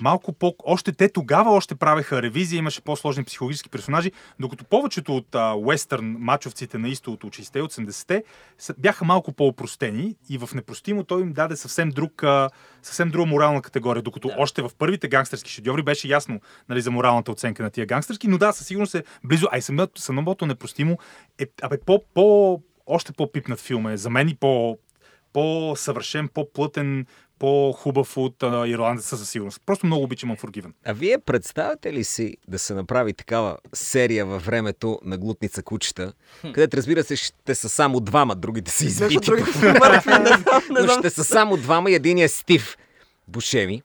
малко 0.00 0.32
по... 0.32 0.54
Още 0.64 0.92
те 0.92 1.08
тогава 1.08 1.50
още 1.50 1.74
правеха 1.74 2.22
ревизия, 2.22 2.58
имаше 2.58 2.80
по-сложни 2.80 3.24
психологически 3.24 3.68
персонажи, 3.68 4.12
докато 4.40 4.64
повечето 4.64 5.16
от 5.16 5.34
а, 5.34 5.54
уестърн 5.54 6.16
мачовците 6.18 6.78
на 6.78 6.88
исто 6.88 7.12
от 7.12 7.24
60-те, 7.24 7.62
80-те 7.62 8.24
са- 8.58 8.74
бяха 8.78 9.04
малко 9.04 9.32
по-опростени 9.32 10.16
и 10.28 10.38
в 10.38 10.48
непростимо 10.54 11.04
той 11.04 11.22
им 11.22 11.32
даде 11.32 11.56
съвсем, 11.56 11.88
друг, 11.88 12.22
а, 12.22 12.50
съвсем 12.82 13.10
друга 13.10 13.26
морална 13.26 13.62
категория, 13.62 14.02
докато 14.02 14.28
Да. 14.28 14.34
още 14.38 14.62
в 14.62 14.70
първите 14.78 15.08
гангстерски 15.08 15.50
шедьоври 15.50 15.82
беше 15.82 16.08
ясно 16.08 16.40
нали, 16.68 16.80
за 16.80 16.90
моралната 16.90 17.32
оценка 17.32 17.62
на 17.62 17.70
тия 17.70 17.86
гангстерски, 17.86 18.28
но 18.28 18.38
да, 18.38 18.52
със 18.52 18.66
сигурност 18.66 18.94
е 18.94 19.04
близо. 19.24 19.46
А 19.52 19.58
и 19.58 19.62
самото, 19.62 20.00
самото 20.00 20.46
непростимо 20.46 20.98
е 21.38 21.46
абе, 21.62 21.80
по, 21.80 22.02
по, 22.14 22.60
още 22.86 23.12
по-пипнат 23.12 23.60
филм 23.60 23.86
е. 23.86 23.96
За 23.96 24.10
мен 24.10 24.28
и 24.28 24.34
по, 24.34 24.78
по-съвършен, 25.36 26.28
по-плътен, 26.28 27.06
по-хубав 27.38 28.16
от 28.16 28.42
а, 28.42 28.68
ирландеца 28.68 29.16
със 29.16 29.30
сигурност. 29.30 29.60
Просто 29.66 29.86
много 29.86 30.04
обичам 30.04 30.36
Unforgiven. 30.36 30.72
А 30.84 30.92
вие 30.92 31.18
представяте 31.18 31.92
ли 31.92 32.04
си 32.04 32.36
да 32.48 32.58
се 32.58 32.74
направи 32.74 33.12
такава 33.12 33.56
серия 33.74 34.26
във 34.26 34.46
времето 34.46 35.00
на 35.04 35.18
глутница 35.18 35.62
кучета, 35.62 36.12
където 36.42 36.76
разбира 36.76 37.04
се 37.04 37.16
ще 37.16 37.54
са 37.54 37.68
само 37.68 38.00
двама, 38.00 38.34
другите 38.34 38.70
са 38.70 38.84
избити. 38.84 39.18
другите 39.26 39.50
Но 40.70 40.88
ще 40.88 41.10
са 41.10 41.24
само 41.24 41.56
двама 41.56 41.90
и 41.90 41.94
един 41.94 42.18
е 42.18 42.28
Стив 42.28 42.76
Бушеми. 43.28 43.82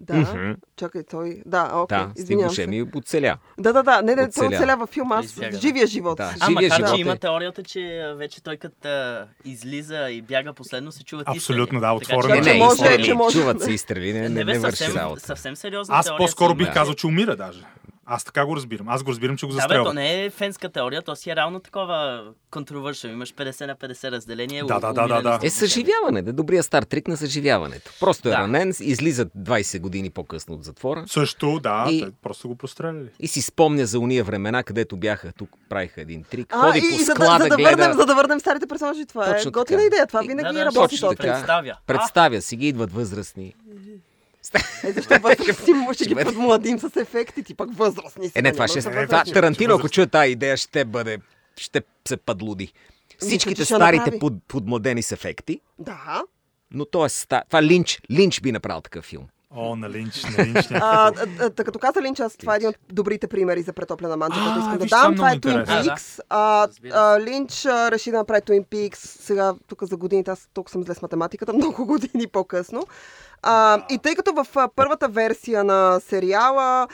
Да, 0.00 0.14
Мгм. 0.14 0.52
чакай, 0.76 1.02
той... 1.02 1.42
Да, 1.46 1.70
окей, 1.74 1.98
Да, 1.98 2.04
Стив 2.04 2.22
извинявам 2.22 2.50
се. 2.50 2.62
Бушеми 2.62 2.90
оцеля. 2.96 3.36
Да, 3.58 3.72
да, 3.72 3.82
да, 3.82 4.02
не, 4.02 4.10
не, 4.10 4.16
той 4.16 4.24
Оцеля. 4.24 4.46
оцелява 4.48 4.86
в 4.86 4.90
филма, 4.90 5.16
аз 5.16 5.24
Избяга, 5.24 5.50
да. 5.50 5.58
живия 5.58 5.86
живот. 5.86 6.16
Да. 6.16 6.34
А, 6.40 6.46
Живия 6.46 6.54
макар, 6.68 6.76
живот 6.76 6.94
че 6.94 7.00
има 7.00 7.12
е. 7.12 7.16
теорията, 7.16 7.62
че 7.62 7.80
вече 8.16 8.42
той 8.42 8.56
като 8.56 8.88
излиза 9.44 10.10
и 10.10 10.22
бяга 10.22 10.52
последно, 10.52 10.92
се 10.92 11.04
чуват 11.04 11.28
Абсолютно, 11.28 11.64
изстрели. 11.78 11.80
да, 11.82 11.98
Така 11.98 12.06
че- 12.06 12.16
отворено 12.16 12.34
Не, 12.34 12.42
че 12.42 12.52
не, 12.52 12.58
може, 12.58 12.74
изстрели, 12.74 13.04
че 13.04 13.14
може. 13.14 13.38
чуват 13.38 13.62
се 13.62 13.72
изстрели, 13.72 14.12
не, 14.12 14.20
не, 14.20 14.28
Не, 14.28 14.44
бе, 14.44 14.52
не 14.52 14.58
върши 14.58 14.76
съвсем, 14.76 14.96
работа. 14.96 15.20
съвсем 15.20 15.56
сериозна 15.56 15.96
Аз 15.96 16.16
по-скоро 16.16 16.54
бих 16.54 16.72
казал, 16.72 16.94
че 16.94 17.06
умира 17.06 17.36
даже. 17.36 17.64
Аз 18.10 18.24
така 18.24 18.44
го 18.44 18.56
разбирам. 18.56 18.88
Аз 18.88 19.02
го 19.02 19.10
разбирам, 19.10 19.36
че 19.36 19.46
го 19.46 19.52
Да, 19.52 19.56
бе, 19.56 19.60
застрелва. 19.60 19.84
то 19.84 19.92
не 19.92 20.24
е 20.24 20.30
фенска 20.30 20.68
теория, 20.68 21.02
то 21.02 21.16
си 21.16 21.30
е 21.30 21.36
равно 21.36 21.60
такова 21.60 22.22
контровършен. 22.50 23.10
Имаш 23.10 23.34
50 23.34 23.66
на 23.66 23.76
50 23.76 24.10
разделение. 24.10 24.58
Да, 24.60 24.76
у- 24.76 24.80
да, 24.80 24.92
да, 24.92 25.06
да, 25.08 25.22
да. 25.22 25.38
Е 25.42 25.50
съживяване, 25.50 26.22
да 26.22 26.32
добрия 26.32 26.62
стар 26.62 26.82
трик 26.82 27.08
на 27.08 27.16
съживяването. 27.16 27.90
Просто 28.00 28.28
е 28.28 28.32
Да. 28.32 28.38
ранен, 28.38 28.72
излиза 28.80 29.26
20 29.28 29.80
години 29.80 30.10
по-късно 30.10 30.54
от 30.54 30.64
затвора 30.64 31.04
Също, 31.06 31.60
да, 31.60 31.86
И- 31.90 32.00
те 32.00 32.10
просто 32.22 32.48
го 32.48 32.56
простреляли. 32.56 33.08
и 33.20 33.28
си 33.28 33.42
спомня 33.42 33.86
за 33.86 33.98
уния 33.98 34.24
времена, 34.24 34.62
където 34.62 34.96
бяха 34.96 35.32
тук, 35.32 35.50
правиха 35.68 36.00
един 36.00 36.24
трик. 36.24 36.46
А, 36.50 36.56
Ходи 36.58 36.78
и, 36.78 36.82
по 36.82 36.94
и 36.94 36.98
за, 36.98 37.04
да, 37.06 37.14
склада, 37.14 37.44
за, 37.44 37.48
да 37.48 37.56
гледа. 37.56 37.70
върнем, 37.70 37.92
за 37.92 38.06
да 38.06 38.14
върнем 38.14 38.40
старите 38.40 38.66
персонажи, 38.66 39.06
това 39.06 39.24
Точно 39.26 39.48
е 39.48 39.52
готина 39.52 39.82
идея. 39.82 40.06
Това 40.06 40.20
винаги 40.20 40.42
да, 40.44 40.52
да, 40.52 40.64
работи 40.66 40.78
Точно 40.90 41.08
така. 41.08 41.22
Представя. 41.24 41.76
Представя 41.86 42.40
си 42.40 42.56
ги, 42.56 42.68
идват 42.68 42.92
възрастни. 42.92 43.54
Е, 44.84 44.92
защо 44.92 45.14
възрастни 45.22 45.94
ще 45.94 46.04
ги 46.06 46.14
подмладим 46.14 46.78
с 46.78 46.96
ефекти, 46.96 47.42
ти 47.42 47.54
пък 47.54 47.74
възрастни 47.74 48.28
си. 48.28 48.32
Е, 48.38 48.42
не, 48.42 48.50
да, 48.50 48.52
това 48.52 48.68
ще... 48.68 48.80
Това. 48.80 49.24
Тарантино, 49.24 49.74
ако 49.74 49.88
чуе 49.88 50.06
тази 50.06 50.30
идея, 50.32 50.56
ще 50.56 50.84
бъде... 50.84 51.18
Ще 51.56 51.82
се 52.08 52.16
падлуди. 52.16 52.72
Всичките 53.18 53.64
старите 53.64 54.18
под, 54.18 54.32
подмладени 54.48 55.02
с 55.02 55.12
ефекти, 55.12 55.60
Да. 55.78 56.22
но 56.70 56.84
то 56.84 57.04
е 57.04 57.08
ста... 57.08 57.42
Това 57.48 57.62
Линч. 57.62 58.00
Линч 58.10 58.40
би 58.40 58.52
направил 58.52 58.80
такъв 58.80 59.04
филм. 59.04 59.26
О, 59.50 59.76
на 59.76 59.90
Линч, 59.90 60.24
на 60.24 60.44
Линч. 60.44 60.66
А, 60.70 61.12
като 61.56 61.78
каза 61.78 62.02
Линч, 62.02 62.20
аз 62.20 62.36
това 62.36 62.54
е 62.54 62.56
един 62.56 62.68
от 62.68 62.76
добрите 62.92 63.28
примери 63.28 63.62
за 63.62 63.72
претоплена 63.72 64.16
манджа, 64.16 64.40
който 64.40 64.58
искам 64.58 64.78
да 64.78 64.84
е 64.84 64.88
дам. 64.88 65.14
Това 65.14 65.28
е 65.28 65.30
много 65.30 65.48
Twin. 65.48 65.66
Peaks. 65.66 66.20
А, 66.28 66.68
а, 66.92 67.20
Линч 67.20 67.66
а, 67.66 67.90
реши 67.90 68.10
да 68.10 68.16
направи 68.16 68.40
Twin 68.40 68.66
Peaks. 68.66 68.96
Сега, 68.96 69.54
тук 69.66 69.82
за 69.84 69.96
годините, 69.96 70.30
аз 70.30 70.48
толкова 70.54 70.72
съм 70.72 70.84
зле 70.84 70.94
с 70.94 71.02
математиката, 71.02 71.52
много 71.54 71.86
години 71.86 72.26
по-късно. 72.26 72.82
А, 73.42 73.82
и 73.90 73.98
тъй 73.98 74.14
като 74.14 74.32
в 74.32 74.68
първата 74.76 75.08
версия 75.08 75.64
на 75.64 76.00
сериала 76.00 76.88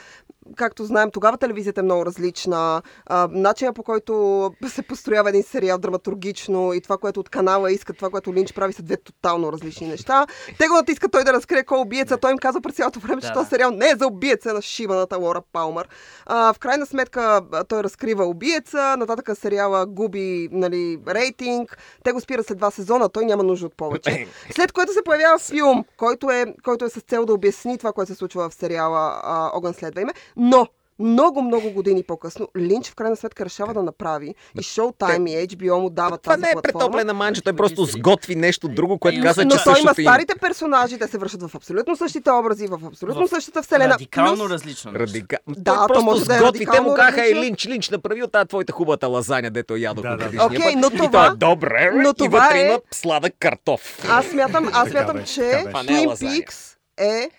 както 0.55 0.85
знаем, 0.85 1.11
тогава 1.11 1.37
телевизията 1.37 1.81
е 1.81 1.83
много 1.83 2.05
различна. 2.05 2.81
А, 3.05 3.27
начина 3.31 3.73
по 3.73 3.83
който 3.83 4.51
се 4.67 4.81
построява 4.81 5.29
един 5.29 5.43
сериал 5.43 5.77
драматургично 5.77 6.73
и 6.73 6.81
това, 6.81 6.97
което 6.97 7.19
от 7.19 7.29
канала 7.29 7.71
искат, 7.71 7.97
това, 7.97 8.09
което 8.09 8.33
Линч 8.33 8.53
прави, 8.53 8.73
са 8.73 8.83
две 8.83 8.97
тотално 8.97 9.51
различни 9.51 9.87
неща. 9.87 10.27
Те 10.59 10.67
го 10.67 10.73
натискат 10.73 11.11
той 11.11 11.23
да 11.23 11.33
разкрие 11.33 11.63
кой 11.63 11.77
е 11.77 11.81
убиеца. 11.81 12.17
Той 12.17 12.31
им 12.31 12.37
казва 12.37 12.61
през 12.61 12.75
цялото 12.75 12.99
време, 12.99 13.21
че 13.21 13.27
Да, 13.27 13.33
този 13.33 13.49
сериал 13.49 13.71
не 13.71 13.89
е 13.89 13.95
за 13.95 14.07
убиеца 14.07 14.53
на 14.53 14.61
шибаната 14.61 15.17
Лора 15.17 15.41
Палмър. 15.53 15.89
А, 16.25 16.53
в 16.53 16.59
крайна 16.59 16.85
сметка 16.85 17.41
той 17.67 17.83
разкрива 17.83 18.25
убиеца, 18.25 18.95
нататък 18.97 19.37
сериала 19.37 19.85
губи 19.85 20.49
нали, 20.51 20.99
рейтинг. 21.07 21.77
Те 22.03 22.11
го 22.11 22.21
спират 22.21 22.47
след 22.47 22.57
два 22.57 22.71
сезона, 22.71 23.09
той 23.09 23.25
няма 23.25 23.43
нужда 23.43 23.65
от 23.65 23.77
повече. 23.77 24.27
След 24.55 24.71
което 24.71 24.93
се 24.93 25.03
появява 25.05 25.39
филм, 25.39 25.85
който 25.97 26.31
е, 26.31 26.45
който 26.63 26.85
е 26.85 26.89
с 26.89 27.01
цел 27.01 27.25
да 27.25 27.33
обясни 27.33 27.77
това, 27.77 27.93
което 27.93 28.11
се 28.11 28.17
случва 28.17 28.49
в 28.49 28.53
сериала 28.53 29.21
Огън 29.53 29.73
следва 29.73 30.01
име. 30.01 30.13
Но 30.37 30.67
много, 30.99 31.41
много 31.41 31.71
години 31.71 32.03
по-късно 32.03 32.47
Линч 32.57 32.89
в 32.89 32.95
крайна 32.95 33.15
сметка 33.15 33.45
решава 33.45 33.73
да 33.73 33.83
направи 33.83 34.27
и 34.55 34.59
Showtime 34.59 35.29
и 35.29 35.47
HBO 35.47 35.73
му 35.73 35.89
дават 35.89 36.21
Това 36.21 36.33
тази 36.33 36.41
не 36.43 36.49
е 36.49 36.61
претоплена 36.63 37.13
манча, 37.13 37.41
той 37.41 37.53
просто 37.53 37.85
сготви 37.85 38.35
нещо 38.35 38.67
друго, 38.67 38.99
което 38.99 39.17
Ай, 39.17 39.23
каза, 39.23 39.43
но 39.43 39.49
че 39.49 39.57
Но 39.57 39.63
той 39.63 39.73
има 39.73 39.93
има. 39.97 40.11
старите 40.11 40.33
персонажи, 40.37 40.97
те 40.97 41.07
се 41.07 41.17
вършат 41.17 41.43
в 41.43 41.55
абсолютно 41.55 41.95
същите 41.95 42.31
образи, 42.31 42.67
в 42.67 42.79
абсолютно 42.85 43.27
В 43.27 43.29
същата 43.29 43.63
вселена. 43.63 43.93
Радикално 43.93 44.37
Плюс- 44.37 44.51
различно. 44.51 44.93
Радика... 44.93 45.37
Да, 45.49 45.63
Той 45.65 45.75
то 45.77 45.87
просто 45.87 46.05
може 46.05 46.25
да 46.25 46.35
е 46.35 46.39
сготви. 46.39 46.65
Те 46.67 46.81
му 46.81 46.89
казаха, 46.89 47.17
различно. 47.17 47.41
Линч, 47.41 47.67
Линч, 47.67 47.89
направи 47.89 48.23
от 48.23 48.31
тази 48.31 48.47
твоята 48.47 48.73
хубавата 48.73 49.07
лазаня, 49.07 49.51
дето 49.51 49.77
ядох 49.77 50.03
Да, 50.03 50.09
да, 50.09 50.29
да. 50.29 50.37
път. 50.37 50.51
но 50.75 50.87
И 50.87 50.97
това- 50.97 51.25
е 51.25 51.29
добре, 51.31 51.91
но 51.93 52.09
и 52.09 52.13
това 52.15 52.39
вътре 52.39 52.59
е- 52.59 52.65
има 52.65 52.79
сладък 52.91 53.33
картоф. 53.39 53.99
Аз 54.09 54.25
смятам, 54.25 54.69
аз 54.73 54.89
смятам 54.89 55.23
че 55.23 55.41
е 55.43 55.63
Twin. 55.63 56.17
Peaks 56.17 56.75
е 56.97 57.29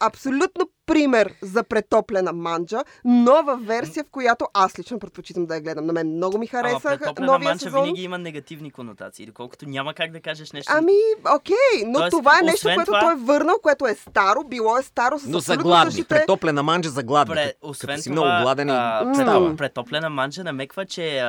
абсолютно 0.00 0.68
пример 0.86 1.34
за 1.42 1.62
претоплена 1.64 2.32
манджа, 2.32 2.78
нова 3.04 3.56
версия, 3.56 4.04
в 4.04 4.10
която 4.10 4.46
аз 4.54 4.78
лично 4.78 4.98
предпочитам 4.98 5.46
да 5.46 5.54
я 5.54 5.60
гледам. 5.60 5.86
На 5.86 5.92
мен 5.92 6.08
много 6.08 6.38
ми 6.38 6.48
Ама 6.52 6.62
хареса 6.62 6.80
претоплена 6.90 7.32
новия 7.32 7.48
манча 7.48 7.58
сезон. 7.60 7.82
винаги 7.82 8.02
има 8.02 8.18
негативни 8.18 8.70
конотации, 8.70 9.26
доколкото 9.26 9.68
няма 9.68 9.94
как 9.94 10.10
да 10.10 10.20
кажеш 10.20 10.52
нещо. 10.52 10.72
Ами, 10.74 10.92
окей, 11.36 11.54
но 11.86 11.98
Тоест, 11.98 12.10
това 12.10 12.32
е 12.34 12.44
нещо, 12.44 12.60
което 12.64 12.84
това- 12.84 13.00
той 13.00 13.12
е 13.12 13.16
върнал, 13.16 13.56
което 13.62 13.86
е 13.86 13.94
старо, 13.94 14.44
било 14.44 14.78
е 14.78 14.82
старо 14.82 15.18
с 15.18 15.26
Но 15.26 15.38
за 15.40 15.56
гладни. 15.56 15.92
същите... 15.92 16.08
Претоплена 16.08 16.62
манджа 16.62 16.90
за 16.90 17.02
гладни. 17.02 17.34
Пре, 17.34 17.52
освен 17.62 17.88
Като 17.88 18.02
си 18.02 18.10
това, 18.10 18.24
много 18.24 18.42
гладен 18.42 18.68
и 18.68 18.72
а, 18.72 19.12
става. 19.14 19.40
прето- 19.40 19.56
претоплена 19.56 20.10
манджа 20.10 20.44
намеква, 20.44 20.86
че 20.86 21.18
е 21.18 21.22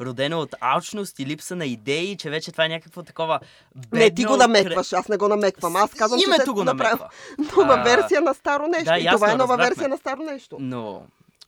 родена 0.00 0.38
от 0.38 0.54
алчност 0.60 1.18
и 1.18 1.26
липса 1.26 1.56
на 1.56 1.66
идеи, 1.66 2.16
че 2.16 2.30
вече 2.30 2.52
това 2.52 2.64
е 2.64 2.68
някакво 2.68 3.02
такова 3.02 3.40
Не, 3.92 4.10
ти 4.10 4.24
го 4.24 4.30
бедно, 4.30 4.36
намекваш, 4.38 4.92
аз 4.92 5.08
не 5.08 5.16
го 5.16 5.28
намеквам. 5.28 5.76
Аз 5.76 5.90
казвам, 5.90 6.20
че 6.20 6.26
Името 6.26 6.44
се 6.44 6.50
го 6.50 6.64
намеква. 6.64 7.08
нова 7.50 7.76
версия 7.76 8.20
на 8.20 8.34
старо 8.34 8.66
нещо. 8.68 8.84
да, 8.84 8.99
и 9.00 9.04
ясно, 9.04 9.18
това 9.18 9.28
е 9.28 9.34
нова 9.34 9.42
разбрахме. 9.48 9.68
версия 9.68 9.88
на 9.88 9.96
старо 9.96 10.22
нещо. 10.22 10.56
Но 10.60 11.02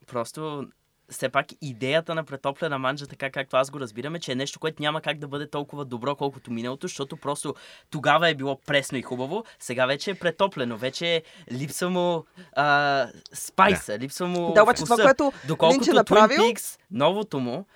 просто 0.06 0.66
все 1.08 1.28
пак 1.28 1.46
идеята 1.62 2.14
на 2.14 2.24
претоплена 2.24 2.78
манджа, 2.78 3.06
така 3.06 3.30
както 3.30 3.56
аз 3.56 3.70
го 3.70 3.80
разбираме, 3.80 4.18
че 4.18 4.32
е 4.32 4.36
нещо, 4.36 4.60
което 4.60 4.82
няма 4.82 5.00
как 5.00 5.18
да 5.18 5.28
бъде 5.28 5.46
толкова 5.46 5.84
добро, 5.84 6.16
колкото 6.16 6.50
миналото, 6.50 6.86
защото 6.86 7.16
просто 7.16 7.54
тогава 7.90 8.28
е 8.28 8.34
било 8.34 8.56
пресно 8.56 8.98
и 8.98 9.02
хубаво, 9.02 9.44
сега 9.58 9.86
вече 9.86 10.10
е 10.10 10.14
претоплено, 10.14 10.76
вече 10.76 11.22
липсва 11.52 11.90
му 11.90 12.24
а, 12.52 13.06
спайса, 13.32 13.98
липсва 13.98 14.26
му 14.26 14.52
Да, 14.52 14.62
обаче 14.62 14.82
това, 14.82 14.96
вкуса. 14.96 15.02
което 15.04 15.32
Доколкото 15.48 15.76
Линч 15.76 15.88
е 15.88 15.90
Twin 15.90 15.94
направил- 15.94 16.38
Peaks, 16.38 16.78
новото 16.90 17.40
му, 17.40 17.66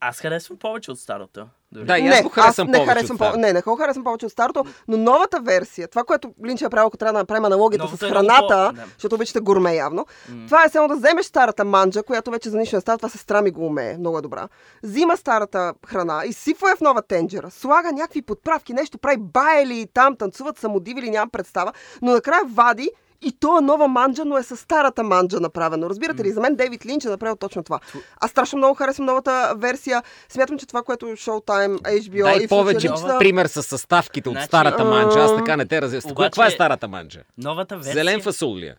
аз 0.00 0.18
харесвам 0.18 0.58
повече 0.58 0.90
от 0.90 0.98
старото. 0.98 1.46
Дори. 1.72 1.84
Да, 1.86 1.98
и 1.98 2.02
не, 2.02 2.08
аз 2.08 2.22
го 2.22 2.28
харесвам 2.28 2.68
аз 2.68 2.72
не 2.72 2.78
повече 2.78 2.94
харесвам 2.94 3.14
от 3.14 3.18
старото. 3.18 3.38
Не, 3.38 3.52
не 3.52 3.60
го 3.60 3.76
харесвам 3.76 4.04
повече 4.04 4.26
от 4.26 4.32
старото, 4.32 4.64
но 4.88 4.96
новата 4.96 5.40
версия, 5.40 5.88
това, 5.88 6.04
което 6.04 6.34
Линч 6.46 6.60
е 6.60 6.64
направил, 6.64 6.86
ако 6.86 6.96
трябва 6.96 7.12
да 7.12 7.18
направим 7.18 7.44
аналогията 7.44 7.84
Новото 7.84 7.98
с 7.98 8.02
е 8.02 8.10
много 8.10 8.26
храната, 8.26 8.68
по- 8.70 8.76
да. 8.76 8.86
защото 8.92 9.14
обичате 9.14 9.40
гурме 9.40 9.74
явно, 9.74 10.06
това 10.46 10.64
е 10.64 10.68
само 10.68 10.88
да 10.88 10.96
вземеш 10.96 11.26
старата 11.26 11.64
манджа, 11.64 12.02
която 12.02 12.30
вече 12.30 12.50
за 12.50 12.58
нищо 12.58 12.76
не 12.76 12.80
става, 12.80 12.98
това 12.98 13.08
сестра 13.08 13.42
ми 13.42 13.50
го 13.50 13.66
умее, 13.66 13.98
много 13.98 14.18
е 14.18 14.22
добра. 14.22 14.48
Взима 14.82 15.16
старата 15.16 15.74
храна, 15.86 16.22
изсипва 16.26 16.70
я 16.70 16.76
в 16.76 16.80
нова 16.80 17.02
тенджера, 17.02 17.50
слага 17.50 17.92
някакви 17.92 18.22
подправки, 18.22 18.72
нещо 18.72 18.98
прави 18.98 19.16
байли 19.18 19.80
и 19.80 19.86
там, 19.86 20.16
танцуват 20.16 20.58
самодивили, 20.58 21.10
нямам 21.10 21.30
представа, 21.30 21.72
но 22.02 22.12
накрая 22.12 22.42
вади 22.46 22.90
и 23.22 23.32
то 23.32 23.58
е 23.58 23.62
нова 23.62 23.88
манджа, 23.88 24.24
но 24.24 24.38
е 24.38 24.42
с 24.42 24.56
старата 24.56 25.02
манджа 25.02 25.40
направено. 25.40 25.90
Разбирате 25.90 26.24
ли? 26.24 26.30
За 26.30 26.40
мен 26.40 26.54
Дейвид 26.54 26.86
Линч 26.86 27.04
е 27.04 27.08
направил 27.08 27.36
точно 27.36 27.62
това. 27.62 27.80
Аз 28.16 28.30
страшно 28.30 28.56
много 28.58 28.74
харесвам 28.74 29.06
новата 29.06 29.26
версия. 29.56 30.02
Смятам, 30.28 30.58
че 30.58 30.66
това, 30.66 30.82
което 30.82 31.06
Showtime, 31.06 31.78
HBO 31.78 32.22
Дай 32.24 32.36
и 32.36 32.48
повече 32.48 32.88
функционалистите- 32.88 33.18
пример 33.18 33.46
с 33.46 33.62
съставките 33.62 34.28
от 34.28 34.34
Значи, 34.34 34.46
старата 34.46 34.84
манджа. 34.84 35.20
Аз 35.20 35.36
така 35.36 35.56
не 35.56 35.66
те 35.66 35.82
разясня. 35.82 36.12
обаче- 36.12 36.26
Каква 36.26 36.46
е 36.46 36.50
старата 36.50 36.88
манджа? 36.88 37.20
Новата 37.38 37.76
версия... 37.76 37.94
Зелен 37.94 38.20
фасул 38.22 38.56
ли 38.56 38.66
е? 38.66 38.74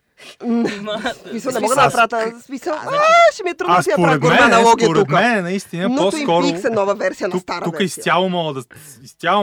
Смисъл, 1.30 1.52
не 1.52 1.60
мога 1.60 1.74
да 1.74 1.82
направя 1.82 2.32
смисъл. 2.40 2.74
А, 2.74 2.90
ще 3.32 3.44
ми 3.44 3.50
е 3.50 3.54
трудно 3.54 3.76
да 3.76 3.82
си 3.82 3.90
я 3.90 3.96
правя 3.96 4.28
мен, 4.28 4.42
аналогия 4.44 4.94
тук. 4.94 5.08
мен, 5.08 5.42
наистина, 5.42 5.96
по-скоро... 5.96 6.46
Е 6.46 6.70
нова 6.70 6.94
версия 6.94 7.28
на 7.28 7.38
стара 7.38 7.64
тук 7.64 7.80
изцяло 7.80 8.28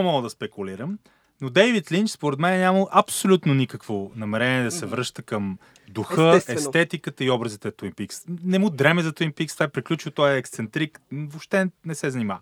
мога 0.02 0.22
да 0.22 0.30
спекулирам, 0.30 0.98
но 1.40 1.50
Дейвид 1.50 1.92
Линч, 1.92 2.10
според 2.10 2.38
мен, 2.38 2.60
няма 2.60 2.86
абсолютно 2.90 3.54
никакво 3.54 4.12
намерение 4.16 4.64
да 4.64 4.70
се 4.70 4.86
връща 4.86 5.22
към 5.22 5.58
духа, 5.88 6.32
Естествено. 6.36 6.58
естетиката 6.58 7.24
и 7.24 7.30
образите 7.30 7.68
на 7.68 7.72
Twin 7.72 7.94
Peaks. 7.94 8.24
Не 8.44 8.58
му 8.58 8.70
дреме 8.70 9.02
за 9.02 9.12
Twin 9.12 9.34
Peaks, 9.34 9.52
това 9.52 9.64
е 9.64 9.68
приключил, 9.68 10.12
той 10.12 10.34
е 10.34 10.38
ексцентрик, 10.38 11.00
въобще 11.12 11.66
не 11.84 11.94
се 11.94 12.10
занимава. 12.10 12.40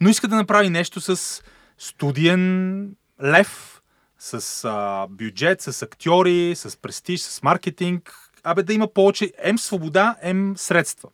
Но 0.00 0.08
иска 0.08 0.28
да 0.28 0.36
направи 0.36 0.70
нещо 0.70 1.00
с 1.00 1.42
студиен 1.78 2.94
лев, 3.22 3.82
с 4.18 4.64
а, 4.64 5.06
бюджет, 5.10 5.60
с 5.60 5.82
актьори, 5.82 6.52
с 6.56 6.76
престиж, 6.76 7.20
с 7.20 7.42
маркетинг. 7.42 8.14
Абе 8.44 8.62
да 8.62 8.74
има 8.74 8.88
повече 8.88 9.32
ем 9.38 9.58
свобода, 9.58 10.16
ем 10.22 10.54
средства. 10.56 11.08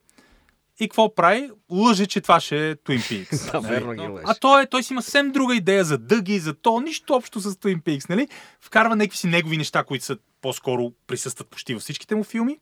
И 0.81 0.89
какво 0.89 1.15
прави? 1.15 1.51
Лъже, 1.71 2.07
че 2.07 2.21
това 2.21 2.41
ще 2.41 2.71
е 2.71 2.75
Twin 2.75 2.99
Peaks. 2.99 3.53
Да, 3.53 3.61
нали? 3.61 3.75
верно 3.75 3.93
ги 3.93 4.09
лъже. 4.09 4.25
А 4.27 4.35
той, 4.35 4.67
той 4.67 4.83
си 4.83 4.93
има 4.93 5.03
съвсем 5.03 5.33
друга 5.33 5.57
идея 5.57 5.85
за 5.85 5.99
дъги, 5.99 6.39
за 6.39 6.55
то, 6.55 6.81
нищо 6.81 7.15
общо 7.15 7.41
с 7.41 7.55
Twin 7.55 7.83
Peaks, 7.83 8.11
нали? 8.11 8.29
Вкарва 8.61 8.97
някакви 8.97 9.19
си 9.19 9.27
негови 9.27 9.57
неща, 9.57 9.85
които 9.85 10.05
са 10.05 10.17
по-скоро 10.41 10.93
присъстват 11.07 11.49
почти 11.49 11.75
във 11.75 11.83
всичките 11.83 12.15
му 12.15 12.25
филми 12.25 12.59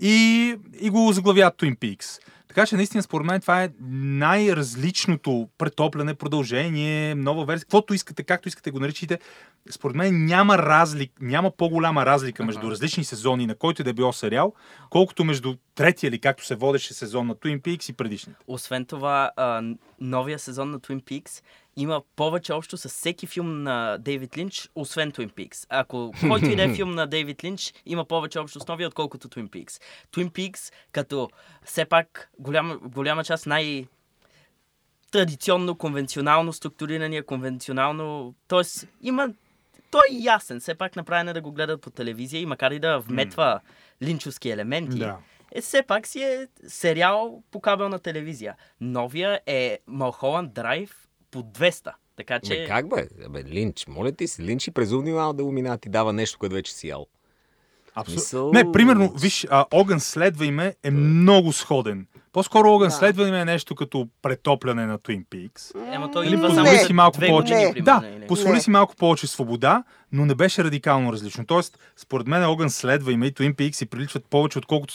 и, 0.00 0.56
и 0.80 0.90
го 0.90 1.12
заглавяват 1.12 1.54
Twin 1.56 1.78
Peaks. 1.78 2.20
Така 2.48 2.66
че 2.66 2.76
наистина 2.76 3.02
според 3.02 3.26
мен 3.26 3.40
това 3.40 3.62
е 3.62 3.70
най-различното 3.90 5.48
претопляне, 5.58 6.14
продължение, 6.14 7.14
нова 7.14 7.44
версия, 7.44 7.64
каквото 7.64 7.94
искате, 7.94 8.22
както 8.22 8.48
искате 8.48 8.70
го 8.70 8.80
наричайте. 8.80 9.18
Според 9.70 9.96
мен 9.96 10.24
няма 10.24 10.58
разлик, 10.58 11.12
няма 11.20 11.50
по-голяма 11.50 12.06
разлика 12.06 12.44
между 12.44 12.70
различни 12.70 13.04
сезони 13.04 13.46
на 13.46 13.54
който 13.54 13.82
и 13.82 13.84
да 13.84 13.90
е 13.90 13.92
било 13.92 14.12
сериал, 14.12 14.54
колкото 14.90 15.24
между 15.24 15.54
третия 15.74 16.08
или 16.08 16.18
както 16.18 16.44
се 16.44 16.54
водеше 16.54 16.94
сезон 16.94 17.26
на 17.26 17.34
Twin 17.34 17.60
Peaks 17.60 17.90
и 17.90 17.92
предишните. 17.92 18.38
Освен 18.46 18.84
това, 18.86 19.30
а, 19.36 19.62
новия 20.00 20.38
сезон 20.38 20.70
на 20.70 20.80
Twin 20.80 21.02
Peaks 21.02 21.42
има 21.76 22.02
повече 22.16 22.52
общо 22.52 22.76
с 22.76 22.88
всеки 22.88 23.26
филм 23.26 23.62
на 23.62 23.98
Дейвид 23.98 24.36
Линч, 24.36 24.70
освен 24.74 25.12
Twin 25.12 25.32
Peaks. 25.32 25.66
Ако 25.68 26.12
който 26.28 26.46
и 26.46 26.56
да 26.56 26.62
е 26.64 26.68
филм 26.74 26.94
на 26.94 27.06
Дейвид 27.06 27.44
Линч, 27.44 27.74
има 27.86 28.04
повече 28.04 28.38
общо 28.38 28.60
с 28.60 28.68
новия, 28.68 28.88
отколкото 28.88 29.28
Twin 29.28 29.48
Peaks. 29.48 29.82
Twin 30.12 30.30
Peaks, 30.30 30.72
като 30.92 31.30
все 31.64 31.84
пак 31.84 32.30
голяма, 32.38 32.76
голяма 32.76 33.24
част 33.24 33.46
най- 33.46 33.86
традиционно, 35.10 35.74
конвенционално 35.74 36.52
структурирания, 36.52 37.26
конвенционално... 37.26 38.34
Тоест, 38.48 38.88
има... 39.02 39.28
Той 39.90 40.02
е 40.12 40.22
ясен, 40.22 40.60
все 40.60 40.74
пак 40.74 40.96
направен 40.96 41.28
е 41.28 41.32
да 41.32 41.40
го 41.40 41.52
гледат 41.52 41.80
по 41.80 41.90
телевизия 41.90 42.40
и 42.40 42.46
макар 42.46 42.70
и 42.70 42.78
да 42.78 42.98
вметва 42.98 43.60
линчовски 44.02 44.50
елементи, 44.50 44.98
Да. 44.98 45.18
Е, 45.54 45.60
все 45.60 45.82
пак 45.82 46.06
си 46.06 46.22
е 46.22 46.46
сериал 46.68 47.42
по 47.50 47.60
кабелна 47.60 47.98
телевизия. 47.98 48.54
Новия 48.80 49.40
е 49.46 49.78
Малхоланд 49.86 50.52
Драйв 50.52 50.90
по 51.30 51.42
200. 51.42 51.92
Така 52.16 52.40
че... 52.40 52.54
Ме, 52.54 52.66
как 52.66 52.88
бе? 52.88 53.08
Абе, 53.26 53.44
Линч, 53.44 53.86
моля 53.86 54.12
ти 54.12 54.26
се, 54.26 54.42
Линч 54.42 54.66
и 54.66 54.70
през 54.70 54.92
Увнила 54.92 55.32
да 55.34 55.44
умина 55.44 55.78
ти 55.78 55.88
дава 55.88 56.12
нещо, 56.12 56.38
което 56.38 56.54
вече 56.54 56.72
си 56.74 56.88
ял. 56.88 57.06
Абсолютно. 57.94 58.22
Мисъл- 58.22 58.52
Не, 58.54 58.72
примерно, 58.72 59.08
виж, 59.10 59.46
а, 59.50 59.64
Огън 59.72 60.00
следва 60.00 60.46
име 60.46 60.74
е 60.82 60.90
много 60.90 61.52
сходен. 61.52 62.06
По-скоро 62.32 62.70
Огън 62.70 62.88
Да. 62.88 62.94
следва 62.94 63.28
име 63.28 63.40
е 63.40 63.44
нещо 63.44 63.74
като 63.74 64.08
претопляне 64.22 64.86
на 64.86 64.98
Twin 64.98 65.24
Peaks. 65.26 65.94
Ема 65.94 66.10
той 66.10 66.26
Или 66.26 66.34
идва 66.34 66.46
позволи 66.48 66.66
само 66.66 66.78
си 66.78 66.92
малко 66.92 67.18
повече. 67.18 67.32
години, 67.32 67.64
Не. 67.64 67.72
примерно, 67.74 68.18
Да, 68.20 68.26
позволи 68.26 68.60
си 68.60 68.70
малко 68.70 68.96
повече 68.96 69.26
свобода, 69.26 69.84
но 70.12 70.26
не 70.26 70.34
беше 70.34 70.64
радикално 70.64 71.12
различно. 71.12 71.46
Тоест, 71.46 71.78
според 71.96 72.26
мен 72.26 72.44
Огън 72.44 72.70
следва 72.70 73.12
име 73.12 73.26
и 73.26 73.32
Twin 73.32 73.54
Peaks 73.54 73.72
си 73.72 73.86
приличват 73.86 74.24
повече, 74.24 74.58
отколкото 74.58 74.94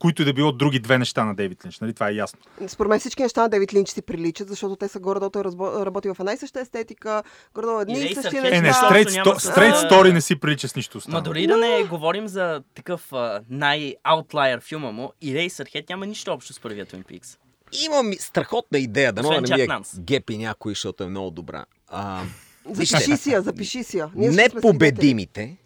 които 0.00 0.22
и 0.22 0.24
да 0.24 0.32
било 0.32 0.52
други 0.52 0.78
две 0.78 0.98
неща 0.98 1.24
на 1.24 1.34
Дейвид 1.34 1.64
Линч. 1.64 1.80
Нали? 1.80 1.94
Това 1.94 2.08
е 2.08 2.14
ясно. 2.14 2.38
Според 2.66 2.90
мен 2.90 3.00
всички 3.00 3.22
неща 3.22 3.42
на 3.42 3.48
Дейвид 3.48 3.74
Линч 3.74 3.88
си 3.88 4.02
приличат, 4.02 4.48
защото 4.48 4.76
те 4.76 4.88
са 4.88 5.00
горе-долу 5.00 5.30
той 5.30 5.44
работи 5.84 6.08
в 6.08 6.16
една 6.20 6.32
и 6.32 6.36
съща 6.36 6.60
естетика, 6.60 7.22
горе-долу 7.54 7.80
едни 7.80 7.94
И 7.94 8.14
същи 8.14 8.30
Хейс. 8.30 8.44
Е, 8.44 8.50
не, 8.50 8.60
неща. 8.60 8.80
Защото 8.80 8.94
Straight, 8.94 9.14
няма 9.14 9.30
sto- 9.30 9.38
с- 9.38 9.48
straight 9.48 9.72
а, 9.76 9.90
Story 9.90 10.12
не 10.12 10.20
си 10.20 10.36
прилича 10.36 10.68
с 10.68 10.76
нищо 10.76 10.96
Ма 10.96 10.98
останало. 10.98 11.22
дори 11.22 11.46
да 11.46 11.56
не 11.56 11.84
говорим 11.84 12.28
за 12.28 12.62
такъв 12.74 13.12
най-аутлайер 13.50 14.60
филма 14.60 14.90
му, 14.90 15.12
и 15.20 15.32
Eraserhead 15.32 15.88
няма 15.88 16.06
нищо 16.06 16.32
общо 16.32 16.52
с 16.52 16.60
първия 16.60 16.86
Twin 16.86 17.04
Peaks. 17.04 17.38
Имам 17.86 18.12
страхотна 18.12 18.78
идея, 18.78 19.12
да 19.12 19.20
Освен 19.20 19.42
не 19.42 19.56
ми 19.56 19.62
е 19.62 19.68
гепи 19.98 20.38
някой, 20.38 20.72
защото 20.72 21.04
е 21.04 21.08
много 21.08 21.30
добра. 21.30 21.64
А, 21.88 22.22
Запиши 22.70 23.16
си 23.16 23.30
я, 23.30 23.42
запиши 23.42 23.84
си 23.84 23.98
я. 23.98 24.10
Ние 24.14 24.32
ще 24.32 24.34
сме 24.34 24.44
непобедимите, 24.54 25.56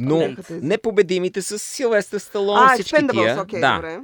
но 0.00 0.36
непобедимите 0.50 1.42
с 1.42 1.58
Силвестър 1.58 2.18
Сталон, 2.18 2.58
А, 2.58 2.74
всички 2.74 3.06
тия. 3.12 3.40
окей, 3.40 3.60
да. 3.60 3.74
добре. 3.74 4.00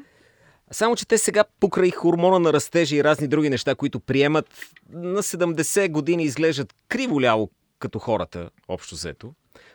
Само, 0.70 0.96
че 0.96 1.06
те 1.08 1.18
сега 1.18 1.44
покрай 1.60 1.90
хормона 1.90 2.38
на 2.38 2.52
растежа 2.52 2.96
и 2.96 3.04
разни 3.04 3.28
други 3.28 3.50
неща, 3.50 3.74
които 3.74 4.00
приемат, 4.00 4.46
на 4.92 5.22
70 5.22 5.90
години 5.90 6.24
изглеждат 6.24 6.74
криволяво 6.88 7.50
като 7.78 7.98
хората, 7.98 8.50
общо 8.68 8.94
взето. 8.94 9.32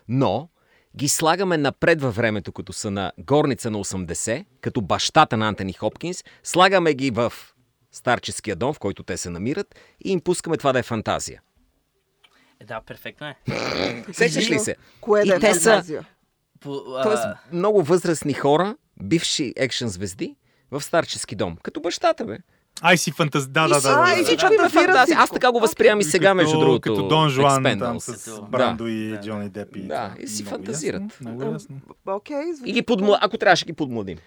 Но 0.07 0.49
ги 0.97 1.09
слагаме 1.09 1.57
напред 1.57 2.01
във 2.01 2.15
времето, 2.15 2.51
като 2.51 2.73
са 2.73 2.91
на 2.91 3.11
горница 3.17 3.71
на 3.71 3.77
80, 3.77 4.45
като 4.61 4.81
бащата 4.81 5.37
на 5.37 5.47
Антони 5.47 5.73
Хопкинс, 5.73 6.23
слагаме 6.43 6.93
ги 6.93 7.11
в 7.11 7.33
старческия 7.91 8.55
дом, 8.55 8.73
в 8.73 8.79
който 8.79 9.03
те 9.03 9.17
се 9.17 9.29
намират 9.29 9.75
и 10.05 10.11
им 10.11 10.21
пускаме 10.21 10.57
това 10.57 10.73
да 10.73 10.79
е 10.79 10.83
фантазия. 10.83 11.41
Е, 12.61 12.65
да, 12.65 12.81
перфектно 12.81 13.27
е. 13.27 13.35
Сещаш 14.13 14.49
ли 14.49 14.59
се? 14.59 14.75
Кое 15.01 15.25
да 15.25 15.35
е 15.35 15.39
те 15.39 15.53
са-? 15.53 16.03
По, 16.59 16.83
а, 16.97 17.03
Тоест, 17.03 17.23
много 17.53 17.83
възрастни 17.83 18.33
хора, 18.33 18.75
бивши 19.03 19.53
екшен 19.57 19.87
звезди, 19.87 20.35
в 20.71 20.81
старчески 20.81 21.35
дом. 21.35 21.57
Като 21.63 21.81
бащата, 21.81 22.25
бе. 22.25 22.37
Ай 22.81 22.97
си 22.97 23.11
фантаз... 23.11 23.47
Да, 23.47 23.67
да, 23.67 23.81
да. 23.81 23.89
Ай, 23.89 24.23
да, 24.23 24.31
и 24.31 24.35
да. 24.35 24.69
фантазия. 24.69 25.17
Аз 25.19 25.29
така 25.31 25.51
го 25.51 25.59
възприемам 25.59 25.99
и 25.99 26.03
сега, 26.03 26.33
между 26.33 26.59
другото. 26.59 26.81
Като 26.81 27.07
Дон 27.07 27.29
Жуан 27.29 27.63
там 27.79 27.99
с 27.99 28.41
Брандо 28.41 28.87
и 28.87 29.09
Да. 29.09 29.21
Джони 29.21 29.49
Деп. 29.49 29.75
и 29.75 29.81
Да, 29.81 30.15
и 30.19 30.27
си 30.27 30.43
фантазират. 30.43 31.01
Много 31.21 31.43
ясно. 31.43 31.81
Окей, 32.05 32.35
ако 33.21 33.37
трябваше 33.37 33.65
ги 33.65 33.73
подмладим. 33.73 34.17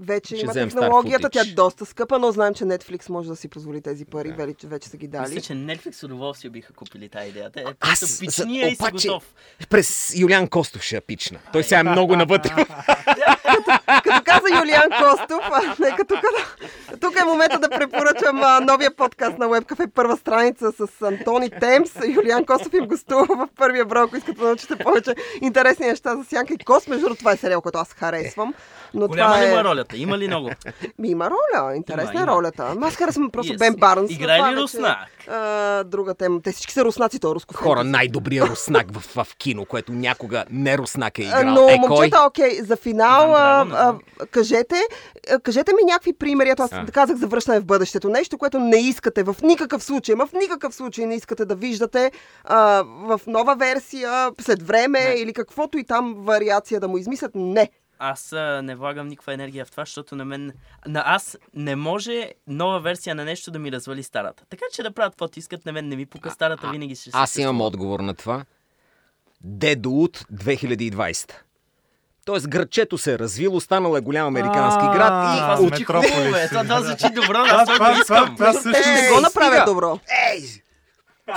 Вече 0.00 0.36
Ще 0.36 0.44
има 0.44 0.52
технологията, 0.52 1.30
тя 1.30 1.40
е 1.40 1.44
доста 1.44 1.86
скъпа, 1.86 2.18
но 2.18 2.32
знаем, 2.32 2.54
че 2.54 2.64
Netflix 2.64 3.08
може 3.10 3.28
да 3.28 3.36
си 3.36 3.48
позволи 3.48 3.80
тези 3.80 4.04
пари, 4.04 4.32
вече, 4.32 4.66
вече 4.66 4.88
са 4.88 4.96
ги 4.96 5.06
Мисля, 5.08 5.22
дали. 5.22 5.40
че 5.40 5.52
Netflix 5.52 5.92
с 5.92 6.02
удоволствие 6.02 6.50
биха 6.50 6.72
купили 6.72 7.08
тази 7.08 7.28
идея. 7.28 7.50
Те 7.50 7.60
е 7.60 7.64
Аз 7.80 8.20
обаче- 8.20 9.08
готов. 9.08 9.34
През 9.70 10.12
Юлиан 10.16 10.48
Костов 10.48 10.82
ще 10.82 10.94
я 10.94 11.00
пична. 11.00 11.38
Той 11.52 11.62
сега 11.64 11.80
е 11.80 11.84
много 11.84 12.16
навътре. 12.16 12.50
Като 14.04 14.22
каза 14.24 14.46
Юлиан 14.58 14.88
Костов, 14.90 15.40
нека 15.80 16.04
тук, 16.04 16.20
да- 16.20 16.66
тук 16.98 17.20
е 17.20 17.24
момента 17.24 17.58
да 17.58 17.68
препоръчам 17.70 18.42
а, 18.42 18.60
новия 18.60 18.96
подкаст 18.96 19.38
на 19.38 19.46
WebCafe, 19.46 19.90
първа 19.90 20.16
страница 20.16 20.72
с 20.72 21.02
Антони 21.02 21.50
Темс. 21.50 21.90
Юлиан 22.06 22.44
Костов 22.46 22.72
им 22.74 22.86
гостува 22.86 23.26
в 23.26 23.48
първия 23.56 23.84
брой, 23.84 24.04
ако 24.04 24.16
искате 24.16 24.40
да 24.40 24.46
научите 24.46 24.76
повече 24.76 25.10
интересни 25.40 25.86
неща 25.86 26.16
за 26.16 26.24
Сянка 26.24 26.54
и 26.54 26.58
Кост. 26.58 26.88
Между 26.88 27.02
другото, 27.02 27.18
това 27.18 27.32
е 27.32 27.36
сериал, 27.36 27.60
който 27.60 27.78
аз 27.78 27.92
харесвам. 27.92 28.54
Но 28.94 29.08
Голяма 29.08 29.28
това 29.30 29.42
ли 29.42 29.48
е... 29.48 29.52
му 29.52 29.58
е 29.58 29.62
ролята? 29.92 29.96
Има 29.98 30.18
ли 30.18 30.26
много? 30.26 30.50
Ми 30.98 31.08
има 31.08 31.30
роля, 31.30 31.76
интересна 31.76 32.10
Има, 32.12 32.20
е 32.20 32.24
има. 32.24 32.32
ролята. 32.32 32.74
Аз 32.82 32.96
харесвам 32.96 33.30
просто 33.30 33.52
Yes. 33.52 33.58
Бен 33.58 33.74
Барнс. 33.74 34.10
Играе 34.10 34.38
ли 34.38 34.42
вече 34.42 34.52
е, 34.52 34.56
руснак? 34.56 34.96
а, 35.28 35.84
друга 35.84 36.14
тема. 36.14 36.40
Те 36.40 36.52
всички 36.52 36.72
са 36.72 36.84
руснаци, 36.84 37.18
то 37.18 37.30
е 37.30 37.34
руско 37.34 37.54
Хора, 37.54 37.76
фентези. 37.76 37.90
най-добрият 37.90 38.48
руснак 38.48 38.86
в, 38.92 39.24
в 39.24 39.36
кино, 39.36 39.64
което 39.64 39.92
някога 39.92 40.44
не 40.50 40.78
руснак 40.78 41.18
е 41.18 41.22
играл. 41.22 41.44
Но, 41.44 41.68
е, 41.68 41.76
кой? 41.78 41.88
момчета, 41.88 42.24
окей, 42.26 42.60
за 42.60 42.76
финал, 42.76 43.34
а, 43.34 43.66
а, 43.72 43.94
кажете, 44.26 44.76
а, 45.30 45.40
кажете 45.40 45.72
ми 45.72 45.84
някакви 45.84 46.12
примери. 46.12 46.48
Ето 46.50 46.62
аз 46.62 46.72
А. 46.72 46.86
казах 46.86 47.16
за 47.16 47.26
връщане 47.26 47.60
в 47.60 47.64
бъдещето. 47.64 48.08
Нещо, 48.08 48.38
което 48.38 48.58
не 48.58 48.76
искате 48.78 49.22
в 49.22 49.36
никакъв 49.42 49.84
случай, 49.84 50.14
ма 50.14 50.26
в 50.26 50.32
никакъв 50.32 50.74
случай 50.74 51.06
не 51.06 51.14
искате 51.14 51.44
да 51.44 51.54
виждате 51.54 52.12
а, 52.44 52.58
в 52.84 53.20
нова 53.26 53.56
версия, 53.56 54.10
след 54.40 54.62
време 54.62 55.00
Не. 55.00 55.14
или 55.14 55.32
каквото 55.32 55.78
и 55.78 55.84
там 55.84 56.14
вариация 56.18 56.80
да 56.80 56.88
му 56.88 56.98
измислят. 56.98 57.30
Не. 57.34 57.70
Аз 58.02 58.32
а, 58.32 58.60
не 58.62 58.74
влагам 58.74 59.08
никаква 59.08 59.34
енергия 59.34 59.64
в 59.64 59.70
това, 59.70 59.82
защото 59.82 60.16
на 60.16 60.24
мен... 60.24 60.52
На 60.86 61.02
аз 61.06 61.38
не 61.54 61.76
може 61.76 62.32
нова 62.46 62.80
версия 62.80 63.14
на 63.14 63.24
нещо 63.24 63.50
да 63.50 63.58
ми 63.58 63.72
развали 63.72 64.02
старата. 64.02 64.42
Така 64.46 64.64
че 64.72 64.82
да 64.82 64.90
правят 64.90 65.12
каквото 65.12 65.38
искат, 65.38 65.66
на 65.66 65.72
мен 65.72 65.88
не 65.88 65.96
ми 65.96 66.06
пука 66.06 66.30
старата, 66.30 66.66
А- 66.66 66.70
винаги 66.70 66.94
ще 66.94 67.02
се 67.02 67.10
Аз 67.12 67.36
имам 67.36 67.60
отговор 67.60 68.00
на 68.00 68.14
това. 68.14 68.44
Дедоут 69.40 70.18
2020. 70.18 71.32
Тоест 72.24 72.48
градчето 72.48 72.98
се 72.98 73.14
е 73.14 73.18
развило, 73.18 73.60
станал 73.60 73.96
е 73.96 74.00
голям 74.00 74.26
американски 74.26 74.82
А, 74.82 74.92
град 74.92 75.36
и... 75.36 76.32
бе. 76.32 76.48
Това, 76.48 76.64
Да. 76.64 76.82
звучи 76.82 77.14
добро, 77.14 77.38
аз 77.38 77.68
това 77.68 77.92
искам. 77.92 78.36
това- 78.36 78.50
това 78.50 78.52
също 78.52 78.88
не 78.90 79.08
го 79.08 79.20
направят 79.20 79.52
стига! 79.52 79.64
добро. 79.66 79.98
Ей! 80.30 80.42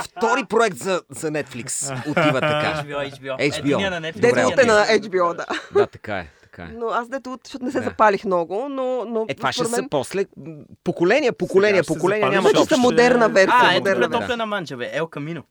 Втори 0.00 0.44
проект 0.44 0.76
за, 0.76 1.02
за 1.10 1.30
Netflix 1.30 1.92
отива 2.00 2.32
така. 2.32 2.82
HBO, 2.82 3.10
HBO. 3.10 3.36
HBO. 3.40 3.58
Единия 3.58 3.90
на 3.90 4.00
Netflix, 4.02 4.14
Добре, 4.14 4.62
е 4.62 4.66
на 4.66 4.86
HBO, 4.86 5.36
да. 5.36 5.46
Да, 5.72 5.86
така 5.86 6.18
е. 6.18 6.28
Така 6.56 6.62
е. 6.64 6.74
Но 6.74 6.86
аз 6.86 7.08
дето, 7.08 7.38
защото 7.44 7.64
не 7.64 7.70
се 7.70 7.78
Да. 7.78 7.84
запалих 7.84 8.24
много, 8.24 8.66
но... 8.68 9.04
но 9.04 9.26
Е, 9.28 9.34
това 9.34 9.52
ще 9.52 9.56
според 9.56 9.70
са 9.70 9.76
мен- 9.76 9.88
после 9.88 10.24
поколения, 10.84 11.32
поколения, 11.32 11.82
ще 11.82 11.92
се 11.92 11.94
поколения 11.94 12.30
няма 12.30 12.50
да 12.50 12.58
са 12.58 12.64
ще- 12.66 12.76
модерна 12.76 13.28
версия. 13.28 13.58
А, 13.62 13.74
ето 13.74 13.84
претоплена 13.84 14.46
манджа, 14.46 14.76
бе. 14.76 14.90
Ел 14.92 15.06
Камино. 15.06 15.42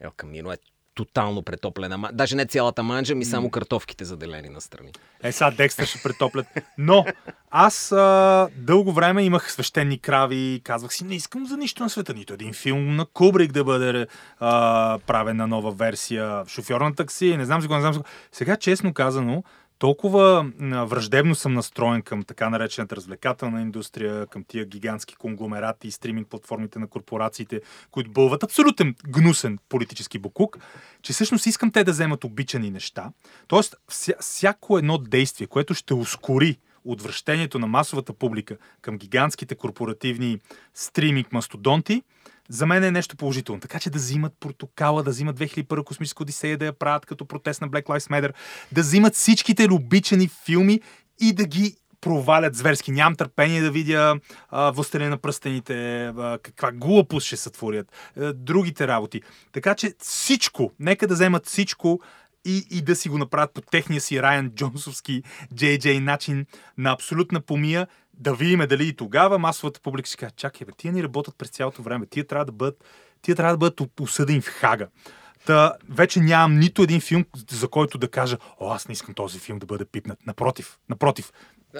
Ел 0.00 0.10
Камино 0.12 0.52
е 0.52 0.56
тотално 0.94 1.42
претоплена. 1.42 1.98
ма- 1.98 2.12
Даже 2.12 2.36
не 2.36 2.46
цялата 2.46 2.82
манджа, 2.82 3.14
ми 3.14 3.24
само 3.24 3.50
картофките 3.50 4.04
заделени 4.04 4.48
настрани. 4.48 4.92
Е, 5.22 5.32
сега 5.32 5.50
Декстър 5.50 5.86
ще 5.86 6.02
претоплят. 6.02 6.46
Но 6.78 7.04
аз 7.50 7.92
а, 7.92 8.48
дълго 8.56 8.92
време 8.92 9.22
имах 9.22 9.52
свещени 9.52 9.98
крави. 9.98 10.60
Казвах 10.64 10.94
си, 10.94 11.04
не 11.04 11.14
искам 11.14 11.46
за 11.46 11.56
нищо 11.56 11.82
на 11.82 11.90
света. 11.90 12.14
Нито 12.14 12.34
един 12.34 12.52
филм 12.52 12.96
на 12.96 13.06
Кубрик 13.06 13.52
да 13.52 13.64
бъде 13.64 14.06
а, 14.38 14.98
правена 14.98 15.46
нова 15.46 15.70
версия. 15.72 16.44
Шофьор 16.46 16.80
на 16.80 16.94
такси, 16.94 17.36
не 17.36 17.44
знам 17.44 17.60
си 17.62 17.68
го, 17.68 17.74
не 17.74 17.80
знам 17.80 17.92
си 17.92 17.98
го. 17.98 18.04
Сега, 18.32 18.56
честно 18.56 18.94
казано, 18.94 19.42
толкова 19.78 20.50
враждебно 20.60 21.34
съм 21.34 21.54
настроен 21.54 22.02
към 22.02 22.22
така 22.22 22.50
наречената 22.50 22.96
развлекателна 22.96 23.62
индустрия, 23.62 24.26
към 24.26 24.44
тия 24.44 24.66
гигантски 24.66 25.16
конгломерати 25.16 25.88
и 25.88 25.90
стриминг 25.90 26.28
платформите 26.28 26.78
на 26.78 26.88
корпорациите, 26.88 27.60
които 27.90 28.10
бълват 28.10 28.42
абсолютен 28.42 28.94
гнусен 29.08 29.58
политически 29.68 30.18
букук, 30.18 30.58
че 31.02 31.12
всъщност 31.12 31.46
искам 31.46 31.70
те 31.70 31.84
да 31.84 31.92
вземат 31.92 32.24
обичани 32.24 32.70
неща. 32.70 33.10
Тоест, 33.48 33.76
вся, 33.88 34.14
всяко 34.20 34.78
едно 34.78 34.98
действие, 34.98 35.46
което 35.46 35.74
ще 35.74 35.94
ускори 35.94 36.58
отвращението 36.84 37.58
на 37.58 37.66
масовата 37.66 38.12
публика 38.12 38.56
към 38.82 38.98
гигантските 38.98 39.54
корпоративни 39.54 40.40
стриминг 40.74 41.32
мастодонти, 41.32 42.02
за 42.48 42.66
мен 42.66 42.84
е 42.84 42.90
нещо 42.90 43.16
положително. 43.16 43.60
Така 43.60 43.78
че 43.78 43.90
да 43.90 43.98
взимат 43.98 44.32
портокала, 44.40 45.02
да 45.02 45.10
взимат 45.10 45.38
2001 45.38 45.84
космическа 45.84 46.22
одисея, 46.22 46.58
да 46.58 46.64
я 46.64 46.72
правят 46.72 47.06
като 47.06 47.26
протест 47.26 47.60
на 47.60 47.68
Black 47.68 47.84
Lives 47.84 48.10
Matter, 48.10 48.32
да 48.72 48.80
взимат 48.80 49.14
всичките 49.14 49.68
обичани 49.70 50.30
филми 50.44 50.80
и 51.20 51.32
да 51.32 51.44
ги 51.44 51.76
провалят 52.00 52.54
зверски. 52.54 52.92
Нямам 52.92 53.16
търпение 53.16 53.60
да 53.60 53.70
видя 53.70 54.20
а, 54.48 54.70
Властелин 54.70 55.10
на 55.10 55.18
пръстените, 55.18 56.06
а, 56.06 56.38
каква 56.42 56.72
глупост 56.72 57.26
ще 57.26 57.36
сътворят, 57.36 57.92
а, 58.16 58.32
другите 58.32 58.88
работи. 58.88 59.22
Така 59.52 59.74
че 59.74 59.94
всичко, 59.98 60.72
нека 60.78 61.06
да 61.06 61.14
вземат 61.14 61.46
всичко 61.46 62.00
и, 62.44 62.66
и 62.70 62.82
да 62.82 62.96
си 62.96 63.08
го 63.08 63.18
направят 63.18 63.54
по 63.54 63.60
техния 63.60 64.00
си 64.00 64.22
Райан 64.22 64.50
Джонсовски 64.50 65.22
Джей 65.54 66.00
начин 66.00 66.46
на 66.78 66.92
абсолютна 66.92 67.40
помия, 67.40 67.86
да 68.18 68.34
видим 68.34 68.60
дали 68.68 68.88
и 68.88 68.92
тогава 68.96 69.38
масовата 69.38 69.80
публика 69.80 70.06
ще 70.08 70.16
каже, 70.16 70.32
чакай, 70.36 70.64
бе, 70.64 70.72
тия 70.76 70.92
ни 70.92 71.02
работят 71.02 71.34
през 71.38 71.48
цялото 71.48 71.82
време, 71.82 72.06
тия 72.06 72.26
трябва 72.26 72.44
да 72.44 72.52
бъдат, 72.52 72.84
тия 73.22 73.36
трябва 73.36 73.52
да 73.52 73.58
бъдат 73.58 73.80
осъдени 74.00 74.40
в 74.40 74.46
Хага. 74.46 74.88
Та, 75.46 75.72
вече 75.90 76.20
нямам 76.20 76.58
нито 76.58 76.82
един 76.82 77.00
филм, 77.00 77.24
за 77.50 77.68
който 77.68 77.98
да 77.98 78.08
кажа, 78.08 78.36
о, 78.60 78.70
аз 78.70 78.88
не 78.88 78.92
искам 78.92 79.14
този 79.14 79.38
филм 79.38 79.58
да 79.58 79.66
бъде 79.66 79.84
пипнат. 79.84 80.18
Напротив, 80.26 80.78
напротив, 80.88 81.32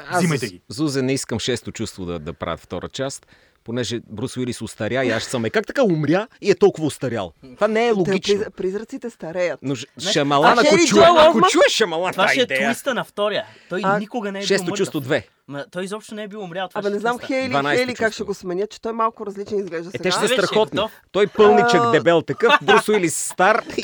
Аз 0.09 0.19
взимайте 0.19 0.47
ги. 0.47 0.61
Зузе 0.69 1.03
не 1.03 1.13
искам 1.13 1.39
шесто 1.39 1.73
чувство 1.73 2.07
да, 2.07 2.19
да 2.19 2.33
правят 2.33 2.61
втора 2.61 2.89
част, 2.89 3.27
понеже 3.65 4.01
Брус 4.09 4.37
Уилис 4.37 4.61
устаря 4.63 5.05
и 5.05 5.11
аз 5.11 5.25
съм 5.25 5.45
е. 5.45 5.51
Как 5.51 5.67
така 5.67 5.83
умря 5.85 6.27
и 6.41 6.51
е 6.51 6.55
толкова 6.55 6.87
устарял? 6.87 7.33
Това 7.55 7.69
не 7.69 7.87
е 7.87 7.89
Те, 7.89 7.93
логично. 7.93 8.35
приз- 8.35 8.51
призраците 8.51 9.11
стареят. 9.11 9.61
Но 9.63 9.75
Шамалан, 10.13 10.59
ако 10.59 10.77
чуе, 10.89 11.03
ако 11.05 11.27
Олдман? 11.27 11.51
чуе 11.51 11.63
Шамалан, 11.71 12.13
Това 12.13 12.29
ще 12.29 12.41
е 12.41 12.47
твиста 12.47 12.95
на 12.95 13.05
втория. 13.05 13.45
Той 13.69 13.81
А, 13.85 13.99
никога 13.99 14.33
не 14.33 14.39
е 14.39 14.43
Шесто 14.43 14.71
чувство 14.71 15.01
две. 15.01 15.29
Ма, 15.49 15.65
той 15.71 15.85
изобщо 15.85 16.15
не 16.15 16.23
е 16.23 16.29
бил 16.29 16.41
умрял. 16.41 16.69
Това 16.69 16.79
Абе, 16.79 16.91
не 16.91 16.97
е 16.97 16.99
знам. 16.99 17.19
Хейли, 17.19 17.55
12-то 17.55 17.69
Хейли 17.71 17.95
как 17.95 18.13
ще 18.13 18.23
го 18.23 18.35
сменят, 18.35 18.71
че 18.71 18.81
той 18.81 18.93
малко 18.93 19.27
различен 19.27 19.59
изглежда 19.59 19.89
Е, 19.89 19.91
сега. 19.91 20.03
те 20.03 20.11
ще 20.11 20.19
са 20.19 20.35
е 20.35 20.39
страхотни. 20.39 20.81
Той 21.13 21.27
пълничък, 21.27 21.75
А, 21.75 21.91
дебел 21.91 22.23
такъв, 22.23 22.55
Брус 22.63 22.89
Уилис 22.89 23.17
стар. 23.17 23.63
и 23.77 23.83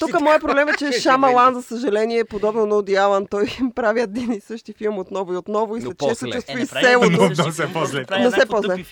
Тук, 0.00 0.20
моят 0.20 0.42
проблем 0.42 0.68
е, 0.68 0.72
че 0.72 0.92
Шамалан, 1.00 1.54
за 1.54 1.62
съжаление, 1.62 2.24
подобно 2.24 2.66
на 2.66 2.76
Оди 2.76 2.94
Алан, 2.94 3.26
той 3.26 3.46
им 3.60 3.70
прави 3.70 4.00
един 4.00 4.32
и 4.32 4.40
същи 4.40 4.72
филм 4.72 4.98
отново 4.98 5.32
и 5.32 5.36
отново 5.36 5.76
и 5.76 5.80
след 5.80 5.98
после. 5.98 6.10
често 6.10 6.26
Е, 6.26 6.32
чувство 6.32 6.58
Е, 6.58 6.62
и 6.62 6.66
селото. 6.66 7.10
Но- 7.38 7.52
се 7.52 7.68
после. 7.72 8.04
Но 8.20 8.30
се 8.30 8.46
после. 8.46 8.84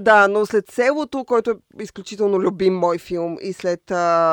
Да, 0.00 0.28
но 0.28 0.46
след 0.46 0.70
селото, 0.70 1.24
който 1.24 1.50
е 1.50 1.54
изключително 1.80 2.40
любим 2.40 2.74
мой 2.74 2.98
филм 2.98 3.36
и 3.42 3.52
след 3.52 3.82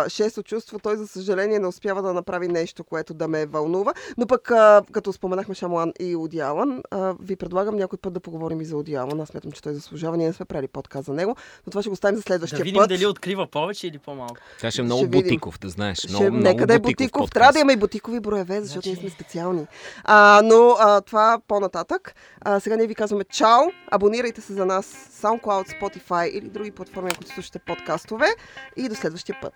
шесто 0.08 0.44
чувство, 0.44 0.80
той 0.80 0.98
за 0.98 1.08
съжаление 1.08 1.60
не 1.60 1.68
успява 1.68 2.02
да 2.02 2.14
направи 2.14 2.48
нещо, 2.48 2.84
което 2.84 3.14
да 3.14 3.28
ме 3.28 3.46
вълнува. 3.46 3.94
Но 4.18 4.28
пък, 4.28 4.52
като 4.92 5.14
споменахме 5.14 5.56
Шамалан 5.56 5.92
и 6.00 6.16
Оди 6.16 6.40
Алан, 6.40 6.82
а, 6.92 7.14
ви 7.24 7.36
предлагам 7.36 7.76
някой 7.76 7.98
път 7.98 8.14
да 8.14 8.20
поговорим 8.20 8.62
и 8.62 8.66
за 8.66 8.78
Оди 8.78 8.96
Алан. 8.96 9.22
Аз 9.22 9.30
смятам, 9.30 9.52
че 9.52 9.62
той 9.62 9.74
заслужава. 9.74 10.18
Ние 10.18 10.28
не 10.28 10.34
сме 10.34 10.46
правили 10.46 10.68
подкаст 10.68 11.06
за 11.06 11.14
него, 11.14 11.36
но 11.68 11.72
това 11.72 11.82
ще 11.82 11.90
го 11.90 11.96
ставим 11.96 12.16
за 12.16 12.20
Да 12.20 12.24
следващия 12.24 12.64
видим 12.64 12.80
път. 12.80 12.90
дали 12.90 13.06
открива 13.06 13.48
повече 13.48 13.88
или 13.88 14.00
по-малко. 14.00 14.36
Тя 14.60 14.72
ще 14.72 14.82
е 14.82 14.86
много 14.86 15.00
Ще 15.00 15.08
видим. 15.08 15.22
бутиков, 15.22 15.60
да 15.60 15.70
знаеш. 15.70 15.98
Ще, 15.98 16.08
Много, 16.10 16.24
много 16.26 16.38
нека 16.40 16.68
да 16.68 16.74
е 16.74 16.80
бутиков 16.80 16.98
бутиков. 17.12 17.32
Трябва 17.32 17.52
да 17.54 17.60
имаме 17.60 17.74
и 17.74 17.78
бутикови 17.78 18.20
броеве, 18.20 18.62
защото 18.62 18.74
Значи- 18.82 18.90
ние 18.92 19.00
сме 19.00 19.10
специални. 19.12 19.66
А, 20.04 20.42
но 20.44 20.76
а, 20.80 21.02
това 21.02 21.40
по-нататък. 21.48 22.16
А, 22.42 22.60
сега 22.60 22.76
ние 22.76 22.88
ви 22.88 22.96
казваме 22.96 23.24
чао. 23.26 23.60
Абонирайте 23.88 24.42
се 24.42 24.54
за 24.54 24.66
нас 24.66 24.86
SoundCloud, 25.22 25.42
Spotify 25.74 26.26
или 26.28 26.50
други 26.50 26.72
платформи, 26.72 27.12
които 27.12 27.34
слушате 27.34 27.60
подкастове. 27.60 28.28
И 28.78 28.90
до 28.90 28.96
следващия 28.96 29.38
път. 29.42 29.54